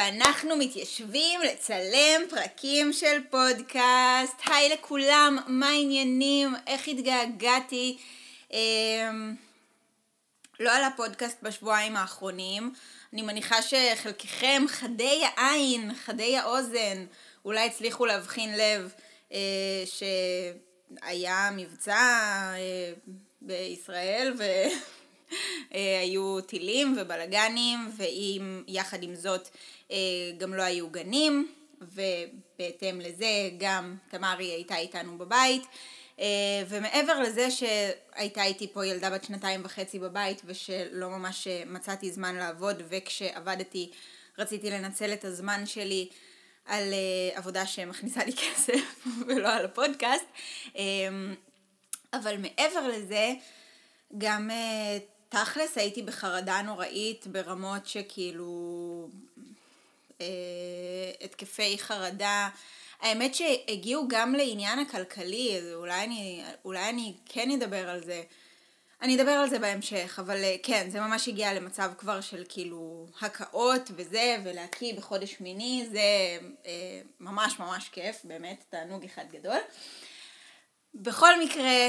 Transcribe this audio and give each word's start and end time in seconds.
ואנחנו 0.00 0.56
מתיישבים 0.56 1.40
לצלם 1.40 2.22
פרקים 2.30 2.92
של 2.92 3.20
פודקאסט. 3.30 4.40
היי 4.46 4.68
לכולם, 4.68 5.38
מה 5.46 5.68
העניינים? 5.68 6.54
איך 6.66 6.88
התגעגעתי? 6.88 7.98
אמ, 8.52 9.34
לא 10.60 10.72
על 10.72 10.84
הפודקאסט 10.84 11.42
בשבועיים 11.42 11.96
האחרונים. 11.96 12.72
אני 13.12 13.22
מניחה 13.22 13.56
שחלקכם 13.62 14.62
חדי 14.68 15.22
העין, 15.36 15.94
חדי 15.94 16.36
האוזן, 16.36 17.06
אולי 17.44 17.66
הצליחו 17.66 18.06
להבחין 18.06 18.58
לב 18.58 18.92
אה, 19.32 19.38
שהיה 19.86 21.50
מבצע 21.56 21.94
אה, 22.56 22.92
בישראל 23.42 24.34
והיו 25.70 26.40
טילים 26.40 26.96
ובלגנים 27.00 27.78
ויחד 27.96 29.02
עם 29.02 29.14
זאת 29.14 29.48
אה, 29.48 29.79
גם 30.38 30.54
לא 30.54 30.62
היו 30.62 30.90
גנים 30.90 31.52
ובהתאם 31.80 33.00
לזה 33.00 33.50
גם 33.58 33.96
תמרי 34.10 34.44
הייתה 34.44 34.76
איתנו 34.76 35.18
בבית 35.18 35.62
אה, 36.20 36.26
ומעבר 36.68 37.20
לזה 37.20 37.48
שהייתה 37.50 38.44
איתי 38.44 38.72
פה 38.72 38.86
ילדה 38.86 39.10
בת 39.10 39.24
שנתיים 39.24 39.60
וחצי 39.64 39.98
בבית 39.98 40.42
ושלא 40.44 41.08
ממש 41.08 41.48
מצאתי 41.66 42.12
זמן 42.12 42.34
לעבוד 42.34 42.82
וכשעבדתי 42.88 43.90
רציתי 44.38 44.70
לנצל 44.70 45.12
את 45.12 45.24
הזמן 45.24 45.66
שלי 45.66 46.08
על 46.66 46.94
עבודה 47.34 47.66
שמכניסה 47.66 48.24
לי 48.24 48.32
כסף 48.42 49.06
ולא 49.26 49.48
על 49.48 49.64
הפודקאסט. 49.64 50.26
אבל 52.12 52.36
מעבר 52.36 52.88
לזה, 52.88 53.32
גם 54.18 54.50
תכלס 55.28 55.78
הייתי 55.78 56.02
בחרדה 56.02 56.62
נוראית 56.62 57.26
ברמות 57.26 57.86
שכאילו 57.86 59.08
התקפי 61.20 61.78
חרדה. 61.78 62.48
האמת 63.00 63.34
שהגיעו 63.34 64.08
גם 64.08 64.34
לעניין 64.34 64.78
הכלכלי, 64.78 65.58
אז 65.58 65.72
אולי 65.74 66.04
אני, 66.04 66.42
אולי 66.64 66.88
אני 66.88 67.14
כן 67.26 67.50
אדבר 67.50 67.88
על 67.88 68.04
זה. 68.04 68.22
אני 69.02 69.16
אדבר 69.16 69.30
על 69.30 69.50
זה 69.50 69.58
בהמשך, 69.58 70.18
אבל 70.18 70.36
אה, 70.36 70.56
כן, 70.62 70.90
זה 70.90 71.00
ממש 71.00 71.28
הגיע 71.28 71.54
למצב 71.54 71.90
כבר 71.98 72.20
של 72.20 72.44
כאילו 72.48 73.06
הקאות 73.20 73.90
וזה, 73.96 74.36
ולהקיא 74.44 74.94
בחודש 74.94 75.36
מיני, 75.40 75.86
זה 75.92 76.00
אה, 76.66 77.00
ממש 77.20 77.58
ממש 77.58 77.88
כיף, 77.88 78.20
באמת, 78.24 78.64
תענוג 78.68 79.04
אחד 79.04 79.24
גדול. 79.32 79.58
בכל 80.94 81.40
מקרה, 81.40 81.88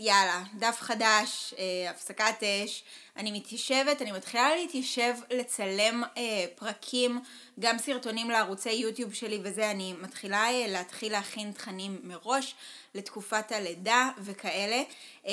יאללה, 0.00 0.42
דף 0.58 0.76
חדש, 0.80 1.54
אה, 1.58 1.90
הפסקת 1.90 2.42
אש, 2.42 2.84
אני 3.16 3.32
מתיישבת, 3.32 4.02
אני 4.02 4.12
מתחילה 4.12 4.56
להתיישב 4.56 5.14
לצלם 5.30 6.02
אה, 6.16 6.46
פרקים, 6.54 7.20
גם 7.60 7.78
סרטונים 7.78 8.30
לערוצי 8.30 8.70
יוטיוב 8.70 9.14
שלי 9.14 9.40
וזה, 9.42 9.70
אני 9.70 9.92
מתחילה 9.92 10.44
אה, 10.50 10.64
להתחיל 10.68 11.12
להכין 11.12 11.52
תכנים 11.52 12.00
מראש 12.02 12.54
לתקופת 12.94 13.52
הלידה 13.52 14.10
וכאלה. 14.18 14.82
אה, 15.26 15.32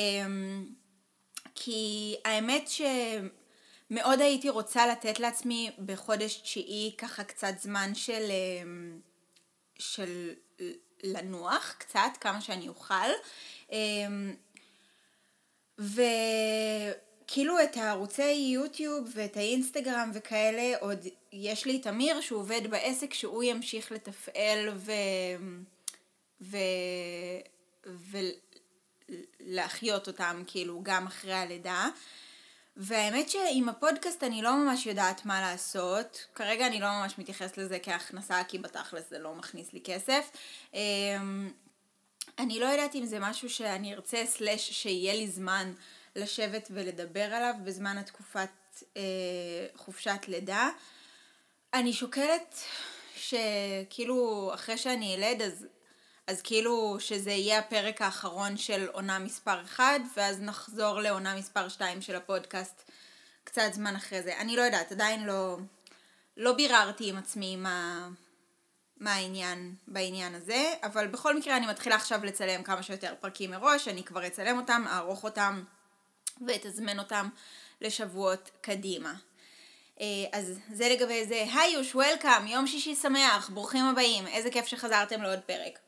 כי 1.55 2.15
האמת 2.25 2.69
שמאוד 3.89 4.21
הייתי 4.21 4.49
רוצה 4.49 4.87
לתת 4.87 5.19
לעצמי 5.19 5.71
בחודש 5.85 6.35
תשיעי 6.35 6.95
ככה 6.97 7.23
קצת 7.23 7.53
זמן 7.61 7.95
של, 7.95 8.31
אמ, 8.31 8.99
של 9.79 10.33
לנוח 11.03 11.75
קצת, 11.77 12.17
כמה 12.21 12.41
שאני 12.41 12.67
אוכל. 12.67 13.09
אמ, 15.79 15.85
וכאילו 17.25 17.63
את 17.63 17.77
הערוצי 17.77 18.31
יוטיוב 18.31 19.11
ואת 19.13 19.37
האינסטגרם 19.37 20.11
וכאלה, 20.13 20.77
עוד 20.79 20.99
יש 21.33 21.65
לי 21.65 21.77
את 21.81 21.87
אמיר 21.87 22.21
שהוא 22.21 22.39
עובד 22.39 22.61
בעסק 22.69 23.13
שהוא 23.13 23.43
ימשיך 23.43 23.91
לתפעל 23.91 24.69
ו... 24.75 24.91
ו... 26.41 26.57
ו... 27.87 28.17
להחיות 29.39 30.07
אותם 30.07 30.43
כאילו 30.47 30.79
גם 30.83 31.07
אחרי 31.07 31.33
הלידה. 31.33 31.87
והאמת 32.77 33.29
שעם 33.29 33.69
הפודקאסט 33.69 34.23
אני 34.23 34.41
לא 34.41 34.55
ממש 34.55 34.85
יודעת 34.85 35.25
מה 35.25 35.41
לעשות. 35.41 36.25
כרגע 36.35 36.67
אני 36.67 36.79
לא 36.79 36.87
ממש 36.87 37.19
מתייחסת 37.19 37.57
לזה 37.57 37.79
כהכנסה, 37.79 38.43
כי 38.47 38.57
בתכלס 38.57 39.09
זה 39.09 39.19
לא 39.19 39.35
מכניס 39.35 39.73
לי 39.73 39.81
כסף. 39.83 40.31
אני 42.39 42.59
לא 42.59 42.65
יודעת 42.65 42.95
אם 42.95 43.05
זה 43.05 43.19
משהו 43.19 43.49
שאני 43.49 43.93
ארצה 43.93 44.25
סלאש 44.25 44.71
שיהיה 44.71 45.13
לי 45.13 45.27
זמן 45.27 45.73
לשבת 46.15 46.67
ולדבר 46.71 47.33
עליו 47.33 47.53
בזמן 47.63 47.97
התקופת 47.97 48.49
אה, 48.97 49.01
חופשת 49.75 50.19
לידה. 50.27 50.69
אני 51.73 51.93
שוקלת 51.93 52.61
שכאילו 53.15 54.51
אחרי 54.53 54.77
שאני 54.77 55.15
אלד 55.15 55.41
אז 55.41 55.65
אז 56.27 56.41
כאילו 56.41 56.97
שזה 56.99 57.31
יהיה 57.31 57.59
הפרק 57.59 58.01
האחרון 58.01 58.57
של 58.57 58.87
עונה 58.91 59.19
מספר 59.19 59.61
1, 59.61 59.83
ואז 60.15 60.41
נחזור 60.41 60.99
לעונה 60.99 61.35
מספר 61.35 61.69
2 61.69 62.01
של 62.01 62.15
הפודקאסט 62.15 62.91
קצת 63.43 63.73
זמן 63.73 63.95
אחרי 63.95 64.23
זה. 64.23 64.37
אני 64.37 64.55
לא 64.55 64.61
יודעת, 64.61 64.91
עדיין 64.91 65.25
לא, 65.25 65.57
לא 66.37 66.53
ביררתי 66.53 67.09
עם 67.09 67.17
עצמי 67.17 67.55
מה, 67.55 68.09
מה 68.97 69.13
העניין 69.13 69.75
בעניין 69.87 70.35
הזה, 70.35 70.73
אבל 70.83 71.07
בכל 71.07 71.37
מקרה 71.37 71.57
אני 71.57 71.67
מתחילה 71.67 71.95
עכשיו 71.95 72.25
לצלם 72.25 72.63
כמה 72.63 72.83
שיותר 72.83 73.13
פרקים 73.19 73.51
מראש, 73.51 73.87
אני 73.87 74.03
כבר 74.03 74.27
אצלם 74.27 74.57
אותם, 74.57 74.83
אערוך 74.87 75.23
אותם 75.23 75.63
ואתזמן 76.47 76.99
אותם 76.99 77.29
לשבועות 77.81 78.51
קדימה. 78.61 79.13
אה, 80.01 80.05
אז 80.31 80.59
זה 80.73 80.89
לגבי 80.89 81.25
זה. 81.25 81.45
היי 81.53 81.73
יוש, 81.73 81.95
וולקאם, 81.95 82.47
יום 82.47 82.67
שישי 82.67 82.95
שמח, 82.95 83.49
ברוכים 83.49 83.85
הבאים, 83.85 84.27
איזה 84.27 84.51
כיף 84.51 84.65
שחזרתם 84.65 85.21
לעוד 85.21 85.39
פרק. 85.39 85.79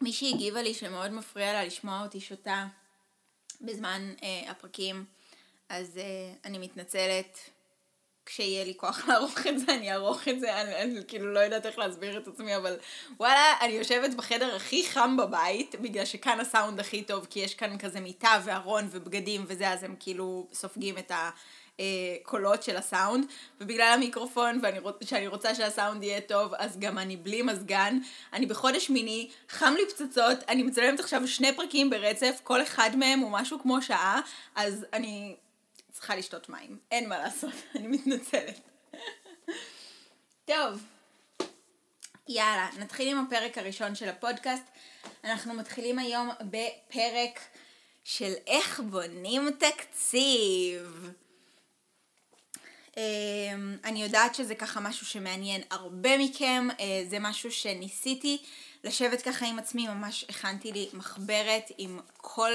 מישהי 0.00 0.34
הגיבה 0.34 0.62
לי 0.62 0.74
שמאוד 0.74 1.10
מפריע 1.10 1.52
לה 1.52 1.64
לשמוע 1.64 2.02
אותי 2.02 2.20
שותה 2.20 2.66
בזמן 3.60 4.14
אה, 4.22 4.50
הפרקים, 4.50 5.04
אז 5.68 5.98
אה, 5.98 6.32
אני 6.44 6.58
מתנצלת. 6.58 7.38
כשיהיה 8.28 8.64
לי 8.64 8.74
כוח 8.76 9.08
לערוך 9.08 9.46
את 9.46 9.58
זה, 9.58 9.74
אני 9.74 9.92
אערוך 9.92 10.28
את 10.28 10.40
זה, 10.40 10.60
אני, 10.60 10.76
אני 10.76 11.00
כאילו 11.08 11.32
לא 11.32 11.40
יודעת 11.40 11.66
איך 11.66 11.78
להסביר 11.78 12.18
את 12.18 12.28
עצמי, 12.28 12.56
אבל 12.56 12.76
וואלה, 13.20 13.52
אני 13.60 13.72
יושבת 13.72 14.14
בחדר 14.14 14.56
הכי 14.56 14.86
חם 14.86 15.16
בבית, 15.16 15.74
בגלל 15.80 16.04
שכאן 16.04 16.40
הסאונד 16.40 16.80
הכי 16.80 17.02
טוב, 17.02 17.26
כי 17.30 17.40
יש 17.40 17.54
כאן 17.54 17.78
כזה 17.78 18.00
מיטה 18.00 18.40
וארון 18.44 18.88
ובגדים 18.90 19.44
וזה, 19.46 19.70
אז 19.70 19.82
הם 19.82 19.94
כאילו 20.00 20.46
סופגים 20.52 20.98
את 20.98 21.10
ה... 21.10 21.30
אה, 21.80 22.16
קולות 22.22 22.62
של 22.62 22.76
הסאונד, 22.76 23.26
ובגלל 23.60 23.92
המיקרופון 23.94 24.58
ואני 24.62 24.78
רוצ, 24.78 24.94
שאני 25.04 25.26
רוצה 25.26 25.54
שהסאונד 25.54 26.02
יהיה 26.02 26.20
טוב, 26.20 26.54
אז 26.54 26.78
גם 26.78 26.98
אני 26.98 27.16
בלי 27.16 27.42
מזגן. 27.42 27.98
אני 28.32 28.46
בחודש 28.46 28.90
מיני, 28.90 29.28
חם 29.48 29.74
לי 29.76 29.82
פצצות, 29.88 30.38
אני 30.48 30.62
מצלמת 30.62 31.00
עכשיו 31.00 31.28
שני 31.28 31.56
פרקים 31.56 31.90
ברצף, 31.90 32.40
כל 32.44 32.62
אחד 32.62 32.90
מהם 32.96 33.18
הוא 33.18 33.30
משהו 33.30 33.58
כמו 33.62 33.82
שעה, 33.82 34.20
אז 34.56 34.86
אני 34.92 35.36
צריכה 35.98 36.16
לשתות 36.16 36.48
מים, 36.48 36.78
אין 36.90 37.08
מה 37.08 37.18
לעשות, 37.18 37.52
אני 37.76 37.86
מתנצלת. 37.86 38.60
טוב, 40.44 40.84
יאללה, 42.28 42.68
נתחיל 42.78 43.08
עם 43.08 43.24
הפרק 43.26 43.58
הראשון 43.58 43.94
של 43.94 44.08
הפודקאסט. 44.08 44.64
אנחנו 45.24 45.54
מתחילים 45.54 45.98
היום 45.98 46.30
בפרק 46.40 47.40
של 48.04 48.32
איך 48.46 48.80
בונים 48.80 49.50
תקציב. 49.58 51.10
אמ, 52.96 53.76
אני 53.84 54.02
יודעת 54.02 54.34
שזה 54.34 54.54
ככה 54.54 54.80
משהו 54.80 55.06
שמעניין 55.06 55.62
הרבה 55.70 56.18
מכם, 56.18 56.68
אה, 56.80 57.04
זה 57.08 57.18
משהו 57.18 57.52
שניסיתי 57.52 58.38
לשבת 58.84 59.22
ככה 59.22 59.46
עם 59.46 59.58
עצמי, 59.58 59.88
ממש 59.88 60.24
הכנתי 60.28 60.72
לי 60.72 60.88
מחברת 60.92 61.72
עם 61.78 62.00
כל 62.16 62.52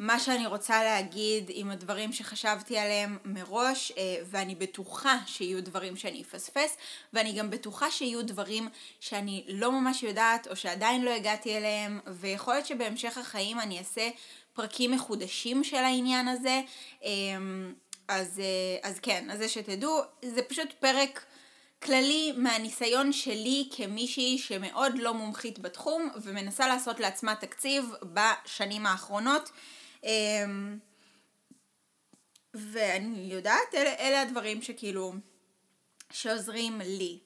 מה 0.00 0.18
שאני 0.18 0.46
רוצה 0.46 0.84
להגיד, 0.84 1.50
עם 1.54 1.70
הדברים 1.70 2.12
שחשבתי 2.12 2.78
עליהם 2.78 3.18
מראש, 3.24 3.92
אה, 3.98 4.16
ואני 4.30 4.54
בטוחה 4.54 5.18
שיהיו 5.26 5.64
דברים 5.64 5.96
שאני 5.96 6.22
אפספס, 6.22 6.76
ואני 7.12 7.32
גם 7.32 7.50
בטוחה 7.50 7.90
שיהיו 7.90 8.26
דברים 8.26 8.68
שאני 9.00 9.44
לא 9.48 9.72
ממש 9.72 10.02
יודעת, 10.02 10.46
או 10.48 10.56
שעדיין 10.56 11.02
לא 11.02 11.10
הגעתי 11.10 11.56
אליהם, 11.56 12.00
ויכול 12.06 12.54
להיות 12.54 12.66
שבהמשך 12.66 13.18
החיים 13.18 13.60
אני 13.60 13.78
אעשה 13.78 14.08
פרקים 14.52 14.90
מחודשים 14.90 15.64
של 15.64 15.76
העניין 15.76 16.28
הזה. 16.28 16.60
אמ, 17.02 17.74
אז, 18.08 18.40
אה, 18.40 18.90
אז 18.90 18.98
כן, 19.00 19.30
אז 19.30 19.38
זה 19.38 19.48
שתדעו, 19.48 20.00
זה 20.22 20.42
פשוט 20.42 20.72
פרק 20.72 21.24
כללי 21.82 22.32
מהניסיון 22.36 23.12
שלי 23.12 23.68
כמישהי 23.76 24.38
שמאוד 24.38 24.98
לא 24.98 25.14
מומחית 25.14 25.58
בתחום 25.58 26.10
ומנסה 26.22 26.68
לעשות 26.68 27.00
לעצמה 27.00 27.34
תקציב 27.34 27.84
בשנים 28.02 28.86
האחרונות. 28.86 29.50
אמ, 30.04 30.78
ואני 32.54 33.32
יודעת, 33.32 33.74
אלה, 33.74 33.94
אלה 33.98 34.22
הדברים 34.22 34.62
שכאילו, 34.62 35.12
שעוזרים 36.12 36.80
לי. 36.84 37.18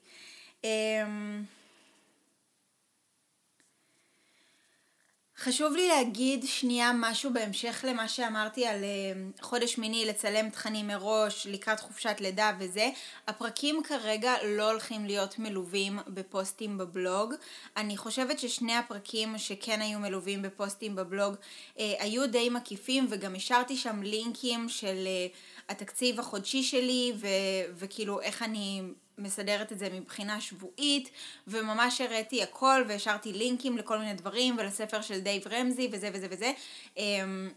חשוב 5.37 5.75
לי 5.75 5.87
להגיד 5.87 6.45
שנייה 6.45 6.91
משהו 6.95 7.33
בהמשך 7.33 7.85
למה 7.87 8.07
שאמרתי 8.07 8.65
על 8.65 8.83
uh, 8.83 9.43
חודש 9.43 9.77
מיני, 9.77 10.05
לצלם 10.05 10.49
תכנים 10.49 10.87
מראש, 10.87 11.47
לקראת 11.47 11.79
חופשת 11.79 12.15
לידה 12.19 12.51
וזה. 12.59 12.89
הפרקים 13.27 13.83
כרגע 13.83 14.33
לא 14.45 14.71
הולכים 14.71 15.05
להיות 15.05 15.39
מלווים 15.39 15.99
בפוסטים 16.07 16.77
בבלוג. 16.77 17.33
אני 17.77 17.97
חושבת 17.97 18.39
ששני 18.39 18.75
הפרקים 18.75 19.37
שכן 19.37 19.81
היו 19.81 19.99
מלווים 19.99 20.41
בפוסטים 20.41 20.95
בבלוג 20.95 21.33
uh, 21.33 21.79
היו 21.79 22.27
די 22.27 22.49
מקיפים 22.49 23.07
וגם 23.09 23.35
השארתי 23.35 23.77
שם 23.77 24.03
לינקים 24.03 24.69
של 24.69 25.07
uh, 25.07 25.71
התקציב 25.71 26.19
החודשי 26.19 26.63
שלי 26.63 27.13
ו- 27.15 27.75
וכאילו 27.75 28.21
איך 28.21 28.43
אני 28.43 28.81
מסדרת 29.17 29.71
את 29.71 29.79
זה 29.79 29.89
מבחינה 29.89 30.41
שבועית, 30.41 31.09
וממש 31.47 32.01
הראיתי 32.01 32.43
הכל 32.43 32.83
והשארתי 32.87 33.33
לינקים 33.33 33.77
לכל 33.77 33.97
מיני 33.97 34.13
דברים 34.13 34.55
ולספר 34.59 35.01
של 35.01 35.19
דייב 35.19 35.47
רמזי 35.47 35.89
וזה 35.91 36.09
וזה 36.13 36.27
וזה. 36.29 36.51
אמ, 36.97 37.49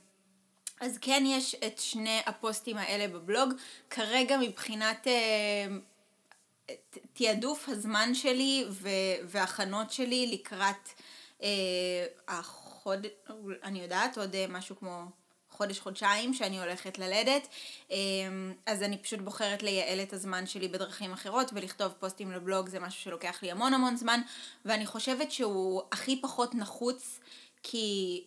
אז 0.81 0.99
כן 1.01 1.23
יש 1.27 1.55
את 1.55 1.79
שני 1.79 2.21
הפוסטים 2.27 2.77
האלה 2.77 3.09
בבלוג. 3.09 3.53
כרגע 3.91 4.37
מבחינת 4.39 5.07
אה, 5.07 5.67
תעדוף 7.13 7.69
הזמן 7.69 8.15
שלי 8.15 8.65
והכנות 9.25 9.93
שלי 9.93 10.27
לקראת 10.33 10.89
אה, 11.43 11.49
החוד... 12.29 13.07
אני 13.63 13.81
יודעת, 13.81 14.19
עוד 14.19 14.35
אה, 14.35 14.47
משהו 14.49 14.77
כמו 14.77 15.05
חודש-חודשיים 15.59 16.35
שאני 16.35 16.61
הולכת 16.61 16.99
ללדת, 16.99 17.49
אמ, 17.91 18.53
אז 18.67 18.83
אני 18.83 18.99
פשוט 18.99 19.21
בוחרת 19.21 19.63
לייעל 19.63 20.01
את 20.01 20.13
הזמן 20.13 20.47
שלי 20.47 20.69
בדרכים 20.69 21.13
אחרות 21.13 21.51
ולכתוב 21.53 21.93
פוסטים 21.99 22.33
לבלוג 22.33 22.69
זה 22.69 22.81
משהו 22.81 23.03
שלוקח 23.03 23.43
לי 23.43 23.51
המון 23.51 23.75
המון 23.75 23.97
זמן. 23.97 24.21
ואני 24.65 24.87
חושבת 24.87 25.33
שהוא 25.33 25.83
הכי 25.93 26.21
פחות 26.21 26.55
נחוץ 26.55 27.21
כי 27.63 28.25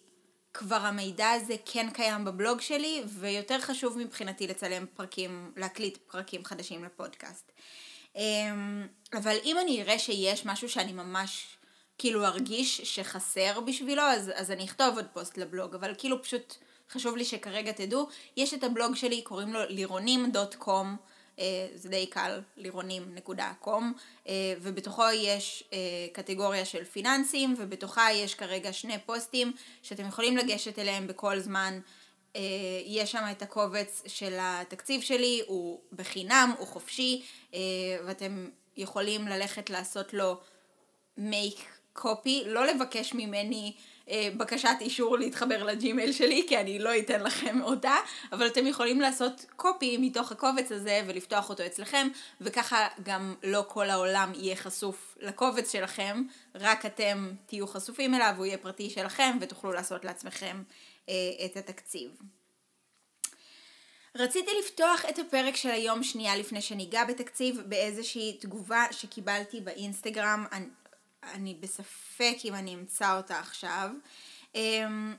כבר 0.54 0.76
המידע 0.76 1.30
הזה 1.30 1.56
כן 1.66 1.90
קיים 1.94 2.26
בבלוג 2.26 2.62
שלי 2.62 3.04
ויותר 3.08 3.60
חשוב 3.60 3.98
מבחינתי 3.98 4.48
לצלם 4.48 4.86
פרקים, 4.94 5.52
להקליט 5.58 5.98
פרקים 5.98 6.46
חדשים 6.46 6.84
לפודקאסט. 6.84 7.52
אמ, 8.16 8.88
אבל 9.14 9.38
אם 9.44 9.58
אני 9.60 9.82
אראה 9.82 10.00
שיש 10.00 10.46
משהו 10.46 10.70
שאני 10.70 10.94
ממש 10.94 11.58
כאילו 11.98 12.26
ארגיש 12.26 12.82
שחסר 12.82 13.60
בשבילו 13.60 14.02
אז, 14.02 14.32
אז 14.36 14.52
אני 14.52 14.66
אכתוב 14.66 14.96
עוד 14.96 15.06
פוסט 15.14 15.38
לבלוג. 15.38 15.76
אבל 15.76 15.94
כאילו 15.98 16.24
פשוט 16.24 16.56
חשוב 16.92 17.16
לי 17.16 17.26
שכרגע 17.26 17.72
תדעו, 17.72 18.08
יש 18.38 18.54
את 18.54 18.64
הבלוג 18.64 18.96
שלי, 18.96 19.22
קוראים 19.22 19.54
לו 19.54 19.60
לירונים.קום, 19.70 20.98
אה, 21.40 21.68
זה 21.76 21.90
די 21.90 22.08
קל, 22.08 22.42
לירונים.קום, 22.58 23.94
אה, 24.28 24.54
ובתוכו 24.62 25.04
יש 25.14 25.64
אה, 25.74 25.78
קטגוריה 26.14 26.66
של 26.66 26.84
פיננסים, 26.84 27.56
ובתוכה 27.58 28.12
יש 28.14 28.36
כרגע 28.36 28.74
שני 28.74 29.00
פוסטים 29.06 29.54
שאתם 29.82 30.08
יכולים 30.08 30.38
לגשת 30.38 30.80
אליהם 30.80 31.08
בכל 31.08 31.40
זמן. 31.40 31.80
יש 32.86 33.12
שם 33.12 33.24
את 33.32 33.42
הקובץ 33.42 34.04
של 34.08 34.38
התקציב 34.40 35.02
שלי, 35.02 35.42
הוא 35.48 35.80
בחינם, 35.94 36.54
הוא 36.58 36.68
חופשי, 36.68 37.22
ואתם 38.06 38.50
יכולים 38.78 39.28
ללכת 39.28 39.70
לעשות 39.70 40.14
לו 40.14 40.38
make 41.18 41.62
copy, 41.98 42.46
לא 42.46 42.66
לבקש 42.66 43.14
ממני 43.14 43.74
בקשת 44.38 44.70
אישור 44.82 45.18
להתחבר 45.18 45.64
לג'ימייל 45.64 46.12
שלי, 46.12 46.46
כי 46.48 46.58
אני 46.58 46.80
לא 46.80 46.98
אתן 46.98 47.24
לכם 47.24 47.62
אותה, 47.62 47.96
אבל 48.32 48.48
אתם 48.48 48.68
יכולים 48.68 49.02
לעשות 49.02 49.46
copy 49.56 49.98
מתוך 49.98 50.32
הקובץ 50.32 50.72
הזה 50.72 51.02
ולפתוח 51.08 51.50
אותו 51.50 51.66
אצלכם, 51.66 52.08
וככה 52.42 52.88
גם 53.04 53.36
לא 53.44 53.64
כל 53.68 53.90
העולם 53.90 54.32
יהיה 54.36 54.56
חשוף 54.56 55.18
לקובץ 55.22 55.72
שלכם, 55.72 56.24
רק 56.56 56.86
אתם 56.86 57.32
תהיו 57.46 57.68
חשופים 57.68 58.16
אליו, 58.16 58.34
הוא 58.38 58.46
יהיה 58.46 58.58
פרטי 58.58 58.90
שלכם 58.90 59.38
ותוכלו 59.42 59.72
לעשות 59.72 60.06
לעצמכם 60.06 60.64
אה, 61.10 61.14
את 61.46 61.58
התקציב. 61.58 62.12
רציתי 64.16 64.52
לפתוח 64.60 65.06
את 65.10 65.20
הפרק 65.20 65.56
של 65.56 65.70
היום 65.70 66.04
שנייה 66.04 66.36
לפני 66.36 66.62
שניגע 66.62 67.04
בתקציב 67.04 67.62
באיזושהי 67.66 68.38
תגובה 68.42 68.86
שקיבלתי 68.92 69.62
באינסטגרם. 69.62 70.46
אני, 71.24 71.56
בספק 71.60 72.36
אם 72.46 72.54
אני 72.56 72.76
אמצא 72.76 73.18
אותה 73.18 73.40
עכשיו. 73.40 73.90
אמ, 74.56 75.16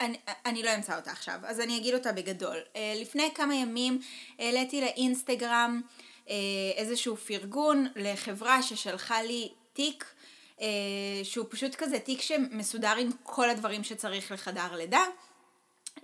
אני, 0.00 0.18
אני 0.46 0.62
לא 0.62 0.74
אמצא 0.74 0.96
אותה 0.96 1.10
עכשיו, 1.10 1.40
אז 1.44 1.60
אני 1.60 1.78
אגיד 1.78 1.94
אותה 1.94 2.12
בגדול. 2.12 2.56
אה, 2.76 2.94
לפני 3.00 3.30
כמה 3.34 3.54
ימים 3.54 4.00
העליתי 4.38 4.80
לאינסטגרם 4.80 5.80
אה, 6.28 6.34
איזשהו 6.76 7.16
פרגון 7.16 7.86
לחברה 7.96 8.62
ששלחה 8.62 9.22
לי 9.22 9.52
תיק 9.72 10.04
אה, 10.60 10.66
שהוא 11.22 11.46
פשוט 11.48 11.74
כזה 11.74 11.98
תיק 11.98 12.20
שמסודר 12.20 12.96
עם 12.98 13.10
כל 13.22 13.50
הדברים 13.50 13.84
שצריך 13.84 14.32
לחדר 14.32 14.76
לידה. 14.76 15.04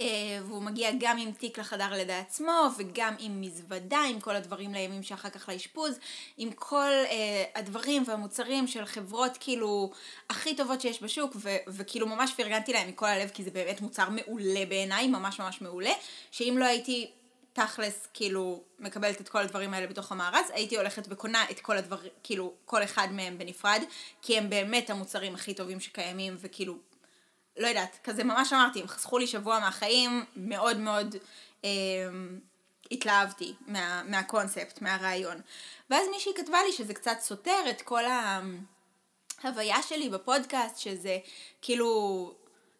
אה, 0.01 0.07
והוא 0.45 0.63
מגיע 0.63 0.91
גם 1.01 1.19
עם 1.19 1.33
תיק 1.33 1.59
לחדר 1.59 1.93
לידה 1.93 2.19
עצמו 2.19 2.69
וגם 2.79 3.15
עם 3.19 3.41
מזוודה, 3.41 4.01
עם 4.11 4.21
כל 4.21 4.37
הדברים 4.37 4.75
לימים 4.75 5.03
שאחר 5.03 5.31
כך 5.31 5.49
לאשפוז, 5.49 5.99
עם 6.37 6.51
כל 6.51 6.91
uh, 7.05 7.59
הדברים 7.59 8.03
והמוצרים 8.07 8.67
של 8.67 8.85
חברות 8.85 9.37
כאילו 9.41 9.91
הכי 10.31 10.57
טובות 10.57 10.81
שיש 10.81 11.03
בשוק 11.03 11.33
ו- 11.37 11.57
וכאילו 11.69 12.07
ממש 12.07 12.33
פרגנתי 12.37 12.73
להם 12.73 12.89
מכל 12.89 13.07
הלב 13.07 13.29
כי 13.29 13.45
זה 13.45 13.51
באמת 13.51 13.81
מוצר 13.81 14.09
מעולה 14.11 14.67
בעיניי, 14.69 15.09
ממש 15.09 15.41
ממש 15.41 15.61
מעולה, 15.61 15.93
שאם 16.31 16.57
לא 16.59 16.65
הייתי 16.65 17.11
תכלס 17.53 18.09
כאילו 18.15 18.63
מקבלת 18.79 19.21
את 19.21 19.29
כל 19.29 19.39
הדברים 19.39 19.75
האלה 19.75 19.87
בתוך 19.87 20.13
המארז, 20.13 20.51
הייתי 20.53 20.77
הולכת 20.77 21.07
וקונה 21.09 21.45
את 21.51 21.61
כל 21.61 21.77
הדברים, 21.77 22.11
כאילו 22.23 22.53
כל 22.65 22.83
אחד 22.83 23.09
מהם 23.13 23.39
בנפרד, 23.39 23.83
כי 24.23 24.39
הם 24.39 24.51
באמת 24.51 24.91
המוצרים 24.91 25.35
הכי 25.35 25.55
טובים 25.55 25.81
שקיימים 25.81 26.37
וכאילו 26.41 26.75
לא 27.59 27.67
יודעת, 27.67 27.99
כזה 28.05 28.25
ממש 28.25 28.53
אמרתי, 28.53 28.81
הם 28.81 28.87
חסכו 28.87 29.19
לי 29.19 29.27
שבוע 29.27 29.59
מהחיים, 29.59 30.25
מאוד 30.37 30.77
מאוד 30.77 31.17
אה, 31.65 31.71
התלהבתי 32.91 33.55
מה, 33.67 34.03
מהקונספט, 34.07 34.83
מהרעיון. 34.83 35.41
ואז 35.91 36.07
מישהי 36.13 36.33
כתבה 36.37 36.59
לי 36.67 36.73
שזה 36.73 36.95
קצת 36.95 37.17
סותר 37.21 37.71
את 37.71 37.83
כל 37.83 38.03
ההוויה 39.43 39.83
שלי 39.83 40.09
בפודקאסט, 40.09 40.79
שזה 40.79 41.19
כאילו, 41.63 42.35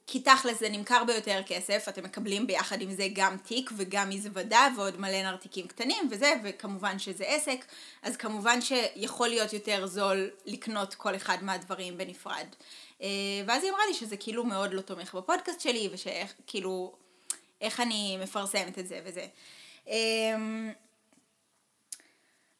כי 0.07 0.21
תכלס 0.21 0.61
זה 0.61 0.69
נמכר 0.69 1.05
ביותר 1.05 1.41
כסף, 1.47 1.89
אתם 1.89 2.05
מקבלים 2.05 2.47
ביחד 2.47 2.81
עם 2.81 2.91
זה 2.91 3.07
גם 3.13 3.37
תיק 3.37 3.71
וגם 3.77 4.09
מזוודה 4.09 4.69
ועוד 4.77 5.01
מלא 5.01 5.23
נרתיקים 5.23 5.67
קטנים 5.67 6.09
וזה, 6.11 6.35
וכמובן 6.45 6.99
שזה 6.99 7.25
עסק, 7.25 7.65
אז 8.03 8.17
כמובן 8.17 8.61
שיכול 8.61 9.29
להיות 9.29 9.53
יותר 9.53 9.87
זול 9.87 10.31
לקנות 10.47 10.95
כל 10.95 11.17
אחד 11.17 11.39
מהדברים 11.43 11.99
בנפרד. 11.99 12.47
אה, 13.03 13.09
ואז 13.47 13.63
היא 13.63 13.71
אמרה 13.73 13.87
לי 13.89 13.95
שזה 13.95 14.17
כאילו 14.17 14.45
מאוד 14.45 14.75
לא 14.75 14.81
תומך 14.81 15.15
בפודקאסט 15.15 15.61
שלי, 15.61 15.89
ושאיך, 15.93 16.35
כאילו, 16.47 16.95
איך 17.61 17.81
אני 17.81 18.19
מפרסמת 18.23 18.79
את 18.79 18.87
זה 18.87 19.01
וזה. 19.05 19.27
אמ, 19.87 20.73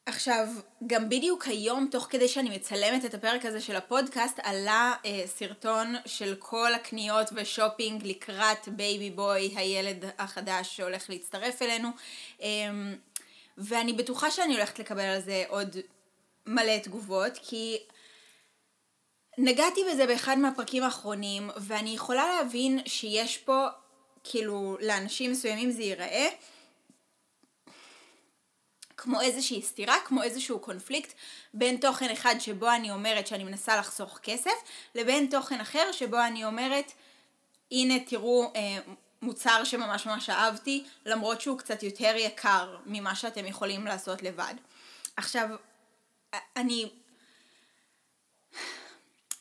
עכשיו, 0.07 0.49
גם 0.87 1.09
בדיוק 1.09 1.49
היום, 1.49 1.89
תוך 1.91 2.07
כדי 2.11 2.29
שאני 2.29 2.57
מצלמת 2.57 3.05
את 3.05 3.15
הפרק 3.15 3.45
הזה 3.45 3.61
של 3.61 3.77
הפודקאסט, 3.77 4.39
עלה 4.43 4.95
אה, 5.05 5.23
סרטון 5.27 5.95
של 6.07 6.35
כל 6.39 6.75
הקניות 6.75 7.27
ושופינג 7.35 8.07
לקראת 8.07 8.69
baby 8.69 9.11
boy, 9.11 9.53
הילד 9.57 10.05
החדש 10.19 10.77
שהולך 10.77 11.11
להצטרף 11.11 11.63
אלינו. 11.63 11.89
אה, 12.43 12.49
ואני 13.59 13.93
בטוחה 13.93 14.31
שאני 14.31 14.55
הולכת 14.55 14.79
לקבל 14.79 15.05
על 15.05 15.21
זה 15.21 15.45
עוד 15.49 15.77
מלא 16.47 16.79
תגובות, 16.79 17.33
כי 17.43 17.79
נגעתי 19.39 19.81
בזה 19.93 20.07
באחד 20.07 20.39
מהפרקים 20.39 20.83
האחרונים, 20.83 21.51
ואני 21.57 21.91
יכולה 21.91 22.27
להבין 22.37 22.79
שיש 22.87 23.39
פה, 23.39 23.67
כאילו, 24.25 24.77
לאנשים 24.81 25.33
מסוימים 25.33 25.71
זה 25.71 25.83
ייראה 25.83 26.29
כמו 28.97 29.21
איזושהי 29.21 29.63
סתירה, 29.63 29.97
כמו 30.05 30.23
איזשהו 30.23 30.59
קונפליקט 30.59 31.13
בין 31.55 31.77
תוכן 31.77 32.11
אחד 32.11 32.35
שבו 32.39 32.71
אני 32.71 32.91
אומרת 32.91 33.27
שאני 33.27 33.45
מנסה 33.45 33.77
לחסוך 33.77 34.19
כסף, 34.23 34.51
לבין 34.95 35.27
תוכן 35.31 35.61
אחר 35.61 35.93
שבו 35.93 36.25
אני 36.25 36.45
אומרת, 36.45 36.93
הנה 37.73 37.95
תראו 38.01 38.53
אה, 38.57 38.79
מוצר 39.23 39.65
שממש 39.65 40.07
ממש 40.07 40.31
אהבתי, 40.31 40.85
למרות 41.07 41.41
שהוא 41.41 41.59
קצת 41.59 41.83
יותר 41.83 42.13
יקר 42.17 42.77
ממה 42.87 43.15
שאתם 43.15 43.47
יכולים 43.47 43.87
לעשות 43.87 44.23
לבד. 44.23 44.55
עכשיו, 45.17 45.49
אני 46.57 46.89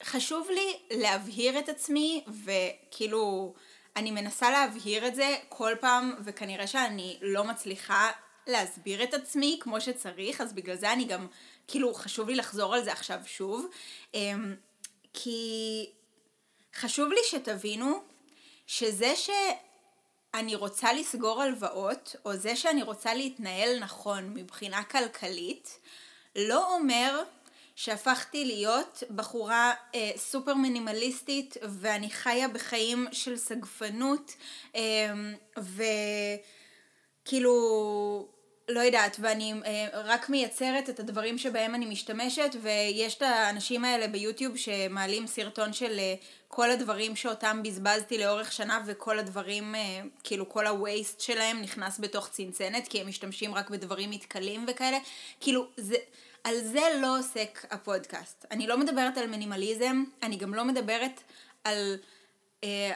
חשוב 0.07 0.49
לי 0.49 0.79
להבהיר 0.91 1.59
את 1.59 1.69
עצמי, 1.69 2.23
וכאילו, 2.43 3.53
אני 3.95 4.11
מנסה 4.11 4.51
להבהיר 4.51 5.07
את 5.07 5.15
זה 5.15 5.35
כל 5.49 5.73
פעם, 5.79 6.15
וכנראה 6.23 6.67
שאני 6.67 7.17
לא 7.21 7.43
מצליחה 7.43 8.11
להסביר 8.47 9.03
את 9.03 9.13
עצמי 9.13 9.57
כמו 9.61 9.81
שצריך, 9.81 10.41
אז 10.41 10.53
בגלל 10.53 10.75
זה 10.75 10.93
אני 10.93 11.05
גם, 11.05 11.27
כאילו, 11.67 11.93
חשוב 11.93 12.29
לי 12.29 12.35
לחזור 12.35 12.75
על 12.75 12.83
זה 12.83 12.91
עכשיו 12.91 13.19
שוב. 13.25 13.67
אמ, 14.13 14.55
כי 15.13 15.85
חשוב 16.75 17.09
לי 17.09 17.19
שתבינו 17.29 18.03
שזה 18.67 19.13
שאני 19.15 20.55
רוצה 20.55 20.93
לסגור 20.93 21.41
הלוואות, 21.41 22.15
או 22.25 22.35
זה 22.35 22.55
שאני 22.55 22.83
רוצה 22.83 23.13
להתנהל 23.13 23.79
נכון 23.79 24.33
מבחינה 24.33 24.83
כלכלית, 24.83 25.79
לא 26.35 26.75
אומר 26.75 27.23
שהפכתי 27.77 28.45
להיות 28.45 29.03
בחורה 29.15 29.73
אה, 29.95 30.11
סופר 30.15 30.53
מינימליסטית 30.53 31.57
ואני 31.63 32.09
חיה 32.09 32.47
בחיים 32.47 33.07
של 33.11 33.37
סגפנות 33.37 34.35
אה, 34.75 35.13
וכאילו 37.27 37.53
לא 38.69 38.79
יודעת, 38.79 39.17
ואני 39.19 39.53
אה, 39.65 39.87
רק 39.93 40.29
מייצרת 40.29 40.89
את 40.89 40.99
הדברים 40.99 41.37
שבהם 41.37 41.75
אני 41.75 41.85
משתמשת, 41.85 42.55
ויש 42.61 43.15
את 43.15 43.21
האנשים 43.21 43.85
האלה 43.85 44.07
ביוטיוב 44.07 44.57
שמעלים 44.57 45.27
סרטון 45.27 45.73
של 45.73 45.99
אה, 45.99 46.15
כל 46.47 46.71
הדברים 46.71 47.15
שאותם 47.15 47.63
בזבזתי 47.63 48.17
לאורך 48.17 48.51
שנה, 48.51 48.81
וכל 48.85 49.19
הדברים, 49.19 49.75
אה, 49.75 50.01
כאילו 50.23 50.49
כל 50.49 50.67
ה-waste 50.67 51.19
שלהם 51.23 51.61
נכנס 51.61 51.99
בתוך 51.99 52.29
צנצנת, 52.29 52.87
כי 52.87 53.01
הם 53.01 53.07
משתמשים 53.07 53.55
רק 53.55 53.69
בדברים 53.69 54.09
מתכלים 54.09 54.65
וכאלה. 54.67 54.97
כאילו, 55.39 55.67
זה, 55.77 55.95
על 56.47 56.61
זה 56.61 56.81
לא 57.01 57.19
עוסק 57.19 57.65
הפודקאסט. 57.71 58.45
אני 58.51 58.67
לא 58.67 58.77
מדברת 58.77 59.17
על 59.17 59.27
מינימליזם, 59.27 60.03
אני 60.23 60.35
גם 60.35 60.53
לא 60.53 60.65
מדברת 60.65 61.21
על... 61.63 61.97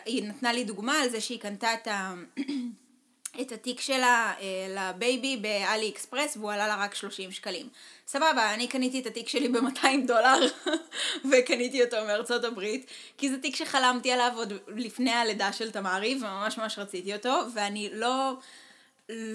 היא 0.06 0.24
נתנה 0.24 0.54
לי 0.54 0.64
דוגמה 0.64 1.00
על 1.00 1.10
זה 1.10 1.22
שהיא 1.22 1.40
קנתה 1.40 1.74
את 1.74 1.88
ה... 1.88 2.14
את 3.42 3.52
התיק 3.52 3.82
שלה 3.82 4.34
אה, 4.40 4.68
לבייבי 4.70 5.38
באלי 5.38 5.90
אקספרס 5.90 6.38
והוא 6.38 6.52
עלה 6.52 6.68
לה 6.68 6.76
רק 6.76 6.96
30 6.96 7.32
שקלים. 7.32 7.70
סבבה, 8.08 8.54
אני 8.54 8.68
קניתי 8.68 9.00
את 9.00 9.06
התיק 9.06 9.28
שלי 9.28 9.48
ב-200 9.48 10.08
דולר 10.08 10.40
וקניתי 11.32 11.84
אותו 11.84 11.98
מארצות 12.08 12.44
הברית 12.44 12.86
כי 13.18 13.30
זה 13.30 13.38
תיק 13.38 13.56
שחלמתי 13.56 14.12
עליו 14.12 14.32
עוד 14.36 14.54
לפני 14.68 15.12
הלידה 15.12 15.54
של 15.54 15.72
תמרי 15.72 16.20
וממש 16.22 16.58
ממש 16.58 16.80
רציתי 16.80 17.16
אותו 17.16 17.40
ואני 17.54 17.90
לא, 17.94 18.34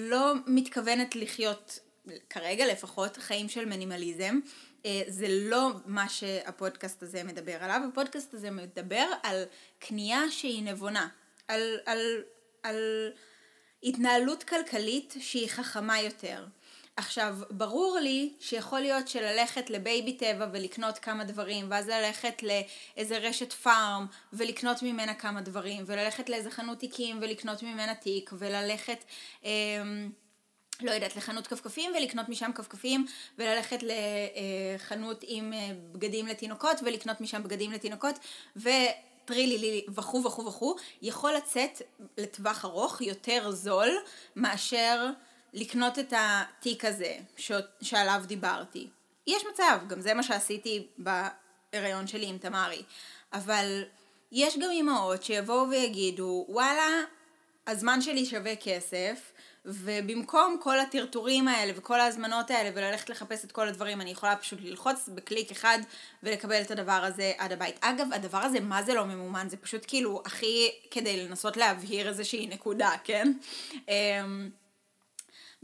לא 0.09 0.33
מתכוונת 0.47 1.15
לחיות 1.15 1.79
כרגע 2.29 2.65
לפחות 2.67 3.17
חיים 3.17 3.49
של 3.49 3.65
מינימליזם. 3.65 4.39
אה, 4.85 5.01
זה 5.07 5.25
לא 5.29 5.69
מה 5.85 6.09
שהפודקאסט 6.09 7.03
הזה 7.03 7.23
מדבר 7.23 7.63
עליו, 7.63 7.81
הפודקאסט 7.91 8.33
הזה 8.33 8.51
מדבר 8.51 9.07
על 9.23 9.43
קנייה 9.79 10.21
שהיא 10.31 10.63
נבונה, 10.63 11.07
על, 11.47 11.77
על, 11.85 12.23
על 12.63 13.11
התנהלות 13.83 14.43
כלכלית 14.43 15.15
שהיא 15.19 15.49
חכמה 15.49 16.01
יותר. 16.01 16.45
עכשיו, 16.97 17.37
ברור 17.51 17.99
לי 18.01 18.33
שיכול 18.39 18.79
להיות 18.79 19.07
שללכת 19.07 19.69
לבייבי 19.69 20.13
טבע 20.13 20.47
ולקנות 20.53 20.97
כמה 20.97 21.23
דברים, 21.23 21.65
ואז 21.69 21.87
ללכת 21.87 22.43
לאיזה 22.43 23.17
רשת 23.17 23.53
פארם 23.53 24.05
ולקנות 24.33 24.83
ממנה 24.83 25.13
כמה 25.13 25.41
דברים, 25.41 25.83
וללכת 25.87 26.29
לאיזה 26.29 26.51
חנות 26.51 26.79
תיקים 26.79 27.19
ולקנות 27.21 27.63
ממנה 27.63 27.95
תיק, 27.95 28.31
וללכת... 28.33 29.03
אה, 29.45 29.51
לא 30.81 30.91
יודעת, 30.91 31.15
לחנות 31.15 31.47
כפכפים 31.47 31.91
ולקנות 31.97 32.29
משם 32.29 32.51
כפכפים 32.55 33.05
וללכת 33.37 33.79
לחנות 33.83 35.23
עם 35.27 35.53
אה, 35.53 35.69
בגדים 35.91 36.27
לתינוקות 36.27 36.77
ולקנות 36.83 37.21
משם 37.21 37.43
בגדים 37.43 37.71
לתינוקות 37.71 38.19
ו... 38.57 38.69
טרילילי 39.27 39.85
וכו' 39.95 40.23
וכו' 40.23 40.45
וכו', 40.45 40.75
יכול 41.01 41.33
לצאת 41.33 41.81
לטווח 42.17 42.65
ארוך 42.65 43.01
יותר 43.01 43.51
זול 43.51 43.89
מאשר 44.35 45.09
לקנות 45.53 45.99
את 45.99 46.13
התיק 46.17 46.85
הזה 46.85 47.15
ש... 47.37 47.51
שעליו 47.81 48.23
דיברתי. 48.25 48.87
יש 49.27 49.43
מצב, 49.51 49.79
גם 49.87 50.01
זה 50.01 50.13
מה 50.13 50.23
שעשיתי 50.23 50.87
בהיריון 50.97 52.07
שלי 52.07 52.25
עם 52.25 52.37
תמרי, 52.37 52.83
אבל 53.33 53.83
יש 54.31 54.57
גם 54.57 54.69
אימהות 54.71 55.23
שיבואו 55.23 55.69
ויגידו, 55.69 56.45
וואלה, 56.49 56.87
הזמן 57.67 58.01
שלי 58.01 58.25
שווה 58.25 58.55
כסף, 58.55 59.31
ובמקום 59.67 60.57
כל 60.61 60.79
הטרטורים 60.79 61.47
האלה 61.47 61.73
וכל 61.75 61.99
ההזמנות 61.99 62.51
האלה 62.51 62.69
וללכת 62.75 63.09
לחפש 63.09 63.45
את 63.45 63.51
כל 63.51 63.67
הדברים, 63.67 64.01
אני 64.01 64.09
יכולה 64.09 64.35
פשוט 64.35 64.59
ללחוץ 64.61 65.09
בקליק 65.15 65.51
אחד 65.51 65.79
ולקבל 66.23 66.61
את 66.61 66.71
הדבר 66.71 66.91
הזה 67.03 67.33
עד 67.37 67.51
הבית. 67.51 67.75
אגב, 67.81 68.07
הדבר 68.13 68.37
הזה, 68.37 68.59
מה 68.59 68.83
זה 68.83 68.93
לא 68.93 69.05
ממומן? 69.05 69.49
זה 69.49 69.57
פשוט 69.57 69.85
כאילו 69.87 70.21
הכי 70.25 70.71
כדי 70.91 71.25
לנסות 71.25 71.57
להבהיר 71.57 72.07
איזושהי 72.07 72.47
נקודה, 72.47 72.91
כן? 73.03 73.33
אמ, 73.87 74.49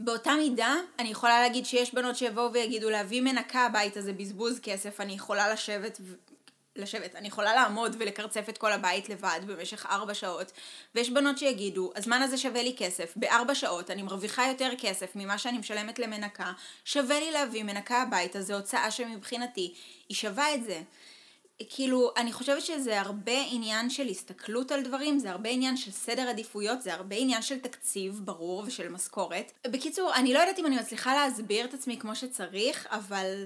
באותה 0.00 0.34
מידה, 0.34 0.74
אני 0.98 1.08
יכולה 1.08 1.40
להגיד 1.40 1.66
שיש 1.66 1.94
בנות 1.94 2.16
שיבואו 2.16 2.52
ויגידו 2.52 2.90
להביא 2.90 3.22
מנקה 3.22 3.66
הביתה 3.66 4.02
זה 4.02 4.12
בזבוז 4.12 4.60
כסף, 4.62 5.00
אני 5.00 5.12
יכולה 5.12 5.52
לשבת 5.52 6.00
לשבת. 6.76 7.16
אני 7.16 7.28
יכולה 7.28 7.54
לעמוד 7.54 7.96
ולקרצף 7.98 8.48
את 8.48 8.58
כל 8.58 8.72
הבית 8.72 9.08
לבד 9.08 9.40
במשך 9.46 9.86
ארבע 9.86 10.14
שעות, 10.14 10.52
ויש 10.94 11.10
בנות 11.10 11.38
שיגידו, 11.38 11.92
הזמן 11.96 12.22
הזה 12.22 12.38
שווה 12.38 12.62
לי 12.62 12.74
כסף, 12.78 13.12
בארבע 13.16 13.54
שעות 13.54 13.90
אני 13.90 14.02
מרוויחה 14.02 14.46
יותר 14.48 14.70
כסף 14.78 15.16
ממה 15.16 15.38
שאני 15.38 15.58
משלמת 15.58 15.98
למנקה, 15.98 16.52
שווה 16.84 17.20
לי 17.20 17.30
להביא 17.30 17.62
מנקה 17.62 18.02
הביתה, 18.02 18.42
זו 18.42 18.54
הוצאה 18.54 18.90
שמבחינתי 18.90 19.74
היא 20.08 20.16
שווה 20.16 20.54
את 20.54 20.64
זה. 20.64 20.82
כאילו, 21.68 22.12
אני 22.16 22.32
חושבת 22.32 22.62
שזה 22.62 23.00
הרבה 23.00 23.42
עניין 23.50 23.90
של 23.90 24.08
הסתכלות 24.08 24.72
על 24.72 24.82
דברים, 24.82 25.18
זה 25.18 25.30
הרבה 25.30 25.50
עניין 25.50 25.76
של 25.76 25.90
סדר 25.90 26.28
עדיפויות, 26.28 26.82
זה 26.82 26.94
הרבה 26.94 27.16
עניין 27.16 27.42
של 27.42 27.58
תקציב 27.58 28.20
ברור 28.24 28.64
ושל 28.66 28.88
משכורת. 28.88 29.52
בקיצור, 29.66 30.14
אני 30.14 30.34
לא 30.34 30.38
יודעת 30.38 30.58
אם 30.58 30.66
אני 30.66 30.76
מצליחה 30.76 31.14
להסביר 31.14 31.64
את 31.64 31.74
עצמי 31.74 31.98
כמו 31.98 32.16
שצריך, 32.16 32.86
אבל... 32.90 33.44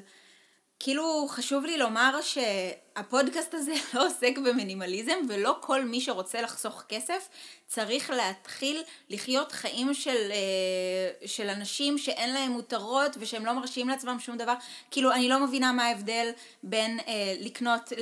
כאילו 0.80 1.26
חשוב 1.28 1.64
לי 1.64 1.78
לומר 1.78 2.18
שהפודקאסט 2.22 3.54
הזה 3.54 3.72
לא 3.94 4.06
עוסק 4.06 4.38
במינימליזם 4.38 5.18
ולא 5.28 5.56
כל 5.60 5.84
מי 5.84 6.00
שרוצה 6.00 6.42
לחסוך 6.42 6.82
כסף 6.88 7.28
צריך 7.66 8.10
להתחיל 8.10 8.82
לחיות 9.10 9.52
חיים 9.52 9.94
של, 9.94 10.30
אה, 10.30 11.26
של 11.26 11.48
אנשים 11.48 11.98
שאין 11.98 12.34
להם 12.34 12.52
מותרות 12.52 13.16
ושהם 13.20 13.46
לא 13.46 13.52
מרשים 13.52 13.88
לעצמם 13.88 14.16
שום 14.20 14.36
דבר. 14.36 14.54
כאילו 14.90 15.12
אני 15.12 15.28
לא 15.28 15.46
מבינה 15.46 15.72
מה 15.72 15.84
ההבדל 15.84 16.30
בין 16.62 17.00
אה, 17.00 17.34
לקנות 17.40 17.92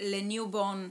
ל 0.00 0.11
newborn 0.11 0.88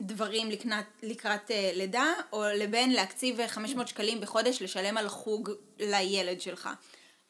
דברים 0.00 0.50
לקנת, 0.50 0.84
לקראת 1.02 1.50
אה, 1.50 1.70
לידה 1.74 2.12
או 2.32 2.44
לבין 2.54 2.92
להקציב 2.92 3.46
500 3.46 3.88
שקלים 3.88 4.20
בחודש 4.20 4.62
לשלם 4.62 4.96
על 4.96 5.08
חוג 5.08 5.50
לילד 5.78 6.40
שלך. 6.40 6.68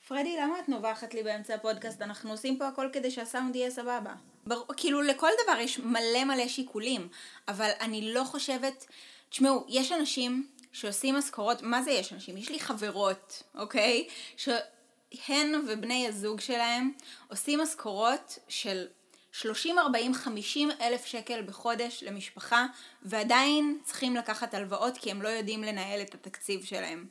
פרדי, 0.08 0.36
למה 0.36 0.58
את 0.60 0.68
נובחת 0.68 1.14
לי 1.14 1.22
באמצע 1.22 1.54
הפודקאסט? 1.54 2.02
אנחנו 2.02 2.30
עושים 2.30 2.58
פה 2.58 2.68
הכל 2.68 2.88
כדי 2.92 3.10
שהסאונד 3.10 3.56
יהיה 3.56 3.70
סבבה. 3.70 4.14
בר... 4.46 4.62
כאילו, 4.76 5.02
לכל 5.02 5.28
דבר 5.44 5.58
יש 5.58 5.78
מלא 5.78 6.24
מלא 6.24 6.48
שיקולים, 6.48 7.08
אבל 7.48 7.70
אני 7.80 8.14
לא 8.14 8.24
חושבת... 8.24 8.86
תשמעו, 9.30 9.64
יש 9.68 9.92
אנשים 9.92 10.46
שעושים 10.72 11.14
משכורות, 11.14 11.62
מה 11.62 11.82
זה 11.82 11.90
יש 11.90 12.12
אנשים? 12.12 12.36
יש 12.36 12.50
לי 12.50 12.60
חברות, 12.60 13.42
אוקיי? 13.54 14.08
שהן 14.36 15.54
ובני 15.68 16.06
הזוג 16.08 16.40
שלהם 16.40 16.92
עושים 17.30 17.60
משכורות 17.60 18.38
של 18.48 18.86
30, 19.32 19.78
40, 19.78 20.14
50 20.14 20.70
אלף 20.80 21.04
שקל 21.04 21.42
בחודש 21.42 22.02
למשפחה, 22.06 22.66
ועדיין 23.02 23.78
צריכים 23.84 24.16
לקחת 24.16 24.54
הלוואות 24.54 24.98
כי 24.98 25.10
הם 25.10 25.22
לא 25.22 25.28
יודעים 25.28 25.64
לנהל 25.64 26.00
את 26.00 26.14
התקציב 26.14 26.64
שלהם. 26.64 27.06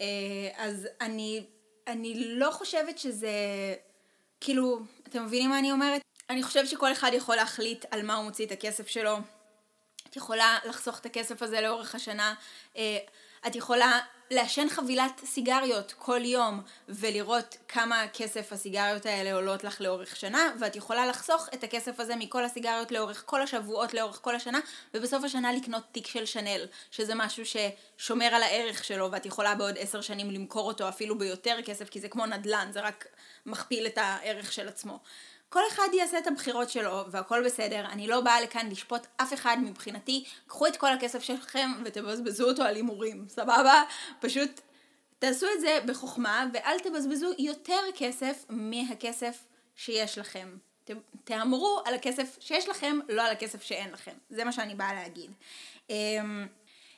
אה, 0.00 0.06
אז 0.56 0.88
אני 1.00 1.44
אני 1.86 2.14
לא 2.28 2.50
חושבת 2.50 2.98
שזה, 2.98 3.30
כאילו, 4.40 4.80
אתם 5.08 5.24
מבינים 5.24 5.50
מה 5.50 5.58
אני 5.58 5.72
אומרת? 5.72 6.02
אני 6.30 6.42
חושבת 6.42 6.68
שכל 6.68 6.92
אחד 6.92 7.10
יכול 7.14 7.36
להחליט 7.36 7.84
על 7.90 8.02
מה 8.02 8.14
הוא 8.14 8.24
מוציא 8.24 8.46
את 8.46 8.52
הכסף 8.52 8.88
שלו. 8.88 9.18
את 10.10 10.16
יכולה 10.16 10.58
לחסוך 10.64 10.98
את 10.98 11.06
הכסף 11.06 11.42
הזה 11.42 11.60
לאורך 11.60 11.94
השנה. 11.94 12.34
אה, 12.76 12.98
את 13.46 13.56
יכולה 13.56 14.00
לעשן 14.30 14.68
חבילת 14.68 15.20
סיגריות 15.24 15.94
כל 15.98 16.24
יום 16.24 16.60
ולראות 16.88 17.56
כמה 17.68 18.04
כסף 18.12 18.52
הסיגריות 18.52 19.06
האלה 19.06 19.32
עולות 19.32 19.64
לך 19.64 19.80
לאורך 19.80 20.16
שנה 20.16 20.52
ואת 20.60 20.76
יכולה 20.76 21.06
לחסוך 21.06 21.48
את 21.54 21.64
הכסף 21.64 22.00
הזה 22.00 22.16
מכל 22.16 22.44
הסיגריות 22.44 22.92
לאורך 22.92 23.22
כל 23.26 23.42
השבועות 23.42 23.94
לאורך 23.94 24.18
כל 24.22 24.34
השנה 24.34 24.60
ובסוף 24.94 25.24
השנה 25.24 25.52
לקנות 25.52 25.82
תיק 25.92 26.06
של 26.06 26.26
שנל 26.26 26.66
שזה 26.90 27.14
משהו 27.14 27.42
ששומר 27.46 28.26
על 28.26 28.42
הערך 28.42 28.84
שלו 28.84 29.12
ואת 29.12 29.26
יכולה 29.26 29.54
בעוד 29.54 29.74
עשר 29.78 30.00
שנים 30.00 30.30
למכור 30.30 30.66
אותו 30.68 30.88
אפילו 30.88 31.18
ביותר 31.18 31.56
כסף 31.64 31.88
כי 31.88 32.00
זה 32.00 32.08
כמו 32.08 32.26
נדל"ן 32.26 32.68
זה 32.72 32.80
רק 32.80 33.06
מכפיל 33.46 33.86
את 33.86 33.98
הערך 33.98 34.52
של 34.52 34.68
עצמו 34.68 34.98
כל 35.54 35.62
אחד 35.68 35.88
יעשה 35.92 36.18
את 36.18 36.26
הבחירות 36.26 36.70
שלו 36.70 37.04
והכל 37.10 37.44
בסדר, 37.44 37.86
אני 37.86 38.06
לא 38.06 38.20
באה 38.20 38.40
לכאן 38.40 38.68
לשפוט 38.70 39.06
אף 39.16 39.34
אחד 39.34 39.56
מבחינתי, 39.62 40.24
קחו 40.46 40.66
את 40.66 40.76
כל 40.76 40.92
הכסף 40.92 41.22
שלכם 41.22 41.70
ותבזבזו 41.84 42.48
אותו 42.48 42.62
על 42.62 42.74
הימורים, 42.74 43.24
סבבה? 43.28 43.82
פשוט 44.20 44.60
תעשו 45.18 45.46
את 45.54 45.60
זה 45.60 45.78
בחוכמה 45.86 46.46
ואל 46.52 46.78
תבזבזו 46.78 47.30
יותר 47.38 47.80
כסף 47.96 48.44
מהכסף 48.48 49.38
שיש 49.76 50.18
לכם. 50.18 50.56
תהמרו 51.24 51.80
על 51.84 51.94
הכסף 51.94 52.36
שיש 52.40 52.68
לכם, 52.68 52.98
לא 53.08 53.22
על 53.22 53.32
הכסף 53.32 53.62
שאין 53.62 53.90
לכם. 53.90 54.14
זה 54.30 54.44
מה 54.44 54.52
שאני 54.52 54.74
באה 54.74 54.94
להגיד. 54.94 55.30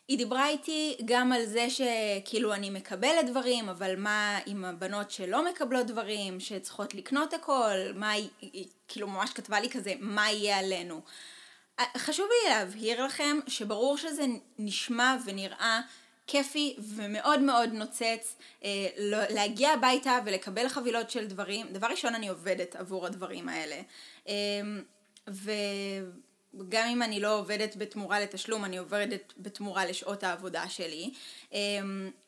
היא 0.08 0.18
דיברה 0.18 0.48
איתי 0.48 0.96
גם 1.04 1.32
על 1.32 1.46
זה 1.46 1.66
שכאילו 1.70 2.54
אני 2.54 2.70
מקבלת 2.70 3.26
דברים, 3.26 3.68
אבל 3.68 3.96
מה 3.96 4.38
עם 4.46 4.64
הבנות 4.64 5.10
שלא 5.10 5.50
מקבלות 5.50 5.86
דברים, 5.86 6.40
שצריכות 6.40 6.94
לקנות 6.94 7.34
הכל, 7.34 7.76
מה 7.94 8.10
היא, 8.10 8.28
כאילו 8.88 9.06
ממש 9.06 9.30
כתבה 9.30 9.60
לי 9.60 9.70
כזה, 9.70 9.94
מה 10.00 10.30
יהיה 10.30 10.58
עלינו. 10.58 11.00
חשוב 11.96 12.26
לי 12.26 12.50
להבהיר 12.50 13.04
לכם 13.04 13.38
שברור 13.46 13.96
שזה 13.96 14.25
נשמע 14.58 15.16
ונראה 15.25 15.80
כיפי 16.26 16.76
ומאוד 16.78 17.40
מאוד 17.40 17.72
נוצץ 17.72 18.36
אה, 18.64 18.88
להגיע 19.30 19.70
הביתה 19.70 20.18
ולקבל 20.25 20.68
חבילות 20.68 21.10
של 21.10 21.26
דברים. 21.26 21.66
דבר 21.72 21.86
ראשון, 21.86 22.14
אני 22.14 22.28
עובדת 22.28 22.76
עבור 22.76 23.06
הדברים 23.06 23.48
האלה. 23.48 23.80
אה, 24.28 24.34
וגם 26.60 26.88
אם 26.88 27.02
אני 27.02 27.20
לא 27.20 27.38
עובדת 27.38 27.76
בתמורה 27.76 28.20
לתשלום, 28.20 28.64
אני 28.64 28.78
עובדת 28.78 29.32
בתמורה 29.38 29.86
לשעות 29.86 30.22
העבודה 30.22 30.68
שלי. 30.68 31.10
אה, 31.52 31.58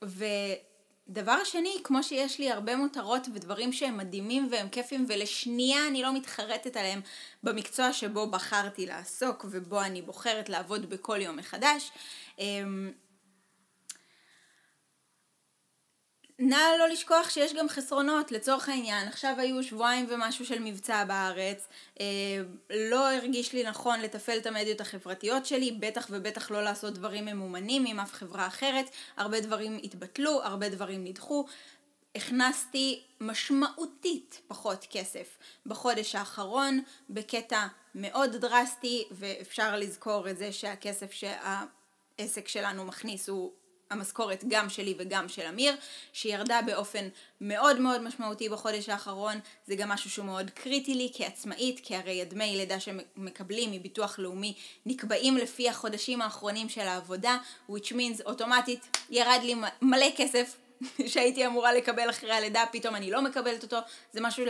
ודבר 0.03 1.45
שני, 1.45 1.77
כמו 1.85 2.03
שיש 2.03 2.39
לי 2.39 2.51
הרבה 2.51 2.77
מותרות 2.77 3.29
ודברים 3.35 3.73
שהם 3.73 3.97
מדהימים 3.97 4.49
והם 4.51 4.69
כיפים 4.69 5.07
ולשנייה 5.09 5.89
אני 5.89 6.03
לא 6.03 6.15
מתחרטת 6.15 6.77
עליהם 6.77 7.01
במקצוע 7.43 7.93
שבו 7.93 8.31
בחרתי 8.31 8.87
לעסוק 8.87 9.47
ובו 9.51 9.81
אני 9.81 10.03
בוחרת 10.03 10.49
לעבוד 10.49 10.91
בכל 10.91 11.21
יום 11.21 11.37
מחדש. 11.37 11.91
אה, 12.41 12.63
נא 16.39 16.57
לא 16.79 16.89
לשכוח 16.89 17.31
שיש 17.31 17.55
גם 17.55 17.69
חסרונות, 17.69 18.33
לצורך 18.33 18.69
העניין, 18.69 19.09
עכשיו 19.09 19.35
היו 19.39 19.63
שבועיים 19.63 20.07
ומשהו 20.09 20.47
של 20.47 20.59
מבצע 20.59 21.05
בארץ, 21.05 21.69
אה, 22.01 22.07
לא 22.71 23.13
הרגיש 23.13 23.53
לי 23.53 23.63
נכון 23.63 24.01
לתפעל 24.01 24.39
את 24.39 24.47
המדיות 24.47 24.81
החברתיות 24.81 25.47
שלי, 25.47 25.73
בטח 25.81 26.07
ובטח 26.11 26.51
לא 26.51 26.63
לעשות 26.63 26.95
דברים 26.95 27.25
ממומנים 27.25 27.87
עם 27.87 28.01
אף 28.01 28.13
חברה 28.13 28.47
אחרת, 28.47 28.91
הרבה 29.17 29.41
דברים 29.41 29.79
התבטלו, 29.85 30.43
הרבה 30.43 30.69
דברים 30.69 31.05
נדחו, 31.05 31.45
הכנסתי 32.15 33.03
משמעותית 33.21 34.41
פחות 34.49 34.87
כסף 34.91 35.39
בחודש 35.67 36.15
האחרון, 36.15 36.81
בקטע 37.11 37.67
מאוד 37.95 38.37
דרסטי, 38.37 39.05
ואפשר 39.11 39.77
לזכור 39.77 40.31
את 40.31 40.39
זה 40.39 40.53
שהכסף 40.53 41.13
שהעסק 41.13 42.49
שלנו 42.49 42.85
מכניס 42.85 43.29
הוא 43.29 43.53
המשכורת 43.91 44.45
גם 44.49 44.69
שלי 44.69 44.95
וגם 44.99 45.29
של 45.29 45.47
אמיר, 45.47 45.75
שירדה 46.13 46.61
באופן 46.67 47.09
מאוד 47.41 47.81
מאוד 47.81 48.03
משמעותי 48.03 48.49
בחודש 48.49 48.89
האחרון, 48.89 49.41
זה 49.67 49.75
גם 49.75 49.89
משהו 49.89 50.11
שהוא 50.11 50.27
מאוד 50.27 50.51
קריטי 50.51 50.95
לי 50.95 51.11
כעצמאית, 51.15 51.81
כי 51.83 51.97
הרי 51.97 52.23
הדמי 52.23 52.57
לידה 52.57 52.81
שמקבלים 52.81 53.73
מביטוח 53.73 54.19
לאומי 54.19 54.55
נקבעים 54.87 55.37
לפי 55.37 55.69
החודשים 55.69 56.23
האחרונים 56.23 56.69
של 56.69 56.81
העבודה, 56.81 57.39
which 57.71 57.93
means 57.93 58.25
אוטומטית 58.27 58.97
ירד 59.11 59.41
לי 59.43 59.55
מלא 59.83 60.07
כסף 60.17 60.57
שהייתי 61.07 61.47
אמורה 61.47 61.73
לקבל 61.73 62.11
אחרי 62.11 62.33
הלידה, 62.33 62.65
פתאום 62.73 62.95
אני 62.95 63.11
לא 63.11 63.23
מקבלת 63.23 63.63
אותו, 63.63 63.77
זה 64.13 64.21
משהו 64.21 64.45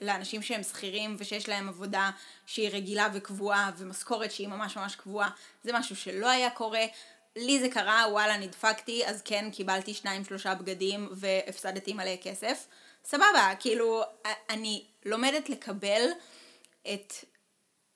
לאנשים 0.00 0.42
שהם 0.42 0.62
שכירים 0.62 1.16
ושיש 1.18 1.48
להם 1.48 1.68
עבודה 1.68 2.10
שהיא 2.46 2.70
רגילה 2.72 3.08
וקבועה 3.14 3.70
ומשכורת 3.76 4.32
שהיא 4.32 4.48
ממש 4.48 4.76
ממש 4.76 4.96
קבועה, 4.96 5.30
זה 5.64 5.72
משהו 5.72 5.96
שלא 5.96 6.28
היה 6.28 6.50
קורה. 6.50 6.84
לי 7.36 7.60
זה 7.60 7.68
קרה, 7.68 8.04
וואלה, 8.10 8.36
נדפקתי, 8.36 9.06
אז 9.06 9.22
כן, 9.22 9.50
קיבלתי 9.52 9.94
שניים 9.94 10.24
שלושה 10.24 10.54
בגדים 10.54 11.08
והפסדתי 11.12 11.92
מלא 11.92 12.16
כסף. 12.22 12.66
סבבה, 13.04 13.52
כאילו, 13.60 14.02
אני 14.50 14.84
לומדת 15.04 15.48
לקבל 15.48 16.02
את 16.94 17.12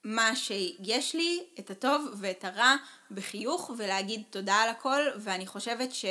מה 0.04 0.36
שיש 0.36 1.14
לי, 1.14 1.44
את 1.58 1.70
הטוב 1.70 2.14
ואת 2.16 2.44
הרע, 2.44 2.74
בחיוך, 3.10 3.70
ולהגיד 3.78 4.22
תודה 4.30 4.54
על 4.54 4.68
הכל, 4.68 5.02
ואני 5.16 5.46
חושבת 5.46 5.94
ש... 5.94 6.04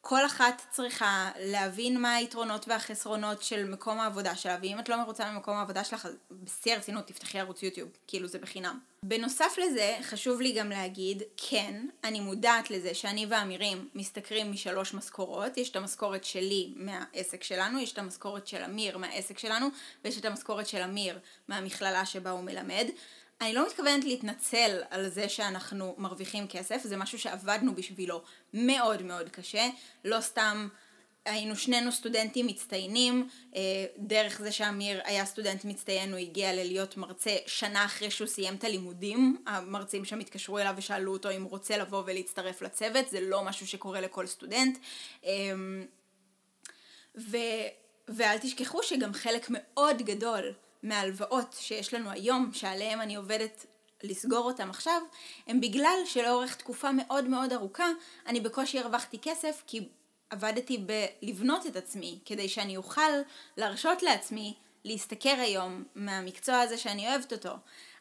כל 0.00 0.26
אחת 0.26 0.62
צריכה 0.70 1.30
להבין 1.38 2.00
מה 2.00 2.14
היתרונות 2.14 2.68
והחסרונות 2.68 3.42
של 3.42 3.70
מקום 3.70 4.00
העבודה 4.00 4.36
שלה, 4.36 4.58
ואם 4.62 4.78
את 4.78 4.88
לא 4.88 4.96
מרוצה 4.96 5.32
ממקום 5.32 5.56
העבודה 5.56 5.84
שלך, 5.84 6.06
אז 6.06 6.16
בשיא 6.30 6.74
הרצינות 6.74 7.06
תפתחי 7.06 7.38
ערוץ 7.38 7.62
יוטיוב, 7.62 7.88
כאילו 8.06 8.28
זה 8.28 8.38
בחינם. 8.38 8.78
בנוסף 9.02 9.58
לזה, 9.58 9.98
חשוב 10.02 10.40
לי 10.40 10.52
גם 10.52 10.70
להגיד, 10.70 11.22
כן, 11.36 11.86
אני 12.04 12.20
מודעת 12.20 12.70
לזה 12.70 12.94
שאני 12.94 13.26
ואמירים 13.28 13.88
משתכרים 13.94 14.52
משלוש 14.52 14.94
משכורות, 14.94 15.56
יש 15.56 15.70
את 15.70 15.76
המשכורת 15.76 16.24
שלי 16.24 16.72
מהעסק 16.76 17.42
שלנו, 17.42 17.80
יש 17.80 17.92
את 17.92 17.98
המשכורת 17.98 18.46
של 18.46 18.62
אמיר 18.62 18.98
מהעסק 18.98 19.38
שלנו, 19.38 19.66
ויש 20.04 20.18
את 20.18 20.24
המשכורת 20.24 20.66
של 20.66 20.82
אמיר 20.82 21.18
מהמכללה 21.48 22.06
שבה 22.06 22.30
הוא 22.30 22.40
מלמד. 22.40 22.86
אני 23.40 23.52
לא 23.52 23.66
מתכוונת 23.66 24.04
להתנצל 24.04 24.82
על 24.90 25.08
זה 25.08 25.28
שאנחנו 25.28 25.94
מרוויחים 25.98 26.46
כסף, 26.48 26.80
זה 26.84 26.96
משהו 26.96 27.18
שעבדנו 27.18 27.74
בשבילו 27.74 28.22
מאוד 28.54 29.02
מאוד 29.02 29.28
קשה, 29.28 29.68
לא 30.04 30.20
סתם 30.20 30.68
היינו 31.24 31.56
שנינו 31.56 31.92
סטודנטים 31.92 32.46
מצטיינים, 32.46 33.28
אה, 33.56 33.60
דרך 33.98 34.38
זה 34.38 34.52
שאמיר 34.52 35.00
היה 35.04 35.24
סטודנט 35.24 35.64
מצטיין 35.64 36.12
הוא 36.12 36.18
הגיע 36.18 36.52
ללהיות 36.52 36.96
מרצה 36.96 37.36
שנה 37.46 37.84
אחרי 37.84 38.10
שהוא 38.10 38.28
סיים 38.28 38.54
את 38.54 38.64
הלימודים, 38.64 39.42
המרצים 39.46 40.04
שם 40.04 40.18
התקשרו 40.18 40.58
אליו 40.58 40.74
ושאלו 40.76 41.12
אותו 41.12 41.30
אם 41.30 41.42
הוא 41.42 41.50
רוצה 41.50 41.76
לבוא 41.76 42.02
ולהצטרף 42.06 42.62
לצוות, 42.62 43.08
זה 43.08 43.20
לא 43.20 43.44
משהו 43.44 43.66
שקורה 43.66 44.00
לכל 44.00 44.26
סטודנט. 44.26 44.78
אמ, 45.24 45.86
ו... 47.18 47.36
ואל 48.08 48.38
תשכחו 48.38 48.82
שגם 48.82 49.12
חלק 49.12 49.46
מאוד 49.50 50.02
גדול 50.02 50.52
מההלוואות 50.82 51.56
שיש 51.60 51.94
לנו 51.94 52.10
היום, 52.10 52.50
שעליהן 52.52 53.00
אני 53.00 53.16
עובדת 53.16 53.66
לסגור 54.02 54.44
אותם 54.44 54.70
עכשיו, 54.70 55.02
הם 55.46 55.60
בגלל 55.60 55.98
שלאורך 56.06 56.54
תקופה 56.54 56.92
מאוד 56.92 57.24
מאוד 57.24 57.52
ארוכה 57.52 57.88
אני 58.26 58.40
בקושי 58.40 58.78
הרווחתי 58.78 59.18
כסף 59.22 59.62
כי 59.66 59.88
עבדתי 60.30 60.84
בלבנות 61.22 61.66
את 61.66 61.76
עצמי 61.76 62.18
כדי 62.24 62.48
שאני 62.48 62.76
אוכל 62.76 63.10
להרשות 63.56 64.02
לעצמי 64.02 64.54
להשתכר 64.84 65.36
היום 65.40 65.84
מהמקצוע 65.94 66.60
הזה 66.60 66.78
שאני 66.78 67.08
אוהבת 67.08 67.32
אותו. 67.32 67.50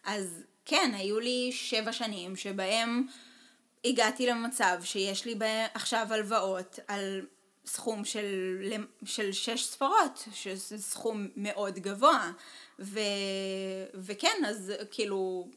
אז 0.04 0.44
כן, 0.65 0.92
היו 0.94 1.20
לי 1.20 1.50
שבע 1.52 1.94
שנים 1.94 2.36
שבהם 2.36 3.08
הגעתי 3.86 4.28
למצב 4.28 4.78
שיש 4.84 5.26
לי 5.26 5.36
עכשיו 5.74 6.08
הלוואות 6.10 6.80
על 6.88 7.26
סכום 7.65 8.06
של, 8.06 8.58
של 9.06 9.32
שש 9.32 9.63
ספרות, 9.63 10.24
שזה 10.34 10.78
סכום 10.78 11.28
מאוד 11.36 11.80
גבוה, 11.80 12.32
ו, 12.80 13.00
וכן, 13.94 14.44
אז 14.48 14.74
כאילו, 14.92 15.48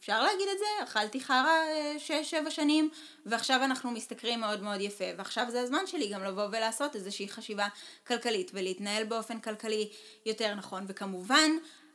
אפשר 0.00 0.22
להגיד 0.22 0.48
את 0.52 0.58
זה, 0.58 0.84
אכלתי 0.84 1.20
חרא 1.20 1.46
אה, 1.46 1.94
שש-שבע 1.98 2.50
שנים, 2.50 2.90
ועכשיו 3.26 3.64
אנחנו 3.64 3.90
משתכרים 3.90 4.40
מאוד 4.40 4.62
מאוד 4.62 4.80
יפה, 4.80 5.04
ועכשיו 5.16 5.46
זה 5.50 5.60
הזמן 5.60 5.86
שלי 5.86 6.08
גם 6.08 6.24
לבוא 6.24 6.46
ולעשות 6.46 6.96
איזושהי 6.96 7.28
חשיבה 7.28 7.68
כלכלית, 8.06 8.50
ולהתנהל 8.54 9.04
באופן 9.04 9.40
כלכלי 9.40 9.88
יותר 10.26 10.54
נכון, 10.54 10.84
וכמובן, 10.88 11.50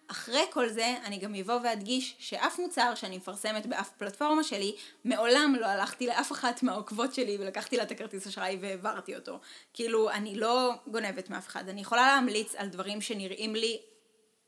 אחרי 0.07 0.43
כל 0.49 0.69
זה, 0.69 0.95
אני 1.05 1.17
גם 1.17 1.35
אבוא 1.35 1.59
ואדגיש 1.63 2.15
שאף 2.19 2.59
מוצר 2.59 2.95
שאני 2.95 3.17
מפרסמת 3.17 3.65
באף 3.65 3.89
פלטפורמה 3.89 4.43
שלי, 4.43 4.75
מעולם 5.05 5.55
לא 5.59 5.65
הלכתי 5.65 6.07
לאף 6.07 6.31
אחת 6.31 6.63
מהעוקבות 6.63 7.13
שלי 7.13 7.37
ולקחתי 7.39 7.77
לה 7.77 7.83
את 7.83 7.91
הכרטיס 7.91 8.27
אשראי 8.27 8.57
והעברתי 8.61 9.15
אותו. 9.15 9.39
כאילו, 9.73 10.09
אני 10.09 10.35
לא 10.35 10.73
גונבת 10.87 11.29
מאף 11.29 11.47
אחד. 11.47 11.69
אני 11.69 11.81
יכולה 11.81 12.07
להמליץ 12.07 12.55
על 12.55 12.67
דברים 12.67 13.01
שנראים 13.01 13.55
לי 13.55 13.81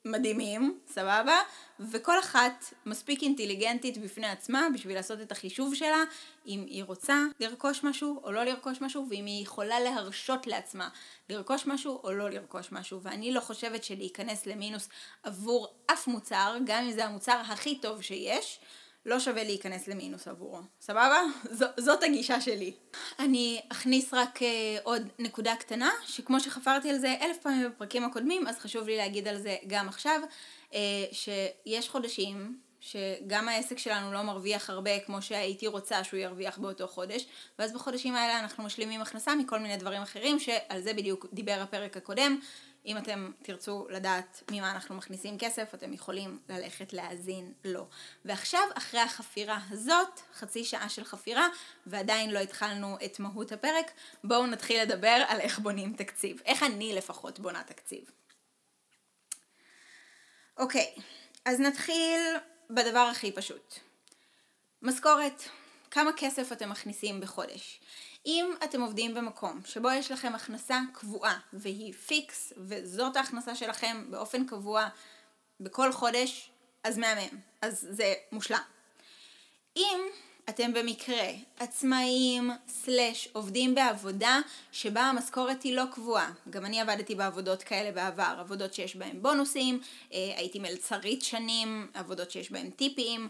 מדהימים, 0.06 0.80
סבבה? 0.88 1.36
וכל 1.80 2.20
אחת 2.20 2.74
מספיק 2.86 3.22
אינטליגנטית 3.24 3.98
בפני 3.98 4.28
עצמה 4.28 4.68
בשביל 4.74 4.96
לעשות 4.96 5.22
את 5.22 5.32
החישוב 5.32 5.76
שלה 5.76 6.04
אם 6.48 6.64
היא 6.68 6.84
רוצה 6.84 7.24
לרכוש 7.40 7.84
משהו 7.84 8.22
או 8.24 8.32
לא 8.32 8.44
לרכוש 8.44 8.82
משהו 8.82 9.08
ואם 9.10 9.26
היא 9.26 9.44
יכולה 9.44 9.80
להרשות 9.80 10.48
לעצמה 10.48 10.90
לרכוש 11.30 11.68
משהו 11.68 12.02
או 12.04 12.12
לא 12.12 12.30
לרכוש 12.30 12.72
משהו 12.72 13.02
ואני 13.02 13.32
לא 13.32 13.40
חושבת 13.40 13.84
שלהיכנס 13.84 14.46
למינוס 14.46 14.90
עבור 15.24 15.68
אף 15.94 16.08
מוצר 16.08 16.58
גם 16.66 16.84
אם 16.84 16.92
זה 16.92 17.06
המוצר 17.06 17.42
הכי 17.46 17.80
טוב 17.80 18.02
שיש 18.02 18.60
לא 19.06 19.20
שווה 19.20 19.44
להיכנס 19.44 19.88
למינוס 19.88 20.28
עבורו, 20.28 20.60
סבבה? 20.82 21.20
ז- 21.52 21.64
זאת 21.80 22.04
הגישה 22.04 22.42
שלי. 22.42 22.74
אני 23.20 23.62
אכניס 23.72 24.14
רק 24.14 24.40
uh, 24.40 24.46
עוד 24.84 25.10
נקודה 25.20 25.56
קטנה, 25.56 25.92
שכמו 26.06 26.40
שחפרתי 26.40 26.90
על 26.90 26.98
זה 26.98 27.16
אלף 27.22 27.38
פעמים 27.38 27.70
בפרקים 27.70 28.04
הקודמים, 28.04 28.48
אז 28.48 28.60
חשוב 28.60 28.88
לי 28.88 28.98
להגיד 28.98 29.28
על 29.28 29.38
זה 29.38 29.56
גם 29.68 29.88
עכשיו, 29.88 30.22
uh, 30.72 30.76
שיש 31.12 31.90
חודשים 31.90 32.58
שגם 32.80 33.50
העסק 33.50 33.78
שלנו 33.78 34.14
לא 34.14 34.22
מרוויח 34.22 34.70
הרבה 34.70 35.00
כמו 35.00 35.22
שהייתי 35.22 35.68
רוצה 35.68 36.04
שהוא 36.04 36.20
ירוויח 36.20 36.58
באותו 36.58 36.88
חודש, 36.88 37.26
ואז 37.60 37.74
בחודשים 37.74 38.16
האלה 38.16 38.40
אנחנו 38.40 38.64
משלימים 38.64 39.02
הכנסה 39.02 39.36
מכל 39.36 39.60
מיני 39.60 39.78
דברים 39.78 40.02
אחרים, 40.02 40.40
שעל 40.40 40.82
זה 40.82 40.94
בדיוק 40.94 41.26
דיבר 41.34 41.58
הפרק 41.62 41.98
הקודם. 41.98 42.40
אם 42.86 42.98
אתם 42.98 43.32
תרצו 43.42 43.88
לדעת 43.90 44.44
ממה 44.52 44.72
אנחנו 44.72 44.96
מכניסים 44.96 45.38
כסף, 45.38 45.74
אתם 45.74 45.94
יכולים 45.94 46.40
ללכת 46.50 46.94
להאזין 46.94 47.54
לו. 47.64 47.88
ועכשיו, 48.26 48.62
אחרי 48.74 49.00
החפירה 49.00 49.60
הזאת, 49.70 50.20
חצי 50.34 50.64
שעה 50.64 50.90
של 50.90 51.04
חפירה, 51.04 51.48
ועדיין 51.88 52.32
לא 52.32 52.40
התחלנו 52.40 52.98
את 53.06 53.20
מהות 53.20 53.52
הפרק, 53.52 53.92
בואו 54.24 54.48
נתחיל 54.48 54.82
לדבר 54.82 55.24
על 55.28 55.40
איך 55.40 55.60
בונים 55.60 55.94
תקציב. 55.94 56.42
איך 56.46 56.64
אני 56.64 56.94
לפחות 56.94 57.40
בונה 57.40 57.64
תקציב. 57.64 58.12
אוקיי, 60.58 60.96
אז 61.46 61.60
נתחיל 61.60 62.22
בדבר 62.70 63.00
הכי 63.12 63.32
פשוט. 63.32 63.80
משכורת. 64.82 65.44
כמה 65.92 66.12
כסף 66.18 66.52
אתם 66.52 66.70
מכניסים 66.70 67.22
בחודש? 67.22 67.80
אם 68.26 68.46
אתם 68.64 68.82
עובדים 68.82 69.14
במקום 69.14 69.62
שבו 69.66 69.92
יש 69.92 70.12
לכם 70.12 70.36
הכנסה 70.36 70.80
קבועה 70.94 71.40
והיא 71.54 71.94
פיקס 71.94 72.54
וזאת 72.58 73.16
ההכנסה 73.16 73.56
שלכם 73.56 74.06
באופן 74.10 74.46
קבוע 74.46 74.88
בכל 75.60 75.92
חודש, 75.92 76.50
אז 76.84 76.98
מהמם, 76.98 77.38
אז 77.62 77.88
זה 77.90 78.14
מושלם. 78.32 78.60
אם 79.78 80.00
אתם 80.50 80.74
במקרה 80.74 81.28
עצמאים 81.60 82.52
סלש 82.68 83.30
עובדים 83.34 83.76
בעבודה 83.76 84.40
שבה 84.72 85.02
המשכורת 85.02 85.64
היא 85.64 85.76
לא 85.76 85.84
קבועה. 85.92 86.32
גם 86.50 86.66
אני 86.66 86.82
עבדתי 86.82 87.16
בעבודות 87.16 87.64
כאלה 87.64 87.92
בעבר, 87.92 88.36
עבודות 88.40 88.74
שיש 88.74 88.96
בהן 88.96 89.22
בונוסים, 89.22 89.80
אה, 90.14 90.34
הייתי 90.38 90.60
מלצרית 90.60 91.24
שנים, 91.24 91.88
עבודות 91.94 92.32
שיש 92.32 92.52
בהן 92.52 92.70
טיפים. 92.70 93.30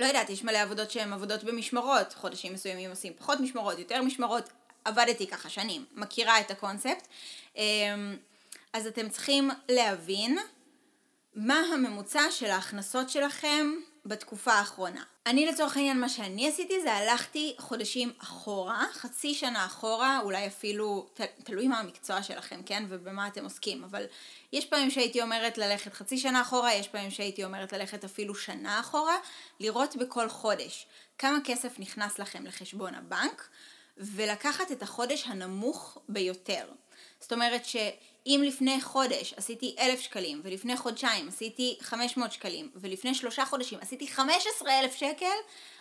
לא 0.00 0.06
יודעת, 0.06 0.30
יש 0.30 0.44
מלא 0.44 0.58
עבודות 0.58 0.90
שהן 0.90 1.12
עבודות 1.12 1.44
במשמרות, 1.44 2.14
חודשים 2.14 2.52
מסוימים 2.52 2.90
עושים 2.90 3.12
פחות 3.18 3.40
משמרות, 3.40 3.78
יותר 3.78 4.02
משמרות, 4.02 4.48
עבדתי 4.84 5.26
ככה 5.26 5.48
שנים, 5.48 5.84
מכירה 5.94 6.40
את 6.40 6.50
הקונספט. 6.50 7.08
אמ, 7.56 8.16
אז 8.72 8.86
אתם 8.86 9.08
צריכים 9.08 9.50
להבין 9.68 10.38
מה 11.34 11.60
הממוצע 11.74 12.22
של 12.30 12.46
ההכנסות 12.46 13.10
שלכם 13.10 13.72
בתקופה 14.06 14.52
האחרונה. 14.52 15.02
אני 15.26 15.46
לצורך 15.46 15.76
העניין 15.76 16.00
מה 16.00 16.08
שאני 16.08 16.48
עשיתי 16.48 16.82
זה 16.82 16.92
הלכתי 16.92 17.54
חודשים 17.58 18.12
אחורה, 18.18 18.86
חצי 18.92 19.34
שנה 19.34 19.66
אחורה, 19.66 20.20
אולי 20.22 20.46
אפילו, 20.46 21.08
תלוי 21.44 21.68
מה 21.68 21.80
המקצוע 21.80 22.22
שלכם, 22.22 22.62
כן? 22.66 22.84
ובמה 22.88 23.28
אתם 23.28 23.44
עוסקים, 23.44 23.84
אבל 23.84 24.04
יש 24.52 24.66
פעמים 24.66 24.90
שהייתי 24.90 25.22
אומרת 25.22 25.58
ללכת 25.58 25.94
חצי 25.94 26.18
שנה 26.18 26.42
אחורה, 26.42 26.74
יש 26.74 26.88
פעמים 26.88 27.10
שהייתי 27.10 27.44
אומרת 27.44 27.72
ללכת 27.72 28.04
אפילו 28.04 28.34
שנה 28.34 28.80
אחורה, 28.80 29.16
לראות 29.60 29.96
בכל 29.96 30.28
חודש 30.28 30.86
כמה 31.18 31.38
כסף 31.44 31.78
נכנס 31.78 32.18
לכם 32.18 32.46
לחשבון 32.46 32.94
הבנק, 32.94 33.48
ולקחת 33.98 34.72
את 34.72 34.82
החודש 34.82 35.24
הנמוך 35.26 35.98
ביותר. 36.08 36.64
זאת 37.20 37.32
אומרת 37.32 37.64
שאם 37.64 38.42
לפני 38.46 38.80
חודש 38.80 39.34
עשיתי 39.36 39.76
אלף 39.78 40.00
שקלים, 40.00 40.40
ולפני 40.44 40.76
חודשיים 40.76 41.28
עשיתי 41.28 41.78
500 41.80 42.32
שקלים, 42.32 42.70
ולפני 42.74 43.14
שלושה 43.14 43.44
חודשים 43.44 43.78
עשיתי 43.82 44.08
15 44.08 44.80
אלף 44.80 44.94
שקל, 44.94 45.36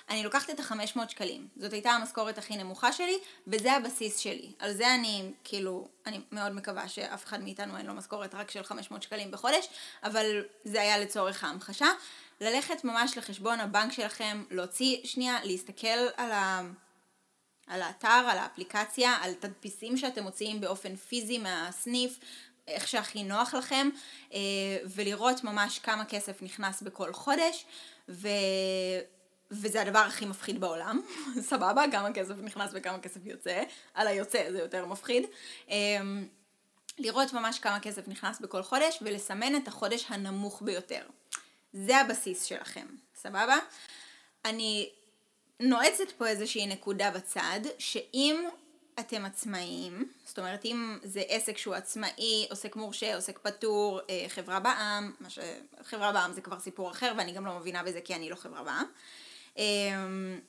אני 0.10 0.24
לוקחת 0.24 0.50
את 0.50 0.60
ה-500 0.60 1.10
שקלים. 1.10 1.48
זאת 1.58 1.74
הייתה 1.74 1.92
המשכורת 1.92 2.38
הכי 2.38 2.58
נמוכה 2.58 2.94
שלי, 2.94 3.18
וזה 3.48 3.74
הבסיס 3.74 4.18
שלי. 4.18 4.52
על 4.60 4.74
זה 4.74 4.96
אני, 4.96 5.32
כאילו, 5.44 5.88
אני 6.06 6.20
מאוד 6.32 6.52
מקווה 6.52 6.88
שאף 6.88 7.26
אחד 7.26 7.44
מאיתנו 7.44 7.78
אין 7.78 7.86
לו 7.86 7.94
משכורת 7.94 8.36
רק 8.36 8.52
של 8.52 8.64
500 8.64 9.04
שקלים 9.04 9.32
בחודש, 9.32 9.68
אבל 10.04 10.44
זה 10.64 10.82
היה 10.82 10.98
לצורך 10.98 11.44
ההמחשה. 11.44 11.88
ללכת 12.42 12.84
ממש 12.84 13.18
לחשבון 13.18 13.60
הבנק 13.60 13.92
שלכם, 13.92 14.44
להוציא 14.52 14.98
שנייה, 15.04 15.38
להסתכל 15.44 15.88
על 16.18 16.32
ה... 16.32 16.62
על 17.68 17.82
האתר, 17.82 18.08
על 18.08 18.38
האפליקציה, 18.38 19.18
על 19.22 19.34
תדפיסים 19.34 19.98
שאתם 19.98 20.24
מוציאים 20.24 20.62
באופן 20.62 20.96
פיזי 20.96 21.38
מהסניף, 21.38 22.20
איך 22.68 22.88
שהכי 22.88 23.24
נוח 23.24 23.54
לכם, 23.54 23.90
אה, 24.34 24.40
ולראות 24.86 25.44
ממש 25.44 25.80
כמה 25.80 26.06
כסף 26.06 26.42
נכנס 26.42 26.82
בכל 26.82 27.14
חודש, 27.14 27.66
ו... 28.10 28.28
וזה 29.52 29.82
הדבר 29.82 30.00
הכי 30.00 30.26
מפחיד 30.26 30.62
בעולם, 30.62 31.02
סבבה, 31.50 31.84
כמה 31.92 32.14
כסף 32.14 32.34
נכנס 32.38 32.72
וכמה 32.74 33.00
כסף 33.00 33.26
יוצא, 33.26 33.64
על 33.94 34.08
היוצא 34.08 34.52
זה 34.52 34.60
יותר 34.60 34.86
מפחיד. 34.86 35.24
אה, 35.70 35.76
לראות 36.98 37.34
ממש 37.34 37.60
כמה 37.60 37.80
כסף 37.80 38.08
נכנס 38.08 38.40
בכל 38.40 38.64
חודש 38.64 39.00
ולסמן 39.02 39.56
את 39.56 39.68
החודש 39.68 40.06
הנמוך 40.10 40.62
ביותר. 40.62 41.02
זה 41.74 41.98
הבסיס 41.98 42.44
שלכם, 42.44 42.86
סבבה? 43.16 43.56
אני 44.46 44.90
נועצת 45.60 46.12
פה 46.18 46.28
איזושהי 46.28 46.68
נקודה 46.68 47.12
בצד, 47.12 47.60
שאם 47.78 48.46
אתם 49.00 49.26
עצמאיים, 49.26 50.12
זאת 50.26 50.40
אומרת 50.40 50.66
אם 50.66 50.98
זה 51.04 51.24
עסק 51.28 51.58
שהוא 51.58 51.76
עצמאי, 51.76 52.48
עוסק 52.50 52.76
מורשה, 52.76 53.16
עוסק 53.16 53.40
פטור, 53.40 54.00
אה, 54.10 54.26
חברה 54.28 54.60
בע"מ, 54.60 55.12
ש... 55.30 55.40
חברה 55.84 56.12
בע"מ 56.12 56.34
זה 56.34 56.42
כבר 56.42 56.60
סיפור 56.60 56.92
אחר 56.92 57.14
ואני 57.18 57.32
גם 57.32 57.46
לא 57.46 57.60
מבינה 57.60 57.84
בזה 57.84 58.02
כי 58.02 58.16
אני 58.16 58.30
לא 58.30 58.36
חברה 58.36 58.64
בע"מ. 58.64 58.86
אמ, 59.58 60.40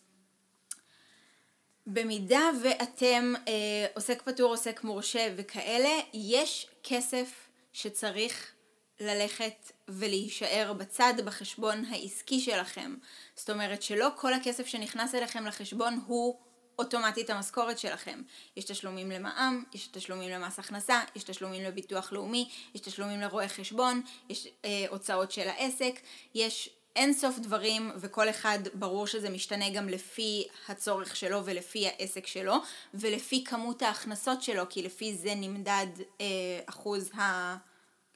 במידה 1.86 2.50
ואתם 2.62 3.34
אה, 3.48 3.86
עוסק 3.94 4.22
פטור, 4.22 4.50
עוסק 4.50 4.84
מורשה 4.84 5.28
וכאלה, 5.36 6.00
יש 6.14 6.68
כסף 6.82 7.48
שצריך 7.72 8.52
ללכת 9.00 9.72
ולהישאר 9.88 10.72
בצד 10.72 11.14
בחשבון 11.24 11.84
העסקי 11.84 12.40
שלכם. 12.40 12.94
זאת 13.36 13.50
אומרת 13.50 13.82
שלא 13.82 14.08
כל 14.16 14.34
הכסף 14.34 14.66
שנכנס 14.66 15.14
אליכם 15.14 15.46
לחשבון 15.46 16.00
הוא 16.06 16.40
אוטומטית 16.78 17.30
המשכורת 17.30 17.78
שלכם. 17.78 18.22
יש 18.56 18.64
תשלומים 18.64 19.10
למע"מ, 19.10 19.64
יש 19.74 19.86
תשלומים 19.86 20.30
למס 20.30 20.58
הכנסה, 20.58 21.00
יש 21.16 21.22
תשלומים 21.22 21.62
לביטוח 21.64 22.12
לאומי, 22.12 22.48
יש 22.74 22.80
תשלומים 22.80 23.20
לרואי 23.20 23.48
חשבון, 23.48 24.02
יש 24.28 24.48
אה, 24.64 24.84
הוצאות 24.88 25.32
של 25.32 25.48
העסק, 25.48 26.00
יש 26.34 26.70
אין 26.96 27.12
סוף 27.12 27.38
דברים 27.38 27.92
וכל 27.96 28.30
אחד 28.30 28.58
ברור 28.74 29.06
שזה 29.06 29.30
משתנה 29.30 29.70
גם 29.70 29.88
לפי 29.88 30.46
הצורך 30.68 31.16
שלו 31.16 31.44
ולפי 31.44 31.88
העסק 31.88 32.26
שלו 32.26 32.54
ולפי 32.94 33.44
כמות 33.44 33.82
ההכנסות 33.82 34.42
שלו 34.42 34.62
כי 34.68 34.82
לפי 34.82 35.14
זה 35.14 35.34
נמדד 35.36 35.86
אה, 36.20 36.26
אחוז 36.66 37.10
ה... 37.14 37.56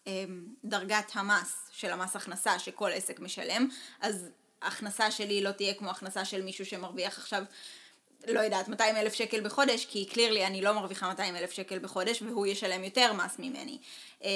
אמ, 0.07 0.45
דרגת 0.65 1.11
המס 1.15 1.69
של 1.71 1.91
המס 1.91 2.17
הכנסה 2.17 2.59
שכל 2.59 2.91
עסק 2.95 3.21
משלם, 3.21 3.69
אז 4.01 4.29
ההכנסה 4.63 5.11
שלי 5.11 5.43
לא 5.43 5.51
תהיה 5.51 5.75
כמו 5.75 5.91
הכנסה 5.91 6.25
של 6.25 6.43
מישהו 6.43 6.67
שמרוויח 6.67 7.19
עכשיו, 7.19 7.43
לא 8.27 8.41
יודעת, 8.41 8.69
200 8.69 8.97
אלף 8.97 9.15
שקל 9.15 9.41
בחודש, 9.41 9.85
כי 9.85 10.05
קלירלי 10.05 10.47
אני 10.47 10.63
לא 10.63 10.73
מרוויחה 10.73 11.09
200 11.09 11.37
אלף 11.37 11.51
שקל 11.51 11.79
בחודש 11.79 12.23
והוא 12.23 12.47
ישלם 12.47 12.85
יותר 12.85 13.13
מס 13.13 13.39
ממני. 13.39 13.79
אמ, 14.23 14.29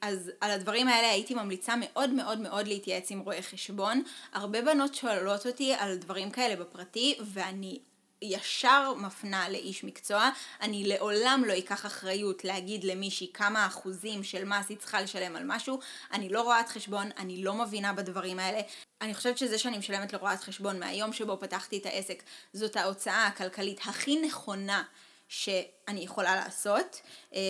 אז 0.00 0.30
על 0.40 0.50
הדברים 0.50 0.88
האלה 0.88 1.10
הייתי 1.10 1.34
ממליצה 1.34 1.74
מאוד 1.80 2.10
מאוד 2.10 2.38
מאוד 2.38 2.68
להתייעץ 2.68 3.10
עם 3.10 3.20
רואי 3.20 3.42
חשבון. 3.42 4.02
הרבה 4.32 4.62
בנות 4.62 4.94
שואלות 4.94 5.46
אותי 5.46 5.74
על 5.74 5.96
דברים 5.96 6.30
כאלה 6.30 6.56
בפרטי 6.56 7.18
ואני 7.24 7.78
ישר 8.22 8.94
מפנה 8.96 9.48
לאיש 9.48 9.84
מקצוע, 9.84 10.30
אני 10.60 10.84
לעולם 10.84 11.42
לא 11.46 11.58
אקח 11.58 11.86
אחריות 11.86 12.44
להגיד 12.44 12.84
למישהי 12.84 13.30
כמה 13.34 13.66
אחוזים 13.66 14.24
של 14.24 14.44
מס 14.44 14.68
היא 14.68 14.76
צריכה 14.78 15.00
לשלם 15.00 15.36
על 15.36 15.42
משהו, 15.46 15.78
אני 16.12 16.28
לא 16.28 16.42
רואת 16.42 16.68
חשבון, 16.68 17.10
אני 17.18 17.44
לא 17.44 17.54
מבינה 17.54 17.92
בדברים 17.92 18.38
האלה. 18.38 18.60
אני 19.00 19.14
חושבת 19.14 19.38
שזה 19.38 19.58
שאני 19.58 19.78
משלמת 19.78 20.12
לרואת 20.12 20.40
חשבון 20.40 20.80
מהיום 20.80 21.12
שבו 21.12 21.40
פתחתי 21.40 21.78
את 21.78 21.86
העסק, 21.86 22.22
זאת 22.52 22.76
ההוצאה 22.76 23.26
הכלכלית 23.26 23.80
הכי 23.84 24.20
נכונה 24.20 24.82
שאני 25.30 26.00
יכולה 26.00 26.34
לעשות, 26.36 27.00
אה, 27.34 27.40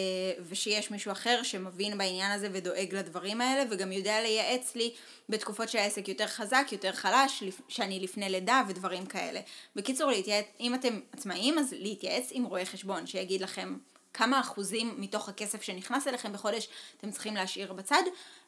ושיש 0.49 0.91
מישהו 0.91 1.13
אחר 1.13 1.43
שמבין 1.43 1.99
בעניין 1.99 2.33
הזה 2.33 2.49
ודואג 2.53 2.95
לדברים 2.95 3.41
האלה, 3.41 3.65
וגם 3.71 3.93
יודע 3.93 4.21
לייעץ 4.21 4.75
לי 4.75 4.95
בתקופות 5.29 5.69
שהעסק 5.69 6.09
יותר 6.09 6.27
חזק, 6.27 6.67
יותר 6.73 6.93
חלש, 6.93 7.43
שאני 7.69 8.01
לפני 8.01 8.29
לידה 8.29 8.63
ודברים 8.69 9.07
כאלה. 9.07 9.41
בקיצור, 9.77 10.11
להתייעץ, 10.11 10.45
אם 10.61 10.75
אתם 10.75 11.01
עצמאים, 11.13 11.59
אז 11.59 11.75
להתייעץ 11.79 12.29
עם 12.31 12.45
רואה 12.45 12.65
חשבון, 12.65 13.07
שיגיד 13.07 13.41
לכם 13.41 13.77
כמה 14.15 14.41
אחוזים 14.41 14.95
מתוך 14.99 15.29
הכסף 15.29 15.63
שנכנס 15.63 16.07
אליכם 16.07 16.33
בחודש 16.33 16.69
אתם 16.99 17.11
צריכים 17.11 17.35
להשאיר 17.35 17.73
בצד, 17.73 18.03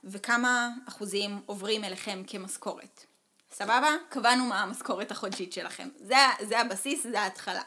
וכמה 0.05 0.69
אחוזים 0.89 1.41
עוברים 1.47 1.85
אליכם 1.85 2.23
כמשכורת. 2.27 3.05
סבבה? 3.53 3.91
קבענו 4.09 4.45
מה 4.45 4.63
המשכורת 4.63 5.11
החודשית 5.11 5.53
שלכם. 5.53 5.89
זה, 5.97 6.15
זה 6.41 6.61
הבסיס, 6.61 7.03
זה 7.03 7.21
ההתחלה. 7.21 7.63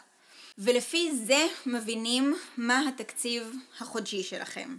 ולפי 0.58 1.12
זה 1.16 1.48
מבינים 1.66 2.36
מה 2.58 2.82
התקציב 2.88 3.56
החודשי 3.80 4.24
שלכם. 4.24 4.78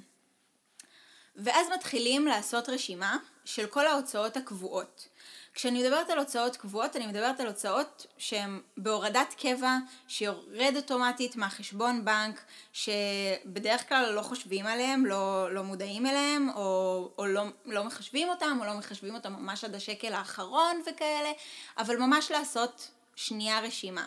ואז 1.36 1.66
מתחילים 1.74 2.26
לעשות 2.26 2.68
רשימה 2.68 3.16
של 3.44 3.66
כל 3.66 3.86
ההוצאות 3.86 4.36
הקבועות. 4.36 5.08
כשאני 5.54 5.82
מדברת 5.82 6.10
על 6.10 6.18
הוצאות 6.18 6.56
קבועות, 6.56 6.96
אני 6.96 7.06
מדברת 7.06 7.40
על 7.40 7.46
הוצאות 7.46 8.06
שהן 8.18 8.60
בהורדת 8.76 9.34
קבע, 9.38 9.76
שיורד 10.08 10.72
אוטומטית 10.76 11.36
מהחשבון 11.36 12.04
בנק, 12.04 12.44
שבדרך 12.72 13.88
כלל 13.88 14.12
לא 14.12 14.22
חושבים 14.22 14.66
עליהם, 14.66 15.06
לא, 15.06 15.54
לא 15.54 15.62
מודעים 15.62 16.06
אליהם, 16.06 16.48
או, 16.54 17.10
או 17.18 17.26
לא, 17.26 17.42
לא 17.64 17.84
מחשבים 17.84 18.28
אותם, 18.28 18.58
או 18.60 18.64
לא 18.64 18.74
מחשבים 18.74 19.14
אותם 19.14 19.32
ממש 19.32 19.64
עד 19.64 19.74
השקל 19.74 20.12
האחרון 20.12 20.82
וכאלה, 20.86 21.32
אבל 21.78 21.96
ממש 21.96 22.30
לעשות 22.30 22.90
שנייה 23.16 23.60
רשימה. 23.60 24.06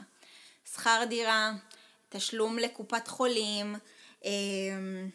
שכר 0.73 1.03
דירה, 1.09 1.51
תשלום 2.09 2.59
לקופת 2.59 3.07
חולים, 3.07 3.75
אמ, 4.25 5.09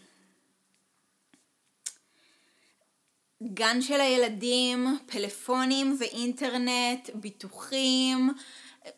גן 3.43 3.83
של 3.83 4.01
הילדים, 4.01 4.99
פלאפונים 5.07 5.97
ואינטרנט, 6.01 7.11
ביטוחים, 7.15 8.35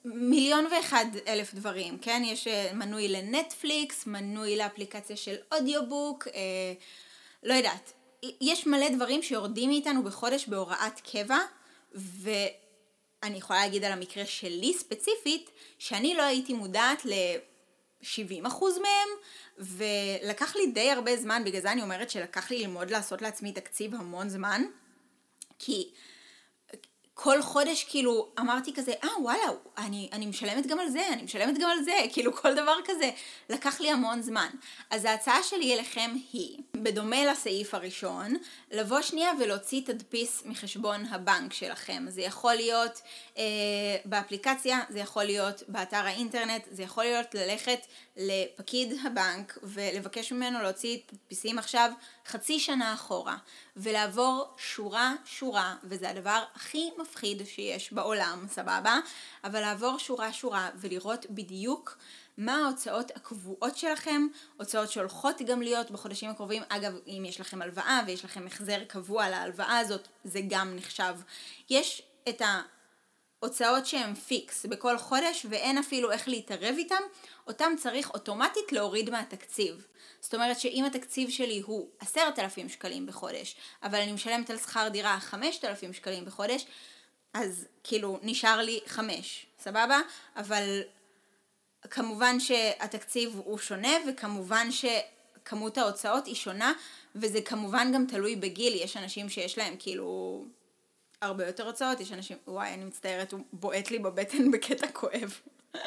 מיליון 0.05 0.66
ואחד 0.73 1.05
אלף 1.29 1.55
דברים, 1.55 1.99
כן? 1.99 2.23
יש 2.25 2.47
אה, 2.47 2.71
מנוי 2.75 3.09
לנטפליקס, 3.09 4.07
מנוי 4.07 4.57
לאפליקציה 4.57 5.16
של 5.16 5.35
אודיובוק, 5.53 6.29
אה, 6.29 6.73
לא 7.42 7.55
יודעת. 7.55 7.92
יש 8.40 8.66
מלא 8.66 8.88
דברים 8.88 9.23
שיורדים 9.23 9.71
מאיתנו 9.71 10.03
בחודש 10.03 10.47
בהוראת 10.47 11.01
קבע, 11.01 11.38
ו... 11.95 12.31
אני 13.22 13.38
יכולה 13.38 13.61
להגיד 13.61 13.85
על 13.85 13.92
המקרה 13.92 14.26
שלי 14.26 14.74
ספציפית, 14.74 15.50
שאני 15.79 16.14
לא 16.14 16.22
הייתי 16.22 16.52
מודעת 16.52 17.05
ל-70% 17.05 18.64
מהם, 18.83 19.09
ולקח 19.59 20.57
לי 20.57 20.66
די 20.66 20.90
הרבה 20.90 21.16
זמן, 21.16 21.42
בגלל 21.44 21.61
זה 21.61 21.72
אני 21.72 21.83
אומרת 21.83 22.11
שלקח 22.11 22.50
לי 22.50 22.59
ללמוד 22.59 22.90
לעשות 22.90 23.22
לעצמי 23.22 23.52
תקציב 23.52 23.94
המון 23.94 24.29
זמן, 24.29 24.62
כי 25.59 25.90
כל 27.18 27.42
חודש 27.42 27.85
כאילו 27.85 28.29
אמרתי 28.40 28.74
כזה, 28.74 28.92
אה 29.05 29.09
וואלה, 29.20 29.46
אני, 29.79 30.09
אני 30.12 30.26
משלמת 30.26 30.66
גם 30.66 30.81
על 30.81 30.88
זה, 30.88 31.09
אני 31.12 31.22
משלמת 31.22 31.59
גם 31.59 31.70
על 31.70 31.85
זה, 31.85 31.92
כאילו 32.12 32.37
כל 32.37 32.55
דבר 32.55 32.76
כזה. 32.85 33.11
לקח 33.50 33.81
לי 33.81 33.90
המון 33.90 34.22
זמן. 34.22 34.48
אז 34.90 35.05
ההצעה 35.05 35.42
שלי 35.42 35.74
אליכם 35.74 36.11
היא, 36.33 36.59
בדומה 36.74 37.24
לסעיף 37.24 37.74
הראשון, 37.74 38.35
לבוא 38.70 39.00
שנייה 39.00 39.31
ולהוציא 39.40 39.83
תדפיס 39.87 40.42
מחשבון 40.46 41.05
הבנק 41.05 41.52
שלכם. 41.52 42.05
זה 42.09 42.22
יכול 42.22 42.55
להיות 42.55 43.00
אה, 43.38 43.42
באפליקציה, 44.05 44.81
זה 44.88 44.98
יכול 44.98 45.24
להיות 45.24 45.62
באתר 45.68 46.07
האינטרנט, 46.07 46.62
זה 46.70 46.83
יכול 46.83 47.05
להיות 47.05 47.35
ללכת 47.35 47.87
לפקיד 48.16 48.94
הבנק 49.05 49.59
ולבקש 49.62 50.33
ממנו 50.33 50.62
להוציא 50.62 50.98
תדפיסים 51.07 51.59
עכשיו 51.59 51.90
חצי 52.26 52.61
שנה 52.61 52.94
אחורה, 52.94 53.37
ולעבור 53.76 54.44
שורה 54.57 55.14
שורה, 55.24 55.74
וזה 55.85 56.11
הדבר 56.11 56.42
הכי 56.55 56.90
מפחיד 56.98 57.06
שיש 57.45 57.92
בעולם, 57.92 58.47
סבבה? 58.51 58.99
אבל 59.45 59.61
לעבור 59.61 59.99
שורה 59.99 60.33
שורה 60.33 60.71
ולראות 60.75 61.27
בדיוק 61.31 61.99
מה 62.38 62.57
ההוצאות 62.57 63.11
הקבועות 63.16 63.77
שלכם, 63.77 64.27
הוצאות 64.57 64.90
שהולכות 64.90 65.42
גם 65.42 65.62
להיות 65.62 65.90
בחודשים 65.90 66.31
הקרובים. 66.31 66.62
אגב, 66.69 66.92
אם 67.07 67.25
יש 67.27 67.40
לכם 67.40 67.62
הלוואה 67.62 68.01
ויש 68.07 68.25
לכם 68.25 68.47
החזר 68.47 68.85
קבוע 68.85 69.29
להלוואה 69.29 69.79
הזאת, 69.79 70.09
זה 70.25 70.40
גם 70.49 70.77
נחשב. 70.77 71.14
יש 71.71 72.03
את 72.29 72.42
ההוצאות 73.42 73.87
שהן 73.87 74.14
פיקס 74.14 74.66
בכל 74.66 74.99
חודש 74.99 75.47
ואין 75.51 75.79
אפילו 75.79 76.11
איך 76.12 76.29
להתערב 76.29 76.75
איתם, 76.79 77.03
אותם 77.47 77.73
צריך 77.79 78.11
אוטומטית 78.11 78.73
להוריד 78.73 79.11
מהתקציב. 79.11 79.87
זאת 80.21 80.35
אומרת 80.35 80.61
שאם 80.61 80.85
התקציב 80.87 81.31
שלי 81.31 81.62
הוא 81.66 81.88
עשרת 81.99 82.38
אלפים 82.38 82.69
שקלים 82.69 83.07
בחודש, 83.07 83.57
אבל 83.83 84.01
אני 84.01 84.12
משלמת 84.12 84.51
על 84.51 84.59
שכר 84.59 84.88
דירה 84.88 85.21
חמשת 85.21 85.64
אלפים 85.64 85.92
שקלים 85.92 86.25
בחודש, 86.25 86.66
אז 87.37 87.66
כאילו 87.85 88.18
נשאר 88.22 88.62
לי 88.62 88.81
חמש, 88.87 89.46
סבבה? 89.59 90.01
אבל 90.37 90.83
כמובן 91.90 92.40
שהתקציב 92.40 93.40
הוא 93.44 93.59
שונה 93.59 93.92
וכמובן 94.09 94.68
שכמות 94.70 95.79
ההוצאות 95.79 96.27
היא 96.27 96.35
שונה 96.35 96.72
וזה 97.14 97.40
כמובן 97.40 97.92
גם 97.94 98.07
תלוי 98.07 98.37
בגיל, 98.37 98.75
יש 98.75 98.96
אנשים 98.96 99.29
שיש 99.29 99.59
להם 99.59 99.75
כאילו 99.79 100.44
הרבה 101.22 101.46
יותר 101.46 101.66
הוצאות, 101.66 102.01
יש 102.01 102.12
אנשים, 102.12 102.37
וואי 102.46 102.75
אני 102.75 102.85
מצטערת, 102.85 103.33
הוא 103.33 103.40
בועט 103.53 103.90
לי 103.90 103.99
בבטן 103.99 104.51
בקטע 104.51 104.87
כואב. 104.92 105.40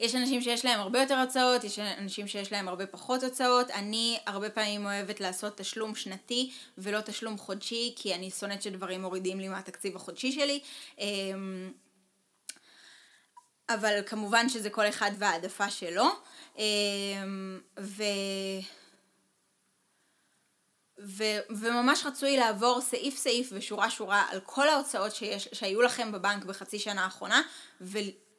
יש 0.00 0.14
אנשים 0.14 0.40
שיש 0.40 0.64
להם 0.64 0.80
הרבה 0.80 1.00
יותר 1.00 1.20
הוצאות, 1.20 1.64
יש 1.64 1.78
אנשים 1.78 2.28
שיש 2.28 2.52
להם 2.52 2.68
הרבה 2.68 2.86
פחות 2.86 3.22
הוצאות. 3.22 3.70
אני 3.70 4.18
הרבה 4.26 4.50
פעמים 4.50 4.86
אוהבת 4.86 5.20
לעשות 5.20 5.56
תשלום 5.56 5.94
שנתי 5.94 6.50
ולא 6.78 7.00
תשלום 7.00 7.38
חודשי, 7.38 7.92
כי 7.96 8.14
אני 8.14 8.30
שונאת 8.30 8.62
שדברים 8.62 9.02
מורידים 9.02 9.40
לי 9.40 9.48
מהתקציב 9.48 9.96
החודשי 9.96 10.32
שלי. 10.32 10.60
אמ, 10.98 11.72
אבל 13.68 13.98
כמובן 14.06 14.48
שזה 14.48 14.70
כל 14.70 14.88
אחד 14.88 15.10
והעדפה 15.18 15.70
שלו. 15.70 16.06
אמ, 16.58 17.60
ו... 17.80 18.02
ו, 21.06 21.24
וממש 21.50 22.06
רצוי 22.06 22.36
לעבור 22.36 22.80
סעיף 22.80 23.16
סעיף 23.16 23.48
ושורה 23.52 23.90
שורה 23.90 24.26
על 24.30 24.40
כל 24.40 24.68
ההוצאות 24.68 25.14
שיש, 25.14 25.48
שהיו 25.52 25.82
לכם 25.82 26.12
בבנק 26.12 26.44
בחצי 26.44 26.78
שנה 26.78 27.04
האחרונה 27.04 27.42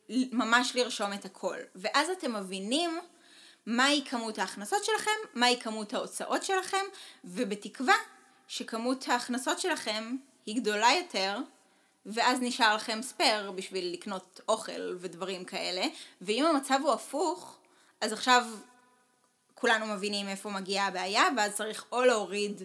וממש 0.10 0.76
לרשום 0.76 1.14
את 1.14 1.26
הכל. 1.26 1.58
ואז 1.76 2.10
אתם 2.10 2.36
מבינים 2.36 3.00
מהי 3.66 4.02
כמות 4.10 4.40
ההכנסות 4.40 4.86
שלכם, 4.86 5.12
מהי 5.34 5.60
כמות 5.62 5.94
ההוצאות 5.94 6.44
שלכם, 6.44 6.86
ובתקווה 7.24 7.96
שכמות 8.48 9.08
ההכנסות 9.08 9.60
שלכם 9.60 10.16
היא 10.46 10.62
גדולה 10.62 10.90
יותר 11.04 11.38
ואז 12.06 12.38
נשאר 12.42 12.76
לכם 12.76 13.02
ספייר 13.02 13.52
בשביל 13.52 13.94
לקנות 13.94 14.42
אוכל 14.48 14.98
ודברים 15.00 15.46
כאלה, 15.46 15.86
ואם 16.22 16.46
המצב 16.46 16.80
הוא 16.84 16.92
הפוך, 16.92 17.58
אז 18.02 18.14
עכשיו 18.14 18.46
כולנו 19.56 19.86
מבינים 19.86 20.28
איפה 20.28 20.50
מגיעה 20.50 20.88
הבעיה, 20.88 21.24
ואז 21.38 21.56
צריך 21.56 21.86
או 21.92 22.02
להוריד 22.02 22.64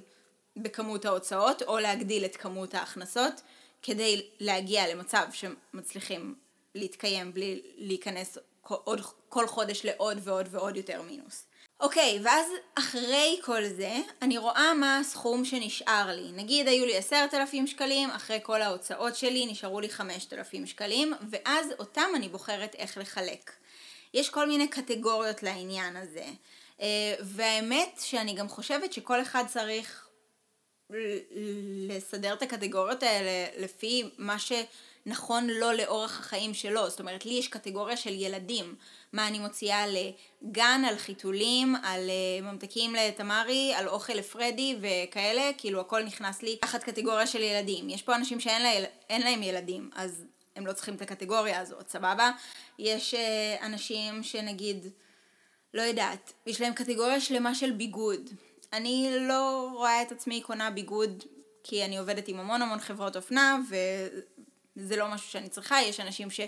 בכמות 0.56 1.04
ההוצאות, 1.04 1.62
או 1.62 1.78
להגדיל 1.78 2.24
את 2.24 2.36
כמות 2.36 2.74
ההכנסות, 2.74 3.42
כדי 3.82 4.26
להגיע 4.40 4.94
למצב 4.94 5.26
שמצליחים 5.32 6.34
להתקיים 6.74 7.34
בלי 7.34 7.62
להיכנס 7.76 8.38
כל, 8.62 8.96
כל 9.28 9.46
חודש 9.46 9.84
לעוד 9.84 10.18
ועוד 10.22 10.48
ועוד 10.50 10.76
יותר 10.76 11.02
מינוס. 11.02 11.46
אוקיי, 11.80 12.20
ואז 12.24 12.46
אחרי 12.78 13.40
כל 13.44 13.64
זה, 13.64 13.92
אני 14.22 14.38
רואה 14.38 14.74
מה 14.74 14.98
הסכום 14.98 15.44
שנשאר 15.44 16.06
לי. 16.16 16.32
נגיד 16.32 16.68
היו 16.68 16.86
לי 16.86 16.96
עשרת 16.96 17.34
אלפים 17.34 17.66
שקלים, 17.66 18.10
אחרי 18.10 18.38
כל 18.42 18.62
ההוצאות 18.62 19.16
שלי 19.16 19.46
נשארו 19.46 19.80
לי 19.80 19.88
חמשת 19.88 20.32
אלפים 20.32 20.66
שקלים, 20.66 21.12
ואז 21.30 21.66
אותם 21.78 22.10
אני 22.16 22.28
בוחרת 22.28 22.74
איך 22.74 22.98
לחלק. 22.98 23.52
יש 24.14 24.30
כל 24.30 24.48
מיני 24.48 24.68
קטגוריות 24.68 25.42
לעניין 25.42 25.96
הזה. 25.96 26.26
אה, 26.80 27.14
והאמת 27.20 28.00
שאני 28.00 28.34
גם 28.34 28.48
חושבת 28.48 28.92
שכל 28.92 29.22
אחד 29.22 29.44
צריך 29.46 30.08
לסדר 31.88 32.34
את 32.34 32.42
הקטגוריות 32.42 33.02
האלה 33.02 33.46
לפי 33.58 34.10
מה 34.18 34.38
שנכון 35.04 35.46
לו 35.46 35.72
לאורך 35.72 36.20
החיים 36.20 36.54
שלו. 36.54 36.90
זאת 36.90 37.00
אומרת, 37.00 37.26
לי 37.26 37.32
יש 37.34 37.48
קטגוריה 37.48 37.96
של 37.96 38.12
ילדים. 38.12 38.74
מה 39.12 39.28
אני 39.28 39.38
מוציאה 39.38 39.84
לגן, 39.86 40.82
על 40.88 40.96
חיתולים, 40.96 41.76
על 41.82 42.00
uh, 42.08 42.44
ממתקים 42.44 42.94
לתמרי, 42.94 43.74
על 43.74 43.88
אוכל 43.88 44.12
לפרדי 44.12 44.76
וכאלה, 44.80 45.50
כאילו 45.58 45.80
הכל 45.80 46.02
נכנס 46.02 46.42
לי 46.42 46.56
תחת 46.56 46.84
קטגוריה 46.84 47.26
של 47.26 47.42
ילדים. 47.42 47.90
יש 47.90 48.02
פה 48.02 48.16
אנשים 48.16 48.40
שאין 48.40 48.62
לה, 48.62 48.88
להם 49.10 49.42
ילדים, 49.42 49.90
אז 49.94 50.24
הם 50.56 50.66
לא 50.66 50.72
צריכים 50.72 50.94
את 50.94 51.02
הקטגוריה 51.02 51.60
הזאת, 51.60 51.88
סבבה? 51.88 52.30
יש 52.78 53.14
uh, 53.14 53.64
אנשים 53.64 54.22
שנגיד, 54.22 54.86
לא 55.74 55.82
יודעת, 55.82 56.32
יש 56.46 56.60
להם 56.60 56.72
קטגוריה 56.72 57.20
שלמה 57.20 57.54
של 57.54 57.70
ביגוד. 57.70 58.30
אני 58.72 59.16
לא 59.20 59.70
רואה 59.74 60.02
את 60.02 60.12
עצמי 60.12 60.40
קונה 60.40 60.70
ביגוד 60.70 61.24
כי 61.64 61.84
אני 61.84 61.98
עובדת 61.98 62.28
עם 62.28 62.40
המון 62.40 62.62
המון 62.62 62.78
חברות 62.78 63.16
אופנה 63.16 63.60
וזה 64.76 64.96
לא 64.96 65.08
משהו 65.08 65.28
שאני 65.28 65.48
צריכה, 65.48 65.82
יש 65.82 66.00
אנשים 66.00 66.30
ש... 66.30 66.40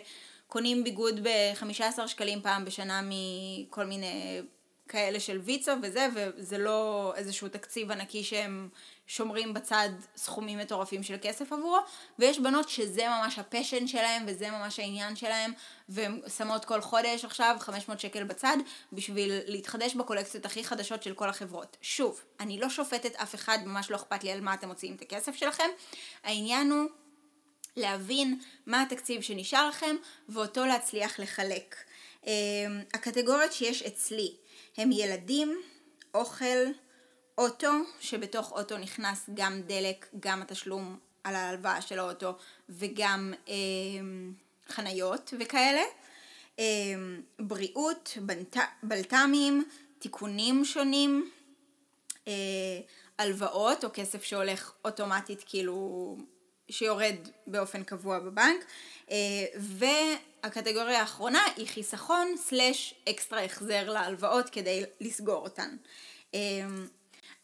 קונים 0.48 0.84
ביגוד 0.84 1.20
ב-15 1.22 2.06
שקלים 2.06 2.42
פעם 2.42 2.64
בשנה 2.64 3.00
מכל 3.04 3.84
מיני 3.84 4.42
כאלה 4.88 5.20
של 5.20 5.38
ויצו 5.38 5.72
וזה, 5.82 6.08
וזה 6.14 6.58
לא 6.58 7.12
איזשהו 7.16 7.48
תקציב 7.48 7.90
ענקי 7.90 8.24
שהם 8.24 8.68
שומרים 9.06 9.54
בצד 9.54 9.88
סכומים 10.16 10.58
מטורפים 10.58 11.02
של 11.02 11.16
כסף 11.22 11.52
עבורו, 11.52 11.78
ויש 12.18 12.38
בנות 12.38 12.68
שזה 12.68 13.08
ממש 13.08 13.38
הפשן 13.38 13.86
שלהם 13.86 14.24
וזה 14.26 14.50
ממש 14.50 14.78
העניין 14.78 15.16
שלהם, 15.16 15.52
והן 15.88 16.20
שמות 16.36 16.64
כל 16.64 16.80
חודש 16.80 17.24
עכשיו 17.24 17.56
500 17.60 18.00
שקל 18.00 18.24
בצד 18.24 18.56
בשביל 18.92 19.32
להתחדש 19.46 19.94
בקולקציות 19.94 20.46
הכי 20.46 20.64
חדשות 20.64 21.02
של 21.02 21.14
כל 21.14 21.28
החברות. 21.28 21.76
שוב, 21.82 22.20
אני 22.40 22.60
לא 22.60 22.68
שופטת 22.68 23.16
אף 23.16 23.34
אחד, 23.34 23.58
ממש 23.64 23.90
לא 23.90 23.96
אכפת 23.96 24.24
לי 24.24 24.32
על 24.32 24.40
מה 24.40 24.54
אתם 24.54 24.68
מוציאים 24.68 24.94
את 24.94 25.02
הכסף 25.02 25.34
שלכם, 25.34 25.68
העניין 26.24 26.70
הוא 26.70 26.88
להבין 27.76 28.40
מה 28.66 28.82
התקציב 28.82 29.22
שנשאר 29.22 29.68
לכם 29.68 29.96
ואותו 30.28 30.66
להצליח 30.66 31.20
לחלק. 31.20 31.76
אמ, 32.26 32.30
הקטגוריות 32.94 33.52
שיש 33.52 33.82
אצלי 33.82 34.34
הם 34.76 34.92
ילדים, 34.92 35.62
אוכל, 36.14 36.66
אוטו, 37.38 37.70
שבתוך 38.00 38.52
אוטו 38.52 38.78
נכנס 38.78 39.30
גם 39.34 39.62
דלק, 39.62 40.06
גם 40.20 40.42
התשלום 40.42 40.98
על 41.24 41.34
ההלוואה 41.34 41.80
של 41.80 41.98
האוטו 41.98 42.36
וגם 42.68 43.34
אה, 43.48 43.54
חניות 44.68 45.34
וכאלה, 45.40 45.82
אה, 46.58 46.64
בריאות, 47.38 48.18
בלת, 48.20 48.56
בלת"מים, 48.82 49.64
תיקונים 49.98 50.64
שונים, 50.64 51.30
אה, 52.28 52.32
הלוואות 53.18 53.84
או 53.84 53.88
כסף 53.92 54.24
שהולך 54.24 54.72
אוטומטית 54.84 55.44
כאילו 55.46 56.16
שיורד 56.70 57.16
באופן 57.46 57.82
קבוע 57.82 58.18
בבנק, 58.18 58.64
אה, 59.10 59.16
והקטגוריה 59.56 61.00
האחרונה 61.00 61.42
היא 61.56 61.66
חיסכון 61.66 62.36
סלש 62.36 62.94
אקסטרה 63.08 63.44
החזר 63.44 63.90
להלוואות 63.90 64.50
כדי 64.50 64.84
לסגור 65.00 65.44
אותן. 65.44 65.76
אה, 66.34 66.40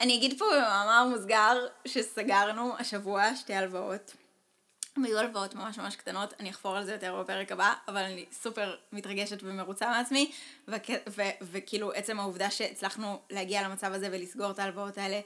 אני 0.00 0.16
אגיד 0.16 0.38
פה 0.38 0.44
במאמר 0.54 1.06
מוסגר 1.10 1.66
שסגרנו 1.84 2.72
השבוע 2.78 3.36
שתי 3.36 3.54
הלוואות. 3.54 4.12
היו 5.04 5.18
הלוואות 5.18 5.54
ממש 5.54 5.78
ממש 5.78 5.96
קטנות, 5.96 6.34
אני 6.40 6.50
אחפור 6.50 6.76
על 6.76 6.84
זה 6.84 6.92
יותר 6.92 7.20
בפרק 7.20 7.52
הבא, 7.52 7.74
אבל 7.88 8.02
אני 8.02 8.24
סופר 8.32 8.76
מתרגשת 8.92 9.38
ומרוצה 9.42 9.90
מעצמי, 9.90 10.32
וכאילו 11.42 11.92
עצם 11.92 12.20
העובדה 12.20 12.50
שהצלחנו 12.50 13.20
להגיע 13.30 13.62
למצב 13.62 13.92
הזה 13.92 14.08
ולסגור 14.12 14.50
את 14.50 14.58
ההלוואות 14.58 14.98
האלה 14.98 15.20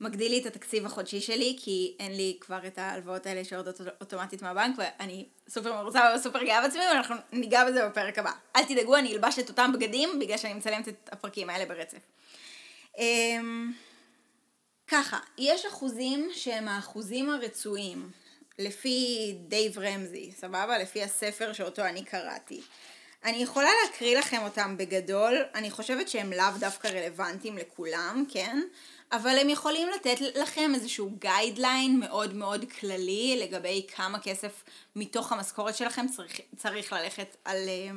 מגדיל 0.00 0.32
לי 0.32 0.40
את 0.40 0.46
התקציב 0.46 0.86
החודשי 0.86 1.20
שלי, 1.20 1.56
כי 1.60 1.96
אין 1.98 2.16
לי 2.16 2.36
כבר 2.40 2.66
את 2.66 2.78
ההלוואות 2.78 3.26
האלה 3.26 3.44
שיורדות 3.44 3.80
אוטומטית 4.00 4.42
מהבנק, 4.42 4.76
ואני 4.78 5.26
סופר 5.48 5.82
מרוצה 5.82 6.14
וסופר 6.16 6.44
גאה 6.44 6.62
בעצמי, 6.62 6.82
ואנחנו 6.92 7.14
ניגע 7.32 7.64
בזה 7.64 7.88
בפרק 7.88 8.18
הבא. 8.18 8.32
אל 8.56 8.64
תדאגו, 8.64 8.96
אני 8.96 9.12
אלבש 9.12 9.38
את 9.38 9.48
אותם 9.48 9.72
בגדים, 9.74 10.18
בגלל 10.18 10.36
שאני 10.36 10.54
מצלמת 10.54 10.88
את 10.88 11.08
הפרקים 11.12 11.50
האלה 11.50 11.66
ברצף. 11.66 11.98
אמ, 12.98 13.72
ככה, 14.86 15.18
יש 15.38 15.66
אחוזים 15.66 16.30
שהם 16.32 16.68
האחוזים 16.68 17.30
הרצויים, 17.30 18.10
לפי 18.58 19.34
דייב 19.48 19.78
רמזי, 19.78 20.32
סבבה? 20.32 20.78
לפי 20.78 21.02
הספר 21.02 21.52
שאותו 21.52 21.82
אני 21.82 22.04
קראתי. 22.04 22.60
אני 23.24 23.36
יכולה 23.36 23.68
להקריא 23.84 24.18
לכם 24.18 24.42
אותם 24.42 24.76
בגדול, 24.76 25.36
אני 25.54 25.70
חושבת 25.70 26.08
שהם 26.08 26.32
לאו 26.32 26.58
דווקא 26.58 26.88
רלוונטיים 26.88 27.58
לכולם, 27.58 28.24
כן? 28.28 28.60
אבל 29.12 29.38
הם 29.38 29.48
יכולים 29.48 29.88
לתת 29.88 30.16
לכם 30.20 30.72
איזשהו 30.74 31.10
guideline 31.18 32.00
מאוד 32.00 32.34
מאוד 32.34 32.64
כללי 32.80 33.40
לגבי 33.42 33.86
כמה 33.94 34.18
כסף 34.20 34.64
מתוך 34.96 35.32
המשכורת 35.32 35.76
שלכם 35.76 36.06
צריך, 36.08 36.40
צריך 36.56 36.92
ללכת 36.92 37.36
על, 37.44 37.56
אה, 37.68 37.90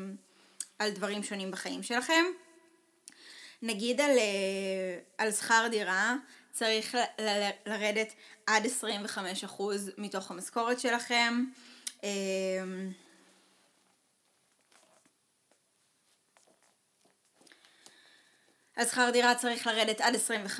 על 0.80 0.89
דברים 0.89 1.23
שונים 1.23 1.52
בחיים 1.52 1.84
שלכם. 1.84 2.26
נגיד 3.62 4.02
על, 4.02 4.17
אה, 4.17 4.99
על 5.17 5.32
שכר 5.32 5.67
דירה, 5.71 6.15
צריך 6.52 6.95
ל- 6.95 7.21
ל- 7.21 7.49
לרדת 7.65 8.13
עד 8.47 8.65
25% 8.65 9.89
מתוך 9.97 10.32
המשכורת 10.32 10.80
שלכם. 10.80 11.43
אז 18.77 18.91
שכר 18.91 19.09
דירה 19.13 19.36
צריך 19.36 19.67
לרדת 19.67 20.01
עד 20.01 20.15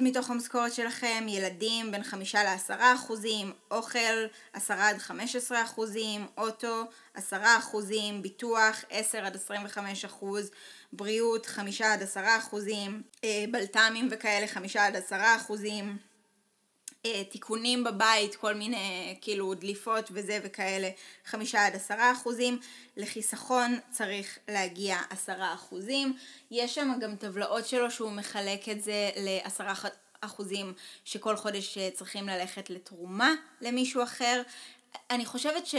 מתוך 0.00 0.30
המשכורת 0.30 0.72
שלכם, 0.72 1.26
ילדים 1.28 1.90
בין 1.90 2.02
5 2.02 2.34
ל-10%, 2.34 3.12
אוכל 3.70 3.98
10 4.52 4.74
עד 4.74 4.96
15%, 4.96 5.80
אוטו 6.38 6.84
10%, 7.16 7.20
ביטוח 8.22 8.84
10 8.90 9.18
עד 9.18 9.36
25%, 9.36 10.24
בריאות 10.92 11.46
5 11.46 11.82
עד 11.82 12.02
10%, 12.02 12.16
אה, 13.24 13.44
בלת"מים 13.50 14.08
וכאלה 14.10 14.46
5 14.46 14.76
עד 14.76 14.96
10%, 14.96 15.12
אה, 17.06 17.24
תיקונים 17.24 17.84
בבית, 17.84 18.34
כל 18.34 18.54
מיני 18.54 19.16
כאילו 19.20 19.54
דליפות 19.54 20.10
וזה 20.12 20.38
וכאלה, 20.42 20.90
חמישה 21.24 21.66
עד 21.66 21.76
עשרה 21.76 22.12
אחוזים, 22.12 22.60
לחיסכון 22.96 23.78
צריך 23.90 24.38
להגיע 24.48 24.98
עשרה 25.10 25.54
אחוזים, 25.54 26.16
יש 26.50 26.74
שם 26.74 26.92
גם 27.00 27.16
טבלאות 27.16 27.66
שלו 27.66 27.90
שהוא 27.90 28.10
מחלק 28.10 28.68
את 28.68 28.82
זה 28.82 29.10
לעשרה 29.16 29.74
אחוזים 30.20 30.72
שכל 31.04 31.36
חודש 31.36 31.78
אה, 31.78 31.90
צריכים 31.94 32.28
ללכת 32.28 32.70
לתרומה 32.70 33.34
למישהו 33.60 34.02
אחר. 34.02 34.42
אני 35.10 35.26
חושבת 35.26 35.66
ש... 35.66 35.74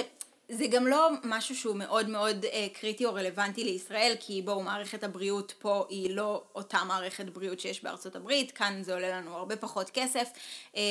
זה 0.53 0.67
גם 0.67 0.87
לא 0.87 1.09
משהו 1.23 1.55
שהוא 1.55 1.75
מאוד 1.75 2.09
מאוד 2.09 2.45
אה, 2.45 2.67
קריטי 2.73 3.05
או 3.05 3.13
רלוונטי 3.13 3.63
לישראל, 3.63 4.15
כי 4.19 4.41
בואו, 4.41 4.63
מערכת 4.63 5.03
הבריאות 5.03 5.53
פה 5.59 5.85
היא 5.89 6.15
לא 6.15 6.43
אותה 6.55 6.83
מערכת 6.83 7.25
בריאות 7.25 7.59
שיש 7.59 7.83
בארצות 7.83 8.15
הברית, 8.15 8.51
כאן 8.51 8.83
זה 8.83 8.93
עולה 8.93 9.17
לנו 9.17 9.35
הרבה 9.35 9.55
פחות 9.55 9.89
כסף, 9.89 10.29
אה, 10.75 10.81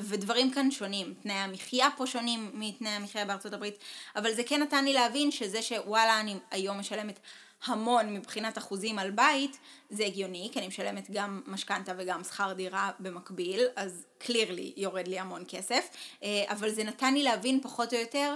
ודברים 0.00 0.50
כאן 0.50 0.70
שונים. 0.70 1.14
תנאי 1.22 1.34
המחיה 1.34 1.88
פה 1.96 2.06
שונים 2.06 2.50
מתנאי 2.54 2.90
המחיה 2.90 3.24
בארצות 3.24 3.52
הברית, 3.52 3.78
אבל 4.16 4.34
זה 4.34 4.42
כן 4.44 4.62
נתן 4.62 4.84
לי 4.84 4.92
להבין 4.92 5.30
שזה 5.30 5.62
שוואלה, 5.62 6.20
אני 6.20 6.36
היום 6.50 6.78
משלמת 6.78 7.20
המון 7.64 8.14
מבחינת 8.14 8.58
אחוזים 8.58 8.98
על 8.98 9.10
בית, 9.10 9.58
זה 9.90 10.04
הגיוני, 10.04 10.48
כי 10.52 10.58
אני 10.58 10.68
משלמת 10.68 11.10
גם 11.10 11.42
משכנתה 11.46 11.92
וגם 11.98 12.24
שכר 12.24 12.52
דירה 12.52 12.90
במקביל, 13.00 13.60
אז 13.76 14.04
קלירלי 14.18 14.72
יורד 14.76 15.08
לי 15.08 15.18
המון 15.18 15.44
כסף, 15.48 15.88
אה, 16.22 16.44
אבל 16.48 16.70
זה 16.70 16.84
נתן 16.84 17.14
לי 17.14 17.22
להבין 17.22 17.60
פחות 17.62 17.94
או 17.94 17.98
יותר 17.98 18.34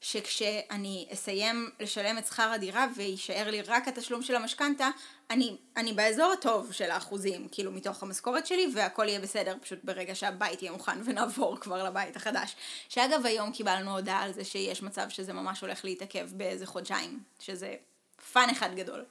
שכשאני 0.00 1.06
אסיים 1.12 1.70
לשלם 1.80 2.18
את 2.18 2.26
שכר 2.26 2.50
הדירה 2.50 2.86
ויישאר 2.96 3.50
לי 3.50 3.62
רק 3.62 3.88
התשלום 3.88 4.22
של 4.22 4.36
המשכנתה, 4.36 4.90
אני, 5.30 5.56
אני 5.76 5.92
באזור 5.92 6.32
הטוב 6.32 6.72
של 6.72 6.90
האחוזים, 6.90 7.48
כאילו 7.52 7.72
מתוך 7.72 8.02
המשכורת 8.02 8.46
שלי, 8.46 8.66
והכל 8.74 9.08
יהיה 9.08 9.20
בסדר 9.20 9.56
פשוט 9.60 9.78
ברגע 9.84 10.14
שהבית 10.14 10.62
יהיה 10.62 10.72
מוכן 10.72 10.98
ונעבור 11.04 11.56
כבר 11.60 11.84
לבית 11.84 12.16
החדש. 12.16 12.56
שאגב 12.88 13.26
היום 13.26 13.52
קיבלנו 13.52 13.90
הודעה 13.90 14.22
על 14.22 14.32
זה 14.32 14.44
שיש 14.44 14.82
מצב 14.82 15.08
שזה 15.08 15.32
ממש 15.32 15.60
הולך 15.60 15.84
להתעכב 15.84 16.28
באיזה 16.32 16.66
חודשיים, 16.66 17.20
שזה 17.40 17.74
fun 18.32 18.50
אחד 18.50 18.74
גדול. 18.74 19.04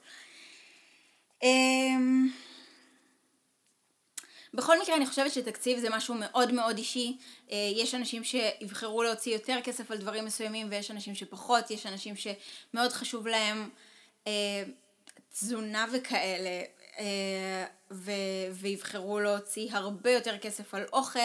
בכל 4.54 4.80
מקרה 4.82 4.96
אני 4.96 5.06
חושבת 5.06 5.32
שתקציב 5.32 5.78
זה 5.78 5.90
משהו 5.90 6.14
מאוד 6.14 6.52
מאוד 6.52 6.78
אישי, 6.78 7.16
אה, 7.50 7.56
יש 7.76 7.94
אנשים 7.94 8.24
שיבחרו 8.24 9.02
להוציא 9.02 9.32
יותר 9.32 9.58
כסף 9.64 9.90
על 9.90 9.98
דברים 9.98 10.24
מסוימים 10.24 10.66
ויש 10.70 10.90
אנשים 10.90 11.14
שפחות, 11.14 11.70
יש 11.70 11.86
אנשים 11.86 12.14
שמאוד 12.16 12.92
חשוב 12.92 13.26
להם 13.26 13.70
אה, 14.26 14.62
תזונה 15.32 15.86
וכאלה, 15.92 16.62
ו- 17.90 18.12
ויבחרו 18.52 19.20
להוציא 19.20 19.68
הרבה 19.72 20.10
יותר 20.10 20.38
כסף 20.38 20.74
על 20.74 20.84
אוכל, 20.92 21.18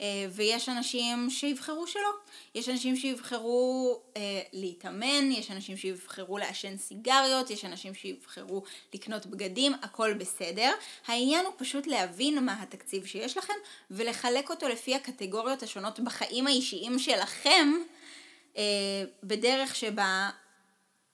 אה, 0.00 0.06
ויש 0.30 0.68
אנשים 0.68 1.30
שיבחרו 1.30 1.86
שלא. 1.86 2.10
יש 2.54 2.68
אנשים 2.68 2.96
שיבחרו 2.96 4.00
אה, 4.16 4.42
להתאמן, 4.52 5.32
יש 5.32 5.50
אנשים 5.50 5.76
שיבחרו 5.76 6.38
לעשן 6.38 6.76
סיגריות, 6.76 7.50
יש 7.50 7.64
אנשים 7.64 7.94
שיבחרו 7.94 8.62
לקנות 8.94 9.26
בגדים, 9.26 9.72
הכל 9.82 10.12
בסדר. 10.12 10.70
העניין 11.06 11.46
הוא 11.46 11.54
פשוט 11.56 11.86
להבין 11.86 12.44
מה 12.44 12.62
התקציב 12.62 13.06
שיש 13.06 13.36
לכם, 13.36 13.54
ולחלק 13.90 14.50
אותו 14.50 14.68
לפי 14.68 14.94
הקטגוריות 14.94 15.62
השונות 15.62 16.00
בחיים 16.00 16.46
האישיים 16.46 16.98
שלכם, 16.98 17.72
בדרך 19.22 19.76
שבה 19.76 20.30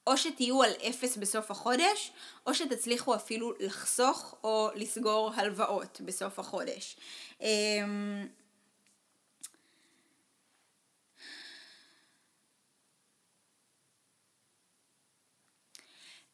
או 0.09 0.17
שתהיו 0.17 0.63
על 0.63 0.71
אפס 0.89 1.17
בסוף 1.17 1.51
החודש, 1.51 2.11
או 2.47 2.53
שתצליחו 2.53 3.15
אפילו 3.15 3.53
לחסוך 3.59 4.35
או 4.43 4.69
לסגור 4.75 5.31
הלוואות 5.35 6.01
בסוף 6.05 6.39
החודש. 6.39 6.97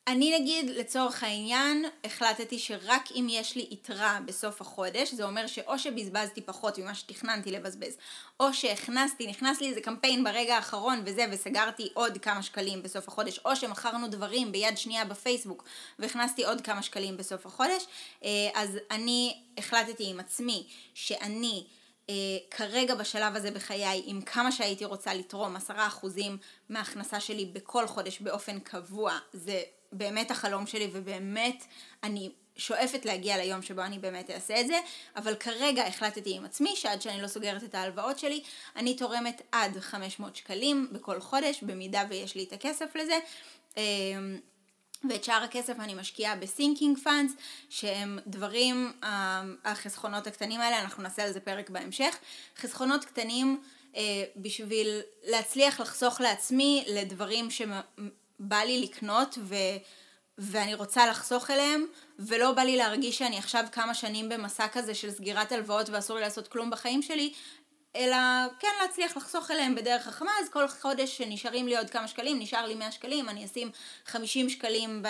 אני 0.07 0.39
נגיד 0.39 0.69
לצורך 0.69 1.23
העניין 1.23 1.85
החלטתי 2.03 2.59
שרק 2.59 3.09
אם 3.15 3.27
יש 3.29 3.55
לי 3.55 3.67
יתרה 3.71 4.19
בסוף 4.25 4.61
החודש, 4.61 5.13
זה 5.13 5.23
אומר 5.23 5.47
שאו 5.47 5.79
שבזבזתי 5.79 6.41
פחות 6.41 6.77
ממה 6.77 6.95
שתכננתי 6.95 7.51
לבזבז, 7.51 7.97
או 8.39 8.53
שהכנסתי, 8.53 9.27
נכנס 9.27 9.61
לי 9.61 9.69
איזה 9.69 9.81
קמפיין 9.81 10.23
ברגע 10.23 10.55
האחרון 10.55 11.01
וזה 11.05 11.25
וסגרתי 11.31 11.89
עוד 11.93 12.17
כמה 12.17 12.43
שקלים 12.43 12.83
בסוף 12.83 13.07
החודש, 13.07 13.39
או 13.45 13.55
שמכרנו 13.55 14.07
דברים 14.07 14.51
ביד 14.51 14.77
שנייה 14.77 15.05
בפייסבוק 15.05 15.63
והכנסתי 15.99 16.45
עוד 16.45 16.61
כמה 16.61 16.81
שקלים 16.81 17.17
בסוף 17.17 17.45
החודש, 17.45 17.85
אה, 18.23 18.29
אז 18.53 18.77
אני 18.91 19.37
החלטתי 19.57 20.09
עם 20.09 20.19
עצמי 20.19 20.67
שאני 20.93 21.65
Uh, 22.05 22.07
כרגע 22.51 22.95
בשלב 22.95 23.35
הזה 23.35 23.51
בחיי, 23.51 24.01
עם 24.05 24.21
כמה 24.21 24.51
שהייתי 24.51 24.85
רוצה 24.85 25.13
לתרום 25.13 25.55
עשרה 25.55 25.87
אחוזים 25.87 26.37
מההכנסה 26.69 27.19
שלי 27.19 27.45
בכל 27.45 27.87
חודש 27.87 28.19
באופן 28.19 28.59
קבוע, 28.59 29.17
זה 29.33 29.61
באמת 29.91 30.31
החלום 30.31 30.67
שלי 30.67 30.89
ובאמת 30.91 31.65
אני 32.03 32.29
שואפת 32.57 33.05
להגיע 33.05 33.37
ליום 33.37 33.61
שבו 33.61 33.81
אני 33.81 33.99
באמת 33.99 34.29
אעשה 34.29 34.61
את 34.61 34.67
זה, 34.67 34.79
אבל 35.15 35.35
כרגע 35.35 35.87
החלטתי 35.87 36.35
עם 36.35 36.45
עצמי 36.45 36.75
שעד 36.75 37.01
שאני 37.01 37.21
לא 37.21 37.27
סוגרת 37.27 37.63
את 37.63 37.75
ההלוואות 37.75 38.19
שלי, 38.19 38.43
אני 38.75 38.95
תורמת 38.95 39.41
עד 39.51 39.79
500 39.79 40.35
שקלים 40.35 40.87
בכל 40.91 41.19
חודש, 41.19 41.63
במידה 41.63 42.03
ויש 42.09 42.35
לי 42.35 42.43
את 42.43 42.53
הכסף 42.53 42.95
לזה. 42.95 43.19
אמ, 43.77 43.81
ואת 45.09 45.23
שאר 45.23 45.43
הכסף 45.43 45.79
אני 45.79 45.93
משקיעה 45.93 46.35
בסינקינג 46.35 46.97
פאנס, 46.97 47.31
שהם 47.69 48.19
דברים, 48.27 48.93
אמ, 49.03 49.55
החסכונות 49.65 50.27
הקטנים 50.27 50.61
האלה, 50.61 50.79
אנחנו 50.81 51.03
נעשה 51.03 51.23
על 51.23 51.31
זה 51.31 51.39
פרק 51.39 51.69
בהמשך, 51.69 52.17
חסכונות 52.57 53.05
קטנים 53.05 53.61
אה, 53.95 54.23
בשביל 54.35 55.01
להצליח 55.23 55.79
לחסוך 55.81 56.21
לעצמי 56.21 56.85
לדברים 56.87 57.49
בא 58.39 58.57
לי 58.57 58.81
לקנות 58.81 59.37
ו... 59.41 59.55
ואני 60.37 60.73
רוצה 60.73 61.07
לחסוך 61.07 61.51
אליהם, 61.51 61.85
ולא 62.19 62.51
בא 62.51 62.61
לי 62.61 62.77
להרגיש 62.77 63.17
שאני 63.17 63.37
עכשיו 63.37 63.63
כמה 63.71 63.93
שנים 63.93 64.29
במסע 64.29 64.67
כזה 64.67 64.95
של 64.95 65.11
סגירת 65.11 65.51
הלוואות 65.51 65.89
ואסור 65.89 66.15
לי 66.15 66.21
לעשות 66.21 66.47
כלום 66.47 66.69
בחיים 66.69 67.01
שלי, 67.01 67.33
אלא 67.95 68.17
כן 68.59 68.67
להצליח 68.81 69.17
לחסוך 69.17 69.51
אליהם 69.51 69.75
בדרך 69.75 70.03
חכמה, 70.03 70.31
אז 70.41 70.49
כל 70.49 70.67
חודש 70.67 71.17
שנשארים 71.17 71.67
לי 71.67 71.77
עוד 71.77 71.89
כמה 71.89 72.07
שקלים, 72.07 72.39
נשאר 72.39 72.65
לי 72.65 72.75
100 72.75 72.91
שקלים, 72.91 73.29
אני 73.29 73.45
אשים 73.45 73.71
50 74.05 74.49
שקלים 74.49 75.03
ב... 75.03 75.07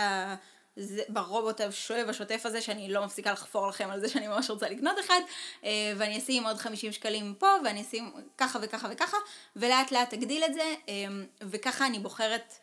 ברובוט 1.09 1.61
השואב 1.61 2.09
השוטף 2.09 2.45
הזה 2.45 2.61
שאני 2.61 2.93
לא 2.93 3.05
מפסיקה 3.05 3.31
לחפור 3.31 3.67
לכם 3.67 3.89
על 3.89 3.99
זה 3.99 4.09
שאני 4.09 4.27
ממש 4.27 4.49
רוצה 4.49 4.69
לקנות 4.69 4.99
אחד 4.99 5.19
אה, 5.63 5.93
ואני 5.97 6.17
אשים 6.17 6.45
עוד 6.45 6.57
50 6.57 6.91
שקלים 6.91 7.33
פה 7.39 7.47
ואני 7.63 7.81
אשים 7.81 8.11
ככה 8.37 8.59
וככה 8.61 8.87
וככה 8.91 9.17
ולאט 9.55 9.91
לאט 9.91 10.13
אגדיל 10.13 10.43
את 10.43 10.53
זה 10.53 10.73
אה, 10.89 10.93
וככה 11.41 11.85
אני 11.85 11.99
בוחרת 11.99 12.53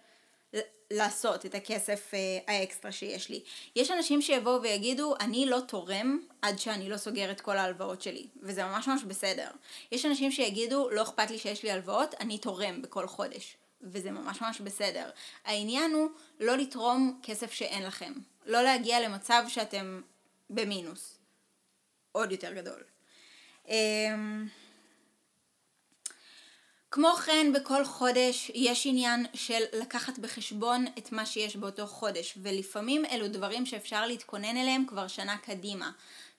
לעשות 0.92 1.46
את 1.46 1.54
הכסף 1.54 2.10
אה, 2.14 2.18
האקסטרה 2.54 2.92
שיש 2.92 3.28
לי. 3.28 3.40
יש 3.76 3.90
אנשים 3.90 4.22
שיבואו 4.22 4.62
ויגידו, 4.62 5.14
אני 5.20 5.46
לא 5.46 5.60
תורם 5.60 6.18
עד 6.42 6.58
שאני 6.58 6.88
לא 6.88 6.96
סוגר 6.96 7.30
את 7.30 7.40
כל 7.40 7.56
ההלוואות 7.56 8.02
שלי, 8.02 8.26
וזה 8.42 8.64
ממש 8.64 8.88
ממש 8.88 9.02
בסדר. 9.02 9.50
יש 9.92 10.06
אנשים 10.06 10.32
שיגידו, 10.32 10.90
לא 10.90 11.02
אכפת 11.02 11.30
לי 11.30 11.38
שיש 11.38 11.62
לי 11.62 11.70
הלוואות, 11.70 12.14
אני 12.20 12.38
תורם 12.38 12.82
בכל 12.82 13.06
חודש, 13.06 13.56
וזה 13.82 14.10
ממש 14.10 14.42
ממש 14.42 14.60
בסדר. 14.60 15.10
העניין 15.44 15.92
הוא 15.92 16.08
לא 16.40 16.56
לתרום 16.56 17.20
כסף 17.22 17.52
שאין 17.52 17.82
לכם, 17.82 18.12
לא 18.46 18.62
להגיע 18.62 19.00
למצב 19.00 19.44
שאתם 19.48 20.00
במינוס. 20.50 21.18
עוד 22.12 22.32
יותר 22.32 22.52
גדול. 22.52 22.82
אמ, 23.68 24.46
כמו 26.94 27.12
כן, 27.12 27.52
בכל 27.54 27.84
חודש 27.84 28.50
יש 28.54 28.86
עניין 28.86 29.26
של 29.34 29.62
לקחת 29.72 30.18
בחשבון 30.18 30.86
את 30.98 31.12
מה 31.12 31.26
שיש 31.26 31.56
באותו 31.56 31.86
חודש, 31.86 32.38
ולפעמים 32.42 33.04
אלו 33.04 33.28
דברים 33.28 33.66
שאפשר 33.66 34.06
להתכונן 34.06 34.56
אליהם 34.56 34.84
כבר 34.88 35.08
שנה 35.08 35.36
קדימה. 35.36 35.90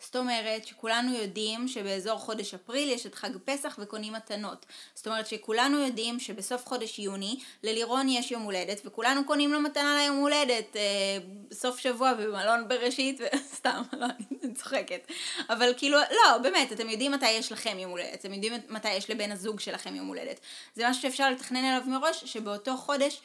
זאת 0.06 0.16
אומרת 0.16 0.68
שכולנו 0.68 1.14
יודעים 1.16 1.68
שבאזור 1.68 2.18
חודש 2.18 2.54
אפריל 2.54 2.90
יש 2.90 3.06
את 3.06 3.16
חג 3.16 3.30
פסח 3.46 3.80
וקונים 3.82 4.14
מתנות. 4.14 4.66
זאת 4.96 5.08
אומרת 5.08 5.28
שכולנו 5.28 5.80
יודעים 5.80 6.20
שבסוף 6.20 6.66
חודש 6.66 7.00
יוני 7.00 7.40
ללירון 7.64 8.10
יש 8.10 8.32
יום 8.32 8.42
הולדת 8.42 8.82
וכולנו 8.86 9.26
קונים 9.26 9.54
לו 9.54 9.60
מתנה 9.60 9.98
ליום 10.02 10.18
הולדת 10.18 10.76
אה, 10.76 10.82
סוף 11.52 11.80
שבוע 11.80 12.14
במלון 12.14 12.68
בראשית, 12.68 13.22
סתם, 13.56 13.82
לא, 14.00 14.06
אני 14.06 14.54
צוחקת. 14.58 15.08
אבל 15.50 15.74
כאילו, 15.78 15.98
לא, 15.98 16.38
באמת, 16.38 16.72
אתם 16.72 16.90
יודעים 16.90 17.12
מתי 17.12 17.32
יש 17.32 17.52
לכם 17.52 17.80
יום 17.80 17.92
הולדת, 17.92 18.20
אתם 18.20 18.34
יודעים 18.34 18.54
מתי 18.70 18.94
יש 18.94 19.10
לבן 19.10 19.32
הזוג 19.32 19.60
שלכם 19.60 19.96
יום 19.96 20.08
הולדת. 20.08 20.40
זה 20.76 20.90
משהו 20.90 21.02
שאפשר 21.02 21.30
לתכנן 21.30 21.66
אליו 21.66 21.82
מראש, 21.88 22.24
שבאותו 22.26 22.78
חודש 22.78 23.22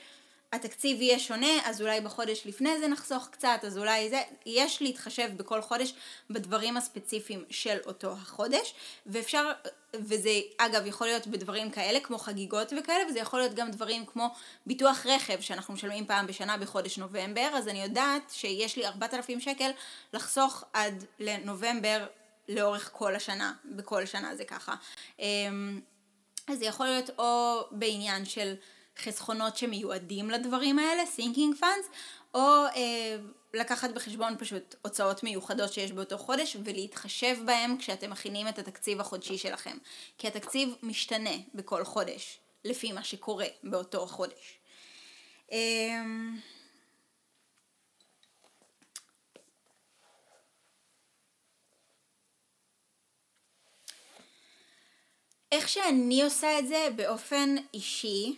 התקציב 0.52 1.00
יהיה 1.00 1.18
שונה, 1.18 1.60
אז 1.64 1.82
אולי 1.82 2.00
בחודש 2.00 2.46
לפני 2.46 2.78
זה 2.78 2.88
נחסוך 2.88 3.28
קצת, 3.30 3.60
אז 3.62 3.78
אולי 3.78 4.10
זה, 4.10 4.22
יש 4.46 4.82
להתחשב 4.82 5.30
בכל 5.36 5.62
חודש 5.62 5.94
בדברים 6.30 6.76
הספציפיים 6.76 7.44
של 7.50 7.78
אותו 7.86 8.12
החודש, 8.12 8.74
ואפשר, 9.06 9.52
וזה 9.94 10.30
אגב 10.58 10.86
יכול 10.86 11.06
להיות 11.06 11.26
בדברים 11.26 11.70
כאלה 11.70 12.00
כמו 12.00 12.18
חגיגות 12.18 12.72
וכאלה, 12.78 13.04
וזה 13.10 13.18
יכול 13.18 13.40
להיות 13.40 13.54
גם 13.54 13.70
דברים 13.70 14.06
כמו 14.06 14.34
ביטוח 14.66 15.06
רכב 15.06 15.40
שאנחנו 15.40 15.74
משלמים 15.74 16.06
פעם 16.06 16.26
בשנה 16.26 16.56
בחודש 16.56 16.98
נובמבר, 16.98 17.48
אז 17.54 17.68
אני 17.68 17.82
יודעת 17.82 18.30
שיש 18.30 18.76
לי 18.76 18.86
4,000 18.86 19.40
שקל 19.40 19.70
לחסוך 20.12 20.64
עד 20.72 21.04
לנובמבר 21.18 22.06
לאורך 22.48 22.90
כל 22.92 23.14
השנה, 23.14 23.52
בכל 23.64 24.06
שנה 24.06 24.36
זה 24.36 24.44
ככה. 24.44 24.74
אמ, 25.18 25.80
אז 26.48 26.58
זה 26.58 26.64
יכול 26.64 26.86
להיות 26.86 27.10
או 27.18 27.60
בעניין 27.70 28.24
של 28.24 28.54
חסכונות 28.98 29.56
שמיועדים 29.56 30.30
לדברים 30.30 30.78
האלה, 30.78 31.02
thinking 31.16 31.60
funds, 31.60 31.86
או 32.34 32.40
אה, 32.76 33.16
לקחת 33.54 33.90
בחשבון 33.90 34.36
פשוט 34.38 34.74
הוצאות 34.82 35.22
מיוחדות 35.22 35.72
שיש 35.72 35.92
באותו 35.92 36.18
חודש 36.18 36.56
ולהתחשב 36.64 37.36
בהם 37.44 37.78
כשאתם 37.78 38.10
מכינים 38.10 38.48
את 38.48 38.58
התקציב 38.58 39.00
החודשי 39.00 39.38
שלכם. 39.38 39.78
כי 40.18 40.28
התקציב 40.28 40.74
משתנה 40.82 41.36
בכל 41.54 41.84
חודש, 41.84 42.38
לפי 42.64 42.92
מה 42.92 43.04
שקורה 43.04 43.46
באותו 43.62 44.06
חודש. 44.06 44.58
אה, 45.52 45.58
איך 55.52 55.68
שאני 55.68 56.22
עושה 56.22 56.58
את 56.58 56.68
זה 56.68 56.88
באופן 56.96 57.56
אישי, 57.74 58.36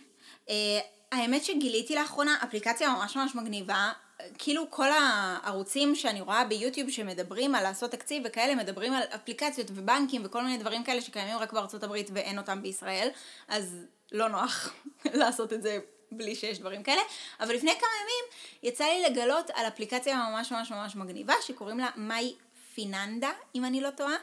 האמת 1.11 1.45
שגיליתי 1.45 1.95
לאחרונה 1.95 2.37
אפליקציה 2.43 2.89
ממש 2.89 3.15
ממש 3.15 3.35
מגניבה, 3.35 3.91
כאילו 4.37 4.71
כל 4.71 4.87
הערוצים 4.91 5.95
שאני 5.95 6.21
רואה 6.21 6.45
ביוטיוב 6.45 6.89
שמדברים 6.89 7.55
על 7.55 7.63
לעשות 7.63 7.91
תקציב 7.91 8.23
וכאלה, 8.25 8.55
מדברים 8.55 8.93
על 8.93 9.03
אפליקציות 9.15 9.67
ובנקים 9.69 10.21
וכל 10.25 10.43
מיני 10.43 10.57
דברים 10.57 10.83
כאלה 10.83 11.01
שקיימים 11.01 11.37
רק 11.37 11.53
בארצות 11.53 11.83
הברית 11.83 12.09
ואין 12.13 12.37
אותם 12.37 12.61
בישראל, 12.61 13.09
אז 13.47 13.77
לא 14.11 14.29
נוח 14.29 14.73
לעשות 15.13 15.53
את 15.53 15.61
זה 15.61 15.79
בלי 16.11 16.35
שיש 16.35 16.59
דברים 16.59 16.83
כאלה, 16.83 17.01
אבל 17.39 17.55
לפני 17.55 17.71
כמה 17.71 17.89
ימים 18.01 18.25
יצא 18.63 18.85
לי 18.85 19.03
לגלות 19.09 19.49
על 19.53 19.67
אפליקציה 19.67 20.15
ממש 20.15 20.51
ממש 20.51 20.71
ממש 20.71 20.95
מגניבה 20.95 21.33
שקוראים 21.41 21.79
לה 21.79 21.89
מיי 21.95 22.33
פיננדה, 22.73 23.31
אם 23.55 23.65
אני 23.65 23.81
לא 23.81 23.89
טועה, 23.89 24.15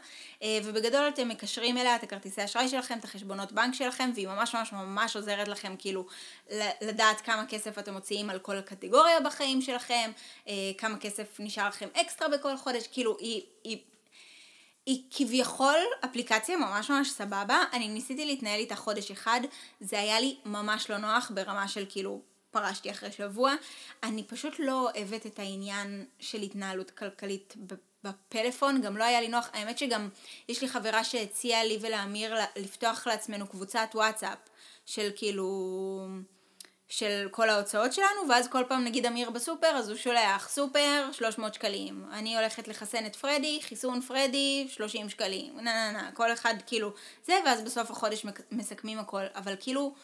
אה, 0.43 0.59
ובגדול 0.65 1.09
אתם 1.09 1.29
מקשרים 1.29 1.79
אליה 1.79 1.97
את 1.97 2.03
הכרטיסי 2.03 2.45
אשראי 2.45 2.69
שלכם, 2.69 2.99
את 2.99 3.05
החשבונות 3.05 3.53
בנק 3.53 3.75
שלכם, 3.75 4.11
והיא 4.15 4.29
ממש 4.29 4.55
ממש 4.55 4.73
ממש 4.73 5.17
עוזרת 5.17 5.49
לכם 5.49 5.75
כאילו 5.79 6.07
לדעת 6.83 7.21
כמה 7.21 7.47
כסף 7.49 7.79
אתם 7.79 7.93
מוציאים 7.93 8.31
על 8.31 8.39
כל 8.39 8.61
קטגוריה 8.61 9.21
בחיים 9.21 9.63
שלכם, 9.63 10.11
אה, 10.49 10.53
כמה 10.79 10.99
כסף 10.99 11.27
נשאר 11.39 11.69
לכם 11.69 11.89
אקסטרה 12.01 12.29
בכל 12.29 12.57
חודש, 12.57 12.87
כאילו 12.87 13.17
היא, 13.19 13.43
היא 13.65 13.79
היא 14.87 15.03
כביכול 15.11 15.77
אפליקציה 16.05 16.57
ממש 16.57 16.91
ממש 16.91 17.11
סבבה, 17.11 17.63
אני 17.73 17.89
ניסיתי 17.89 18.27
להתנהל 18.27 18.61
איתה 18.61 18.77
חודש 18.77 19.11
אחד, 19.11 19.41
זה 19.81 20.01
היה 20.01 20.21
לי 20.21 20.37
ממש 20.45 20.91
לא 20.91 20.97
נוח 20.97 21.31
ברמה 21.35 21.69
של 21.69 21.87
כאילו 21.89 22.21
פרשתי 22.51 22.91
אחרי 22.91 23.13
שבוע, 23.13 23.55
אני 24.03 24.25
פשוט 24.25 24.55
לא 24.59 24.91
אוהבת 24.91 25.27
את 25.27 25.39
העניין 25.39 26.07
של 26.21 26.43
התנהלות 26.43 26.91
כלכלית 26.91 27.55
בפלאפון, 28.05 28.81
גם 28.81 28.97
לא 28.97 29.05
היה 29.05 29.21
לי 29.21 29.29
נוח, 29.29 29.51
האמת 29.53 29.79
שגם 29.79 30.09
יש 30.49 30.63
לי 30.63 30.69
חברה 30.69 31.05
שהציעה 31.05 31.65
לי 31.65 31.79
ולאמיר 31.81 32.35
לפתוח 32.57 33.07
לעצמנו 33.07 33.47
קבוצת 33.47 33.89
וואטסאפ 33.95 34.39
של 34.87 35.11
כאילו, 35.17 36.07
של 36.89 37.29
כל 37.31 37.51
ההוצאות 37.51 37.93
שלנו, 37.93 38.29
ואז 38.29 38.49
כל 38.49 38.65
פעם 38.69 38.85
נגיד 38.85 39.07
אמיר 39.07 39.31
בסופר, 39.31 39.67
אז 39.67 39.89
הוא 39.89 39.97
שולח 39.97 40.49
סופר 40.49 41.11
300 41.13 41.55
שקלים, 41.55 42.05
אני 42.13 42.37
הולכת 42.37 42.69
לחסן 42.69 43.07
את 43.07 43.17
פרדי, 43.17 43.59
חיסון 43.63 44.01
פרדי 44.01 44.67
30 44.71 45.09
שקלים, 45.09 45.57
נה 45.57 45.63
נה 45.63 45.93
נה, 45.93 46.13
כל 46.13 46.33
אחד 46.33 46.55
כאילו 46.67 46.93
זה, 47.27 47.35
ואז 47.45 47.63
בסוף 47.63 47.91
החודש 47.91 48.27
מסכמים 48.51 48.99
הכל, 48.99 49.25
אבל 49.35 49.55
כאילו 49.61 49.95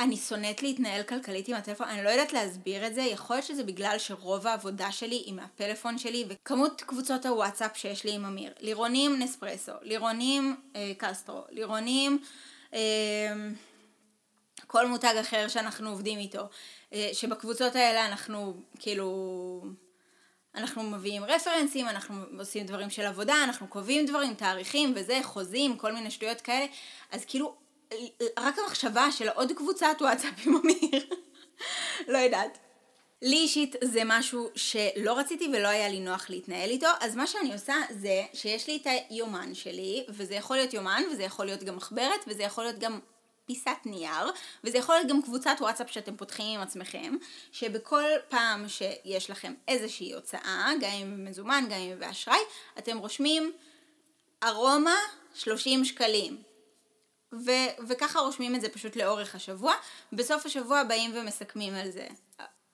אני 0.00 0.16
שונאת 0.16 0.62
להתנהל 0.62 1.02
כלכלית 1.02 1.48
עם 1.48 1.54
הטלפון, 1.54 1.88
אני 1.88 2.04
לא 2.04 2.08
יודעת 2.10 2.32
להסביר 2.32 2.86
את 2.86 2.94
זה, 2.94 3.00
יכול 3.00 3.36
להיות 3.36 3.46
שזה 3.46 3.64
בגלל 3.64 3.98
שרוב 3.98 4.46
העבודה 4.46 4.92
שלי 4.92 5.16
היא 5.16 5.34
מהפלאפון 5.34 5.98
שלי 5.98 6.24
וכמות 6.28 6.82
קבוצות 6.82 7.26
הוואטסאפ 7.26 7.76
שיש 7.76 8.04
לי 8.04 8.12
עם 8.12 8.24
אמיר, 8.24 8.52
לירונים 8.60 9.18
נספרסו, 9.18 9.72
לירונים 9.82 10.56
אה, 10.76 10.92
קסטרו, 10.98 11.40
לירונים 11.50 12.18
אה, 12.74 12.80
כל 14.66 14.86
מותג 14.86 15.14
אחר 15.20 15.48
שאנחנו 15.48 15.90
עובדים 15.90 16.18
איתו, 16.18 16.42
אה, 16.92 17.10
שבקבוצות 17.12 17.76
האלה 17.76 18.06
אנחנו 18.06 18.54
כאילו 18.78 19.62
אנחנו 20.54 20.82
מביאים 20.82 21.24
רפרנסים, 21.24 21.88
אנחנו 21.88 22.14
עושים 22.38 22.66
דברים 22.66 22.90
של 22.90 23.02
עבודה, 23.02 23.34
אנחנו 23.44 23.66
קובעים 23.66 24.06
דברים, 24.06 24.34
תאריכים 24.34 24.92
וזה, 24.96 25.20
חוזים, 25.22 25.76
כל 25.76 25.92
מיני 25.92 26.10
שטויות 26.10 26.40
כאלה, 26.40 26.66
אז 27.10 27.24
כאילו 27.24 27.54
רק 28.38 28.58
המחשבה 28.58 29.12
של 29.12 29.28
עוד 29.28 29.52
קבוצת 29.52 29.96
וואטסאפ 30.00 30.46
עם 30.46 30.56
אמיר, 30.56 31.06
לא 32.08 32.18
יודעת. 32.18 32.58
לי 33.22 33.36
אישית 33.36 33.76
זה 33.84 34.02
משהו 34.04 34.48
שלא 34.54 35.18
רציתי 35.18 35.48
ולא 35.52 35.68
היה 35.68 35.88
לי 35.88 36.00
נוח 36.00 36.30
להתנהל 36.30 36.70
איתו, 36.70 36.86
אז 37.00 37.16
מה 37.16 37.26
שאני 37.26 37.52
עושה 37.52 37.74
זה 37.90 38.22
שיש 38.32 38.66
לי 38.66 38.76
את 38.76 38.86
היומן 38.86 39.54
שלי, 39.54 40.04
וזה 40.08 40.34
יכול 40.34 40.56
להיות 40.56 40.74
יומן, 40.74 41.02
וזה 41.12 41.22
יכול 41.22 41.46
להיות 41.46 41.62
גם 41.62 41.76
מחברת, 41.76 42.24
וזה 42.26 42.42
יכול 42.42 42.64
להיות 42.64 42.78
גם 42.78 43.00
פיסת 43.46 43.76
נייר, 43.84 44.32
וזה 44.64 44.78
יכול 44.78 44.94
להיות 44.94 45.08
גם 45.08 45.22
קבוצת 45.22 45.56
וואטסאפ 45.60 45.90
שאתם 45.90 46.16
פותחים 46.16 46.58
עם 46.58 46.60
עצמכם, 46.60 47.16
שבכל 47.52 48.04
פעם 48.28 48.68
שיש 48.68 49.30
לכם 49.30 49.54
איזושהי 49.68 50.12
הוצאה, 50.12 50.72
גם 50.80 50.90
אם 50.90 51.16
במזומן, 51.16 51.64
גם 51.70 51.78
אם 51.78 51.98
באשראי, 51.98 52.40
אתם 52.78 52.98
רושמים 52.98 53.52
ארומה 54.44 54.96
30 55.34 55.84
שקלים. 55.84 56.51
ו- 57.32 57.86
וככה 57.88 58.20
רושמים 58.20 58.54
את 58.54 58.60
זה 58.60 58.68
פשוט 58.68 58.96
לאורך 58.96 59.34
השבוע. 59.34 59.74
בסוף 60.12 60.46
השבוע 60.46 60.82
באים 60.82 61.10
ומסכמים 61.14 61.74
על 61.74 61.90
זה. 61.90 62.06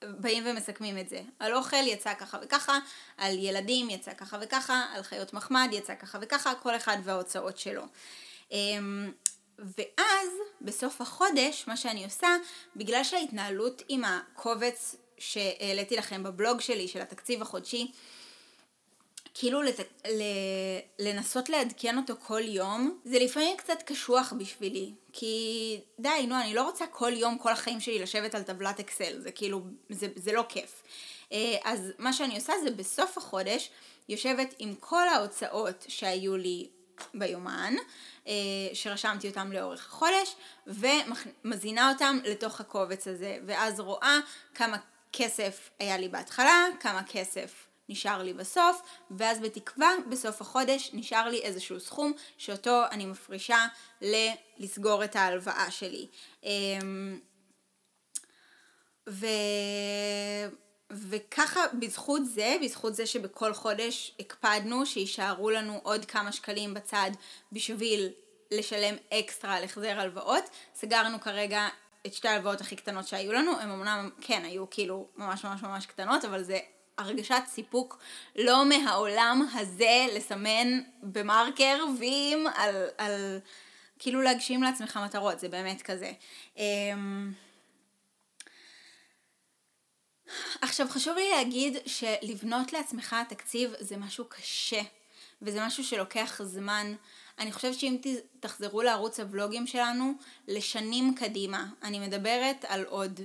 באים 0.02 0.44
ומסכמים 0.46 0.98
את 0.98 1.08
זה. 1.08 1.20
על 1.38 1.54
אוכל 1.54 1.86
יצא 1.86 2.14
ככה 2.14 2.38
וככה, 2.42 2.78
על 3.16 3.38
ילדים 3.38 3.90
יצא 3.90 4.14
ככה 4.14 4.38
וככה, 4.40 4.84
על 4.94 5.02
חיות 5.02 5.32
מחמד 5.32 5.68
יצא 5.72 5.94
ככה 5.94 6.18
וככה, 6.22 6.54
כל 6.54 6.76
אחד 6.76 6.96
וההוצאות 7.04 7.58
שלו. 7.58 7.82
אמ, 8.52 9.12
ואז 9.58 10.28
בסוף 10.60 11.00
החודש, 11.00 11.64
מה 11.66 11.76
שאני 11.76 12.04
עושה, 12.04 12.28
בגלל 12.76 13.04
שההתנהלות 13.04 13.82
עם 13.88 14.04
הקובץ 14.04 14.96
שהעליתי 15.18 15.96
לכם 15.96 16.22
בבלוג 16.22 16.60
שלי 16.60 16.88
של 16.88 17.00
התקציב 17.00 17.42
החודשי, 17.42 17.92
כאילו 19.34 19.62
לת... 19.62 19.80
ל... 20.06 20.22
לנסות 20.98 21.48
לעדכן 21.48 21.96
אותו 21.96 22.14
כל 22.22 22.42
יום, 22.44 22.98
זה 23.04 23.18
לפעמים 23.18 23.56
קצת 23.56 23.82
קשוח 23.86 24.32
בשבילי. 24.38 24.92
כי 25.12 25.80
די, 25.98 26.26
נו, 26.28 26.40
אני 26.40 26.54
לא 26.54 26.64
רוצה 26.64 26.86
כל 26.86 27.12
יום, 27.12 27.38
כל 27.38 27.52
החיים 27.52 27.80
שלי 27.80 27.98
לשבת 27.98 28.34
על 28.34 28.42
טבלת 28.42 28.80
אקסל, 28.80 29.20
זה 29.20 29.30
כאילו, 29.30 29.62
זה, 29.90 30.06
זה 30.16 30.32
לא 30.32 30.44
כיף. 30.48 30.82
אה, 31.32 31.56
אז 31.64 31.92
מה 31.98 32.12
שאני 32.12 32.34
עושה 32.34 32.52
זה 32.64 32.70
בסוף 32.70 33.18
החודש, 33.18 33.70
יושבת 34.08 34.54
עם 34.58 34.74
כל 34.80 35.08
ההוצאות 35.08 35.84
שהיו 35.88 36.36
לי 36.36 36.68
ביומן, 37.14 37.74
אה, 38.26 38.32
שרשמתי 38.72 39.28
אותם 39.28 39.52
לאורך 39.52 39.86
החודש, 39.86 40.36
ומזינה 40.66 41.92
אותם 41.92 42.18
לתוך 42.24 42.60
הקובץ 42.60 43.08
הזה, 43.08 43.38
ואז 43.46 43.80
רואה 43.80 44.18
כמה 44.54 44.76
כסף 45.12 45.70
היה 45.78 45.98
לי 45.98 46.08
בהתחלה, 46.08 46.66
כמה 46.80 47.02
כסף 47.02 47.67
נשאר 47.88 48.22
לי 48.22 48.32
בסוף, 48.32 48.82
ואז 49.10 49.40
בתקווה 49.40 49.90
בסוף 50.10 50.40
החודש 50.40 50.90
נשאר 50.92 51.28
לי 51.28 51.38
איזשהו 51.42 51.80
סכום 51.80 52.12
שאותו 52.38 52.82
אני 52.90 53.06
מפרישה 53.06 53.66
לסגור 54.58 55.04
את 55.04 55.16
ההלוואה 55.16 55.70
שלי. 55.70 56.06
אמ, 56.42 57.20
ו... 59.08 59.26
וככה 60.90 61.60
בזכות 61.80 62.22
זה, 62.26 62.56
בזכות 62.62 62.94
זה 62.94 63.06
שבכל 63.06 63.54
חודש 63.54 64.16
הקפדנו 64.20 64.86
שיישארו 64.86 65.50
לנו 65.50 65.80
עוד 65.82 66.04
כמה 66.04 66.32
שקלים 66.32 66.74
בצד 66.74 67.10
בשביל 67.52 68.08
לשלם 68.50 68.94
אקסטרה 69.14 69.54
על 69.54 69.64
החזר 69.64 70.00
הלוואות, 70.00 70.44
סגרנו 70.74 71.20
כרגע 71.20 71.68
את 72.06 72.14
שתי 72.14 72.28
ההלוואות 72.28 72.60
הכי 72.60 72.76
קטנות 72.76 73.08
שהיו 73.08 73.32
לנו, 73.32 73.60
הן 73.60 73.70
אמנם 73.70 74.10
כן 74.20 74.44
היו 74.44 74.70
כאילו 74.70 75.08
ממש 75.16 75.44
ממש 75.44 75.62
ממש 75.62 75.86
קטנות, 75.86 76.24
אבל 76.24 76.42
זה 76.42 76.58
הרגשת 76.98 77.42
סיפוק 77.46 77.98
לא 78.36 78.64
מהעולם 78.68 79.48
הזה 79.54 80.06
לסמן 80.16 80.80
במרקר 81.02 81.84
וים 81.98 82.46
על, 82.54 82.86
על 82.98 83.40
כאילו 83.98 84.22
להגשים 84.22 84.62
לעצמך 84.62 84.98
מטרות, 85.04 85.40
זה 85.40 85.48
באמת 85.48 85.82
כזה. 85.82 86.12
אמ, 86.56 87.32
עכשיו 90.60 90.86
חשוב 90.88 91.16
לי 91.16 91.30
להגיד 91.30 91.76
שלבנות 91.86 92.72
לעצמך 92.72 93.16
תקציב 93.28 93.74
זה 93.78 93.96
משהו 93.96 94.24
קשה 94.28 94.80
וזה 95.42 95.66
משהו 95.66 95.84
שלוקח 95.84 96.40
זמן. 96.42 96.94
אני 97.38 97.52
חושבת 97.52 97.78
שאם 97.78 97.96
תחזרו 98.40 98.82
לערוץ 98.82 99.20
הוולוגים 99.20 99.66
שלנו 99.66 100.12
לשנים 100.48 101.14
קדימה, 101.14 101.66
אני 101.82 101.98
מדברת 101.98 102.64
על 102.68 102.84
עוד, 102.84 103.20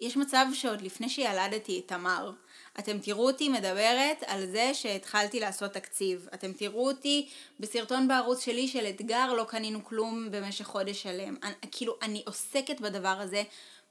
יש 0.00 0.16
מצב 0.16 0.46
שעוד 0.52 0.80
לפני 0.80 1.08
שילדתי 1.08 1.80
את 1.80 1.88
תמר, 1.88 2.32
אתם 2.78 2.98
תראו 2.98 3.26
אותי 3.26 3.48
מדברת 3.48 4.22
על 4.26 4.46
זה 4.46 4.70
שהתחלתי 4.74 5.40
לעשות 5.40 5.72
תקציב. 5.72 6.28
אתם 6.34 6.52
תראו 6.52 6.88
אותי 6.88 7.28
בסרטון 7.60 8.08
בערוץ 8.08 8.44
שלי 8.44 8.68
של 8.68 8.86
אתגר 8.86 9.32
לא 9.32 9.44
קנינו 9.44 9.84
כלום 9.84 10.28
במשך 10.30 10.64
חודש 10.64 11.02
שלם. 11.02 11.36
אני, 11.42 11.54
כאילו, 11.72 11.96
אני 12.02 12.22
עוסקת 12.26 12.80
בדבר 12.80 13.08
הזה 13.08 13.42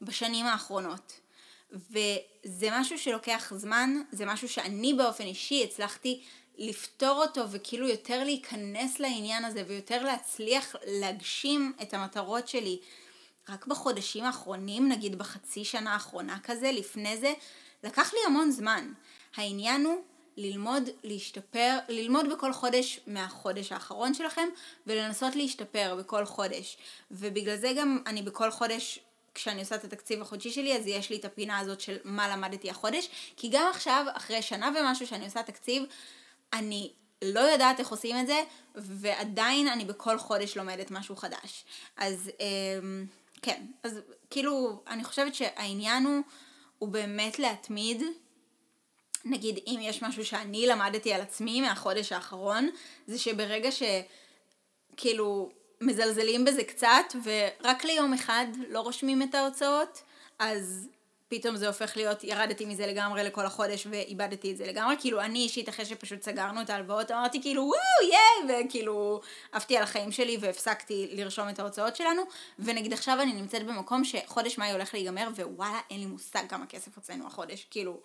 בשנים 0.02 0.46
האחרונות. 0.46 1.20
וזה 1.72 2.70
משהו 2.72 3.00
שלוקח 3.00 3.54
זמן, 3.56 4.02
זה 4.12 4.26
משהו 4.26 4.50
שאני 4.50 4.94
באופן 4.94 5.24
אישי 5.24 5.64
הצלחתי 5.64 6.22
לפתור 6.58 7.22
אותו 7.22 7.52
וכאילו 7.52 7.88
יותר 7.88 8.24
להיכנס 8.24 9.00
לעניין 9.00 9.46
הזה 9.46 9.64
ויותר 9.68 10.04
להצליח 10.04 10.76
להגשים 10.88 11.74
את 11.82 11.94
המטרות 11.94 12.48
שלי. 12.48 12.80
רק 13.50 13.68
בחודשים 13.68 14.24
האחרונים, 14.24 14.90
נגיד 14.90 15.18
בחצי 15.18 15.66
שנה 15.66 15.94
האחרונה 15.94 16.38
כזה, 16.44 16.72
לפני 16.72 17.18
זה, 17.18 17.34
לקח 17.84 18.14
לי 18.14 18.20
המון 18.28 18.52
זמן. 18.52 18.94
העניין 19.36 19.86
הוא 19.86 20.02
ללמוד 20.38 20.90
להשתפר, 21.04 21.78
ללמוד 21.90 22.26
בכל 22.34 22.54
חודש 22.54 23.00
מהחודש 23.08 23.72
האחרון 23.72 24.14
שלכם 24.14 24.50
ולנסות 24.88 25.36
להשתפר 25.36 25.96
בכל 26.00 26.26
חודש. 26.26 26.78
ובגלל 27.12 27.56
זה 27.56 27.74
גם 27.78 28.00
אני 28.08 28.22
בכל 28.22 28.52
חודש 28.52 29.00
כשאני 29.38 29.62
עושה 29.62 29.76
את 29.76 29.84
התקציב 29.84 30.22
החודשי 30.22 30.52
שלי, 30.52 30.76
אז 30.76 30.88
יש 30.88 31.10
לי 31.10 31.16
את 31.16 31.26
הפינה 31.26 31.60
הזאת 31.60 31.82
של 31.82 31.98
מה 32.04 32.30
למדתי 32.30 32.70
החודש, 32.70 33.10
כי 33.38 33.50
גם 33.52 33.68
עכשיו, 33.70 34.06
אחרי 34.14 34.42
שנה 34.42 34.72
ומשהו 34.76 35.08
שאני 35.08 35.26
עושה 35.26 35.44
תקציב, 35.44 35.84
אני 36.54 36.92
לא 37.22 37.40
יודעת 37.40 37.80
איך 37.80 37.90
עושים 37.90 38.20
את 38.20 38.28
זה, 38.28 38.44
ועדיין 38.76 39.68
אני 39.68 39.86
בכל 39.86 40.20
חודש 40.20 40.58
לומדת 40.58 40.92
משהו 40.92 41.16
חדש. 41.16 41.66
אז 41.98 42.32
אמ, 42.40 43.06
כן, 43.42 43.66
אז 43.84 44.00
כאילו, 44.30 44.84
אני 44.88 45.04
חושבת 45.04 45.36
שהעניין 45.36 46.06
הוא, 46.06 46.22
הוא 46.80 46.90
באמת 46.90 47.40
להתמיד. 47.40 48.04
נגיד, 49.26 49.60
אם 49.68 49.80
יש 49.82 50.04
משהו 50.04 50.26
שאני 50.26 50.68
למדתי 50.68 51.14
על 51.14 51.22
עצמי 51.22 51.62
מהחודש 51.62 52.12
האחרון, 52.12 52.70
זה 53.08 53.20
שברגע 53.20 53.72
ש... 53.72 53.84
כאילו, 54.98 55.50
מזלזלים 55.82 56.46
בזה 56.46 56.64
קצת, 56.64 57.06
ורק 57.24 57.84
ליום 57.84 58.14
אחד 58.14 58.46
לא 58.70 58.80
רושמים 58.80 59.22
את 59.22 59.36
ההוצאות, 59.36 60.02
אז 60.40 60.88
פתאום 61.28 61.56
זה 61.56 61.68
הופך 61.68 61.98
להיות, 61.98 62.24
ירדתי 62.24 62.66
מזה 62.66 62.88
לגמרי 62.88 63.24
לכל 63.24 63.46
החודש 63.46 63.88
ואיבדתי 63.90 64.52
את 64.52 64.58
זה 64.58 64.66
לגמרי. 64.66 64.96
כאילו, 65.00 65.22
אני 65.22 65.40
אישית, 65.40 65.70
אחרי 65.70 65.86
שפשוט 65.86 66.22
סגרנו 66.22 66.62
את 66.62 66.70
ההלוואות, 66.70 67.12
אמרתי 67.12 67.42
כאילו, 67.42 67.62
וואו, 67.62 68.12
ייי, 68.12 68.66
וכאילו, 68.66 69.22
עפתי 69.52 69.78
על 69.78 69.84
החיים 69.84 70.12
שלי 70.12 70.38
והפסקתי 70.42 71.10
לרשום 71.12 71.50
את 71.50 71.60
ההוצאות 71.60 71.96
שלנו. 71.96 72.22
ונגיד 72.60 72.94
עכשיו 72.94 73.18
אני 73.22 73.34
נמצאת 73.34 73.66
במקום 73.66 74.04
שחודש 74.04 74.58
מאי 74.58 74.72
הולך 74.72 74.94
להיגמר, 74.94 75.28
ווואלה, 75.36 75.80
אין 75.92 76.00
לי 76.00 76.06
מושג 76.06 76.44
כמה 76.50 76.66
כסף 76.66 76.96
הוצאנו 76.96 77.28
החודש. 77.28 77.68
כאילו, 77.72 78.02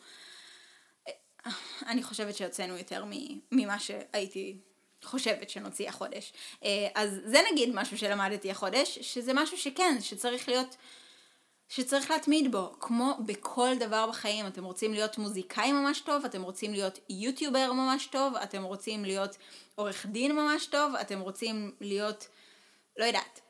אני 1.87 2.03
חושבת 2.03 2.37
שהוצאנו 2.37 2.77
יותר 2.77 3.05
ממה 3.53 3.79
שהייתי 3.79 4.57
חושבת 5.05 5.51
שנוציא 5.51 5.89
החודש. 5.89 6.33
אה, 6.65 6.89
אז 6.95 7.21
זה 7.25 7.39
נגיד 7.53 7.71
משהו 7.75 7.99
שלמדתי 7.99 8.51
החודש, 8.51 8.99
שזה 8.99 9.33
משהו 9.35 9.59
שכן, 9.59 9.97
שצריך 10.01 10.49
להיות, 10.49 10.77
שצריך 11.75 12.11
להתמיד 12.11 12.53
בו. 12.53 12.73
כמו 12.81 13.19
בכל 13.27 13.75
דבר 13.81 14.07
בחיים, 14.07 14.47
אתם 14.47 14.65
רוצים 14.65 14.93
להיות 14.93 15.19
מוזיקאי 15.19 15.73
ממש 15.73 16.01
טוב, 16.01 16.25
אתם 16.25 16.43
רוצים 16.43 16.73
להיות 16.73 16.99
יוטיובר 17.09 17.73
ממש 17.73 18.07
טוב, 18.07 18.37
אתם 18.37 18.63
רוצים 18.63 19.05
להיות 19.05 19.37
עורך 19.75 20.07
דין 20.07 20.37
ממש 20.37 20.67
טוב, 20.67 20.95
אתם 20.95 21.21
רוצים 21.21 21.73
להיות, 21.81 22.29
לא 22.97 23.05
יודעת, 23.05 23.41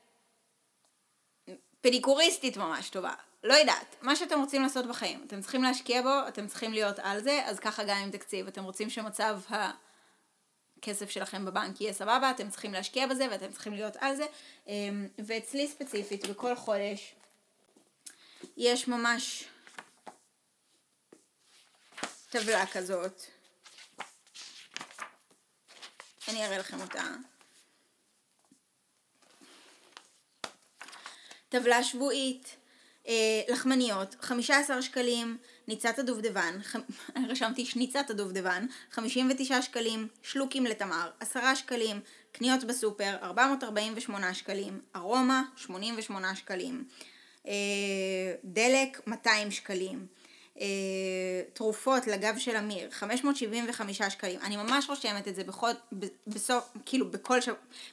פדיקוריסטית 1.80 2.56
ממש 2.56 2.90
טובה. 2.90 3.14
לא 3.44 3.54
יודעת, 3.54 3.96
מה 4.02 4.16
שאתם 4.16 4.40
רוצים 4.40 4.62
לעשות 4.62 4.86
בחיים, 4.86 5.24
אתם 5.26 5.40
צריכים 5.40 5.62
להשקיע 5.62 6.02
בו, 6.02 6.28
אתם 6.28 6.46
צריכים 6.46 6.72
להיות 6.72 6.98
על 6.98 7.20
זה, 7.20 7.42
אז 7.46 7.58
ככה 7.58 7.84
גם 7.84 7.96
עם 7.96 8.10
תקציב, 8.10 8.46
אתם 8.46 8.64
רוצים 8.64 8.90
שמצב 8.90 9.40
ה... 9.50 9.70
הכסף 10.78 11.10
שלכם 11.10 11.44
בבנק 11.44 11.80
יהיה 11.80 11.92
סבבה, 11.92 12.30
אתם 12.30 12.50
צריכים 12.50 12.72
להשקיע 12.72 13.06
בזה 13.06 13.26
ואתם 13.30 13.52
צריכים 13.52 13.72
להיות 13.72 13.96
על 14.00 14.16
זה. 14.16 14.26
אמ, 14.66 15.08
ואצלי 15.26 15.68
ספציפית, 15.68 16.26
בכל 16.26 16.54
חודש, 16.54 17.14
יש 18.56 18.88
ממש 18.88 19.44
טבלה 22.30 22.66
כזאת. 22.66 23.22
אני 26.28 26.46
אראה 26.46 26.58
לכם 26.58 26.80
אותה. 26.80 27.04
טבלה 31.48 31.84
שבועית, 31.84 32.56
אה, 33.08 33.42
לחמניות, 33.48 34.16
15 34.20 34.82
שקלים, 34.82 35.38
ניצת 35.68 35.98
הדובדבן, 35.98 36.58
ח... 36.62 36.76
רשמתי 37.30 37.64
שניצת 37.66 38.10
הדובדבן, 38.10 38.66
59 38.90 39.62
שקלים, 39.62 40.08
שלוקים 40.22 40.64
לתמר, 40.64 41.10
10 41.20 41.54
שקלים, 41.54 42.00
קניות 42.32 42.64
בסופר, 42.64 43.16
448 43.22 44.34
שקלים, 44.34 44.80
ארומה, 44.96 45.42
88 45.56 46.36
שקלים, 46.36 46.84
דלק, 48.44 49.00
200 49.06 49.50
שקלים. 49.50 50.06
אה, 50.60 50.66
תרופות 51.52 52.06
לגב 52.06 52.38
של 52.38 52.56
אמיר, 52.56 52.90
575 52.90 54.02
שקלים. 54.02 54.40
אני 54.40 54.56
ממש 54.56 54.88
רושמת 54.88 55.28
את 55.28 55.34
זה 55.34 55.44
בכל, 55.44 55.70
בסוף, 56.26 56.64
כאילו 56.86 57.10
בכל, 57.10 57.40
ש... 57.40 57.48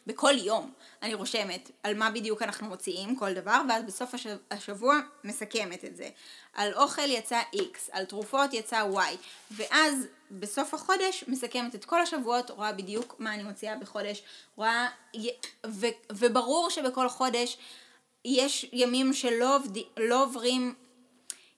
בכל 0.07 0.33
יום 0.37 0.71
אני 1.03 1.13
רושמת 1.13 1.71
על 1.83 1.97
מה 1.97 2.11
בדיוק 2.11 2.41
אנחנו 2.41 2.67
מוציאים, 2.67 3.15
כל 3.15 3.33
דבר, 3.33 3.61
ואז 3.69 3.83
בסוף 3.83 4.15
השבוע 4.51 4.99
מסכמת 5.23 5.85
את 5.85 5.95
זה. 5.95 6.09
על 6.53 6.73
אוכל 6.73 7.09
יצא 7.09 7.41
X, 7.55 7.77
על 7.91 8.05
תרופות 8.05 8.53
יצא 8.53 8.83
Y, 8.93 9.15
ואז 9.51 10.07
בסוף 10.31 10.73
החודש 10.73 11.23
מסכמת 11.27 11.75
את 11.75 11.85
כל 11.85 12.01
השבועות, 12.01 12.49
רואה 12.49 12.73
בדיוק 12.73 13.15
מה 13.19 13.33
אני 13.33 13.43
מוציאה 13.43 13.75
בחודש, 13.75 14.23
רואה, 14.55 14.87
ו... 15.67 15.85
וברור 16.11 16.69
שבכל 16.69 17.09
חודש 17.09 17.57
יש 18.25 18.69
ימים 18.73 19.13
שלא 19.13 19.55
עובד... 19.55 19.77
לא 19.97 20.23
עוברים 20.23 20.73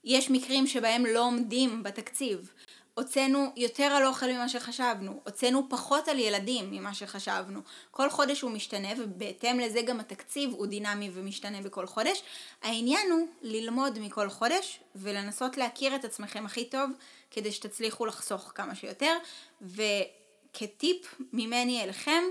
יש 0.04 0.30
מקרים 0.30 0.68
שבהם 0.68 1.06
לא 1.06 1.20
עומדים 1.20 1.84
בתקציב. 1.84 2.52
הוצאנו 2.94 3.52
יותר 3.56 3.84
על 3.84 4.06
אוכל 4.06 4.32
ממה 4.32 4.50
שחשבנו, 4.50 5.22
הוצאנו 5.26 5.70
פחות 5.70 6.08
על 6.08 6.20
ילדים 6.20 6.72
ממה 6.72 6.94
שחשבנו. 6.94 7.62
כל 7.92 8.10
חודש 8.10 8.42
הוא 8.42 8.52
משתנה 8.52 8.90
ובהתאם 8.98 9.60
לזה 9.60 9.82
גם 9.82 10.00
התקציב 10.00 10.54
הוא 10.54 10.66
דינמי 10.66 11.10
ומשתנה 11.14 11.62
בכל 11.62 11.86
חודש. 11.86 12.24
העניין 12.62 13.12
הוא 13.12 13.28
ללמוד 13.42 14.00
מכל 14.00 14.30
חודש 14.30 14.80
ולנסות 14.96 15.58
להכיר 15.58 15.96
את 15.96 16.06
עצמכם 16.06 16.46
הכי 16.46 16.66
טוב 16.66 16.90
כדי 17.32 17.52
שתצליחו 17.52 18.06
לחסוך 18.06 18.52
כמה 18.56 18.76
שיותר. 18.76 19.18
וכטיפ 19.62 21.16
ממני 21.34 21.84
אליכם, 21.84 22.24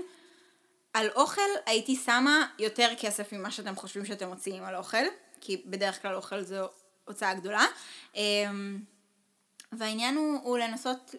על 0.93 1.09
אוכל 1.15 1.41
הייתי 1.65 1.95
שמה 1.95 2.47
יותר 2.59 2.89
כסף 2.99 3.33
ממה 3.33 3.51
שאתם 3.51 3.75
חושבים 3.75 4.05
שאתם 4.05 4.27
מוציאים 4.27 4.63
על 4.63 4.75
אוכל, 4.75 5.05
כי 5.41 5.61
בדרך 5.65 6.01
כלל 6.01 6.15
אוכל 6.15 6.41
זה 6.41 6.59
הוצאה 7.05 7.33
גדולה. 7.33 7.65
אמ, 8.15 8.79
והעניין 9.71 10.15
הוא, 10.15 10.39
הוא 10.43 10.57
לנסות, 10.57 11.15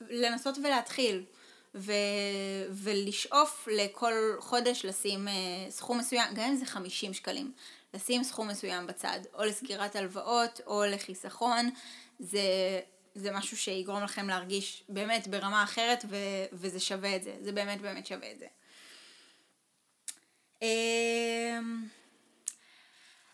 לנסות 0.00 0.58
ולהתחיל. 0.58 1.24
ו, 1.76 1.92
ולשאוף 2.70 3.68
לכל 3.72 4.12
חודש 4.38 4.84
לשים 4.84 5.28
uh, 5.28 5.30
סכום 5.70 5.98
מסוים, 5.98 6.34
גם 6.34 6.44
אם 6.44 6.56
זה 6.56 6.66
50 6.66 7.14
שקלים, 7.14 7.52
לשים 7.94 8.24
סכום 8.24 8.48
מסוים 8.48 8.86
בצד, 8.86 9.20
או 9.34 9.44
לסגירת 9.44 9.96
הלוואות, 9.96 10.60
או 10.66 10.84
לחיסכון, 10.84 11.70
זה, 12.18 12.40
זה 13.14 13.32
משהו 13.32 13.56
שיגרום 13.56 14.02
לכם 14.02 14.28
להרגיש 14.28 14.84
באמת 14.88 15.28
ברמה 15.28 15.62
אחרת, 15.62 16.04
ו, 16.08 16.16
וזה 16.52 16.80
שווה 16.80 17.16
את 17.16 17.22
זה, 17.22 17.36
זה 17.40 17.52
באמת 17.52 17.80
באמת 17.80 18.06
שווה 18.06 18.32
את 18.32 18.38
זה. 18.38 18.46
Um, 20.60 20.64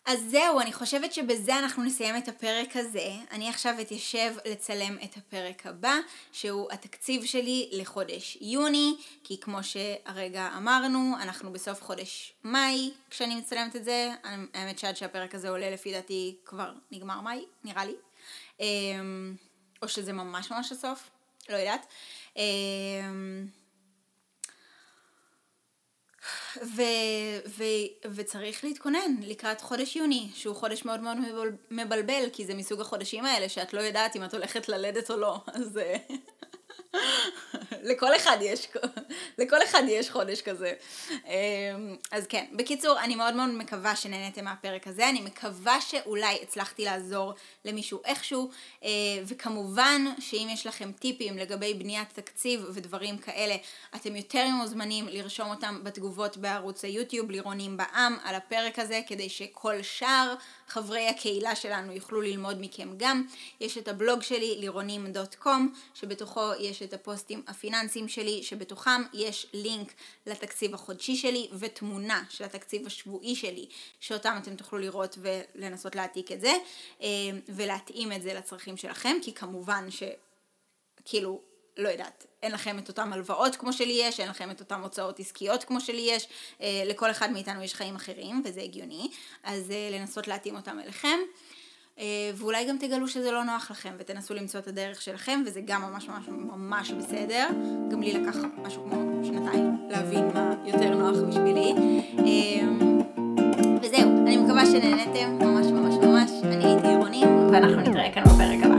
אז 0.05 0.20
זהו, 0.31 0.61
אני 0.61 0.73
חושבת 0.73 1.12
שבזה 1.12 1.59
אנחנו 1.59 1.85
נסיים 1.85 2.16
את 2.16 2.29
הפרק 2.29 2.77
הזה. 2.77 3.09
אני 3.31 3.49
עכשיו 3.49 3.75
אתיישב 3.81 4.35
לצלם 4.45 4.97
את 5.05 5.16
הפרק 5.16 5.66
הבא, 5.66 5.95
שהוא 6.33 6.73
התקציב 6.73 7.25
שלי 7.25 7.68
לחודש 7.73 8.39
יוני, 8.41 8.95
כי 9.25 9.41
כמו 9.41 9.62
שהרגע 9.62 10.51
אמרנו, 10.57 11.14
אנחנו 11.20 11.53
בסוף 11.53 11.83
חודש 11.83 12.33
מאי 12.45 12.91
כשאני 13.11 13.37
מצלמת 13.37 13.77
את 13.77 13.85
זה. 13.85 14.11
האמת 14.55 14.79
שעד 14.79 14.97
שהפרק 14.97 15.35
הזה 15.35 15.49
עולה 15.49 15.70
לפי 15.70 15.93
דעתי 15.93 16.37
כבר 16.45 16.73
נגמר 16.91 17.20
מאי, 17.20 17.45
נראה 17.64 17.85
לי. 17.85 17.95
אמ, 18.61 19.35
או 19.83 19.89
שזה 19.89 20.12
ממש 20.12 20.51
ממש 20.51 20.73
הסוף, 20.73 21.11
לא 21.49 21.57
יודעת. 21.57 21.87
ו, 26.57 26.83
ו, 27.47 27.64
וצריך 28.14 28.64
להתכונן 28.64 29.16
לקראת 29.23 29.61
חודש 29.61 29.97
יוני, 29.97 30.31
שהוא 30.35 30.57
חודש 30.57 30.85
מאוד 30.85 31.01
מאוד 31.01 31.16
מבלבל, 31.70 32.25
כי 32.33 32.47
זה 32.47 32.55
מסוג 32.55 32.81
החודשים 32.81 33.25
האלה 33.25 33.49
שאת 33.49 33.75
לא 33.75 33.81
יודעת 33.81 34.16
אם 34.16 34.25
את 34.25 34.35
הולכת 34.35 34.68
ללדת 34.68 35.11
או 35.11 35.16
לא, 35.16 35.41
אז 35.47 35.79
אה, 35.79 35.97
לכל 37.83 38.16
אחד 38.16 38.37
יש, 38.41 38.68
לכל 39.39 39.62
אחד 39.62 39.83
יש 39.89 40.11
חודש 40.11 40.43
כזה. 40.43 40.72
אמ, 41.11 41.97
אז 42.12 42.26
כן, 42.26 42.45
בקיצור, 42.53 43.01
אני 43.01 43.14
מאוד 43.14 43.35
מאוד 43.35 43.49
מקווה 43.51 43.97
שנהניתם 43.97 44.45
מהפרק 44.45 44.87
הזה, 44.87 45.09
אני 45.09 45.20
מקווה 45.20 45.80
שאולי 45.80 46.39
הצלחתי 46.43 46.85
לעזור 46.85 47.35
למישהו 47.64 48.01
איכשהו, 48.05 48.51
אה, 48.85 48.89
וכמובן 49.26 50.05
שאם 50.20 50.49
יש 50.53 50.66
לכם 50.66 50.93
טיפים 50.93 51.39
לגבי 51.39 51.74
בניית 51.74 52.09
תקציב 52.12 52.64
ודברים 52.74 53.18
כאלה, 53.18 53.57
אתם 53.97 54.16
יותר 54.16 54.49
מוזמנים 54.49 55.09
לרשום 55.09 55.51
אותם 55.51 55.80
בתגובות 55.83 56.37
בערוץ 56.37 56.85
היוטיוב, 56.85 57.30
לירונים 57.30 57.76
בעם, 57.76 58.16
על 58.24 58.35
הפרק 58.35 58.78
הזה, 58.78 59.01
כדי 59.07 59.28
שכל 59.28 59.83
שאר 59.83 60.35
חברי 60.68 61.09
הקהילה 61.09 61.55
שלנו 61.55 61.93
יוכלו 61.93 62.20
ללמוד 62.20 62.57
מכם 62.61 62.89
גם. 62.97 63.24
יש 63.61 63.78
את 63.78 63.89
הבלוג 63.89 64.22
שלי, 64.22 64.57
לירונים.קום, 64.59 65.72
שבתוכו 65.95 66.51
יש 66.61 66.83
את 66.83 66.95
הפוסטים 66.95 67.43
הפיננסיים 67.47 67.72
שלי, 68.09 68.43
שבתוכם 68.43 69.03
יש 69.12 69.47
לינק 69.53 69.93
לתקציב 70.27 70.75
החודשי 70.75 71.16
שלי 71.16 71.49
ותמונה 71.59 72.23
של 72.29 72.45
התקציב 72.45 72.87
השבועי 72.87 73.37
שלי, 73.37 73.66
שאותם 74.01 74.39
אתם 74.43 74.57
תוכלו 74.57 74.79
לראות 74.79 75.18
ולנסות 75.20 75.97
להעתיק 75.97 76.33
את 76.33 76.41
זה, 76.41 76.53
אה, 77.03 77.07
ולהתאים 77.49 78.12
את 78.12 78.23
זה 78.23 78.35
לצרכים 78.35 78.77
שלכם, 78.77 79.16
כי 79.23 79.35
כמובן 79.35 79.89
שכאילו, 79.91 81.41
לא 81.77 81.89
יודעת, 81.89 82.27
אין 82.43 82.53
לכם 82.53 82.79
את 82.79 82.89
אותם 82.89 83.12
הלוואות 83.12 83.57
כמו 83.57 83.73
שלי 83.73 83.93
יש, 83.93 84.20
אין 84.20 84.29
לכם 84.29 84.51
את 84.51 84.61
אותם 84.61 84.81
הוצאות 84.81 85.20
עסקיות 85.20 85.64
כמו 85.64 85.81
שלי 85.81 86.07
יש, 86.11 86.29
אה, 86.61 86.83
לכל 86.87 87.11
אחד 87.11 87.31
מאיתנו 87.31 87.62
יש 87.62 87.75
חיים 87.75 87.97
אחרים 87.97 88.43
וזה 88.45 88.61
הגיוני, 88.61 89.09
אז 89.43 89.70
אה, 89.70 89.89
לנסות 89.93 90.29
להתאים 90.29 90.57
אותם 90.57 90.79
אליכם. 90.79 91.18
אה, 91.99 92.30
ואולי 92.34 92.64
גם 92.64 92.76
תגלו 92.78 93.09
שזה 93.09 93.32
לא 93.32 93.45
נוח 93.45 93.70
לכם 93.70 93.90
ותנסו 93.99 94.34
למצוא 94.34 94.61
את 94.61 94.66
הדרך 94.66 95.03
שלכם 95.03 95.43
וזה 95.47 95.61
גם 95.64 95.82
ממש 95.82 96.09
ממש 96.09 96.24
ממש 96.28 96.90
בסדר. 96.90 97.49
גם 97.90 98.03
לי 98.03 98.12
לקח 98.12 98.36
משהו 98.62 98.84
כמו 98.90 99.24
שנתיים 99.24 99.76
להבין 99.90 100.28
מה 100.34 100.55
יותר 100.64 100.95
נוח 100.95 101.16
בשבילי. 101.28 101.74
אה, 102.18 102.68
וזהו, 103.82 104.11
אני 104.26 104.36
מקווה 104.36 104.66
שנהנתם 104.66 105.38
ממש 105.40 105.66
ממש 105.66 105.95
ממש. 105.95 106.30
אני 106.45 106.64
הייתי 106.64 106.88
עירוני 106.88 107.22
ואנחנו 107.53 107.80
נתראה 107.80 108.12
כאן 108.14 108.22
בפרק 108.24 108.62
הבא. 108.62 108.72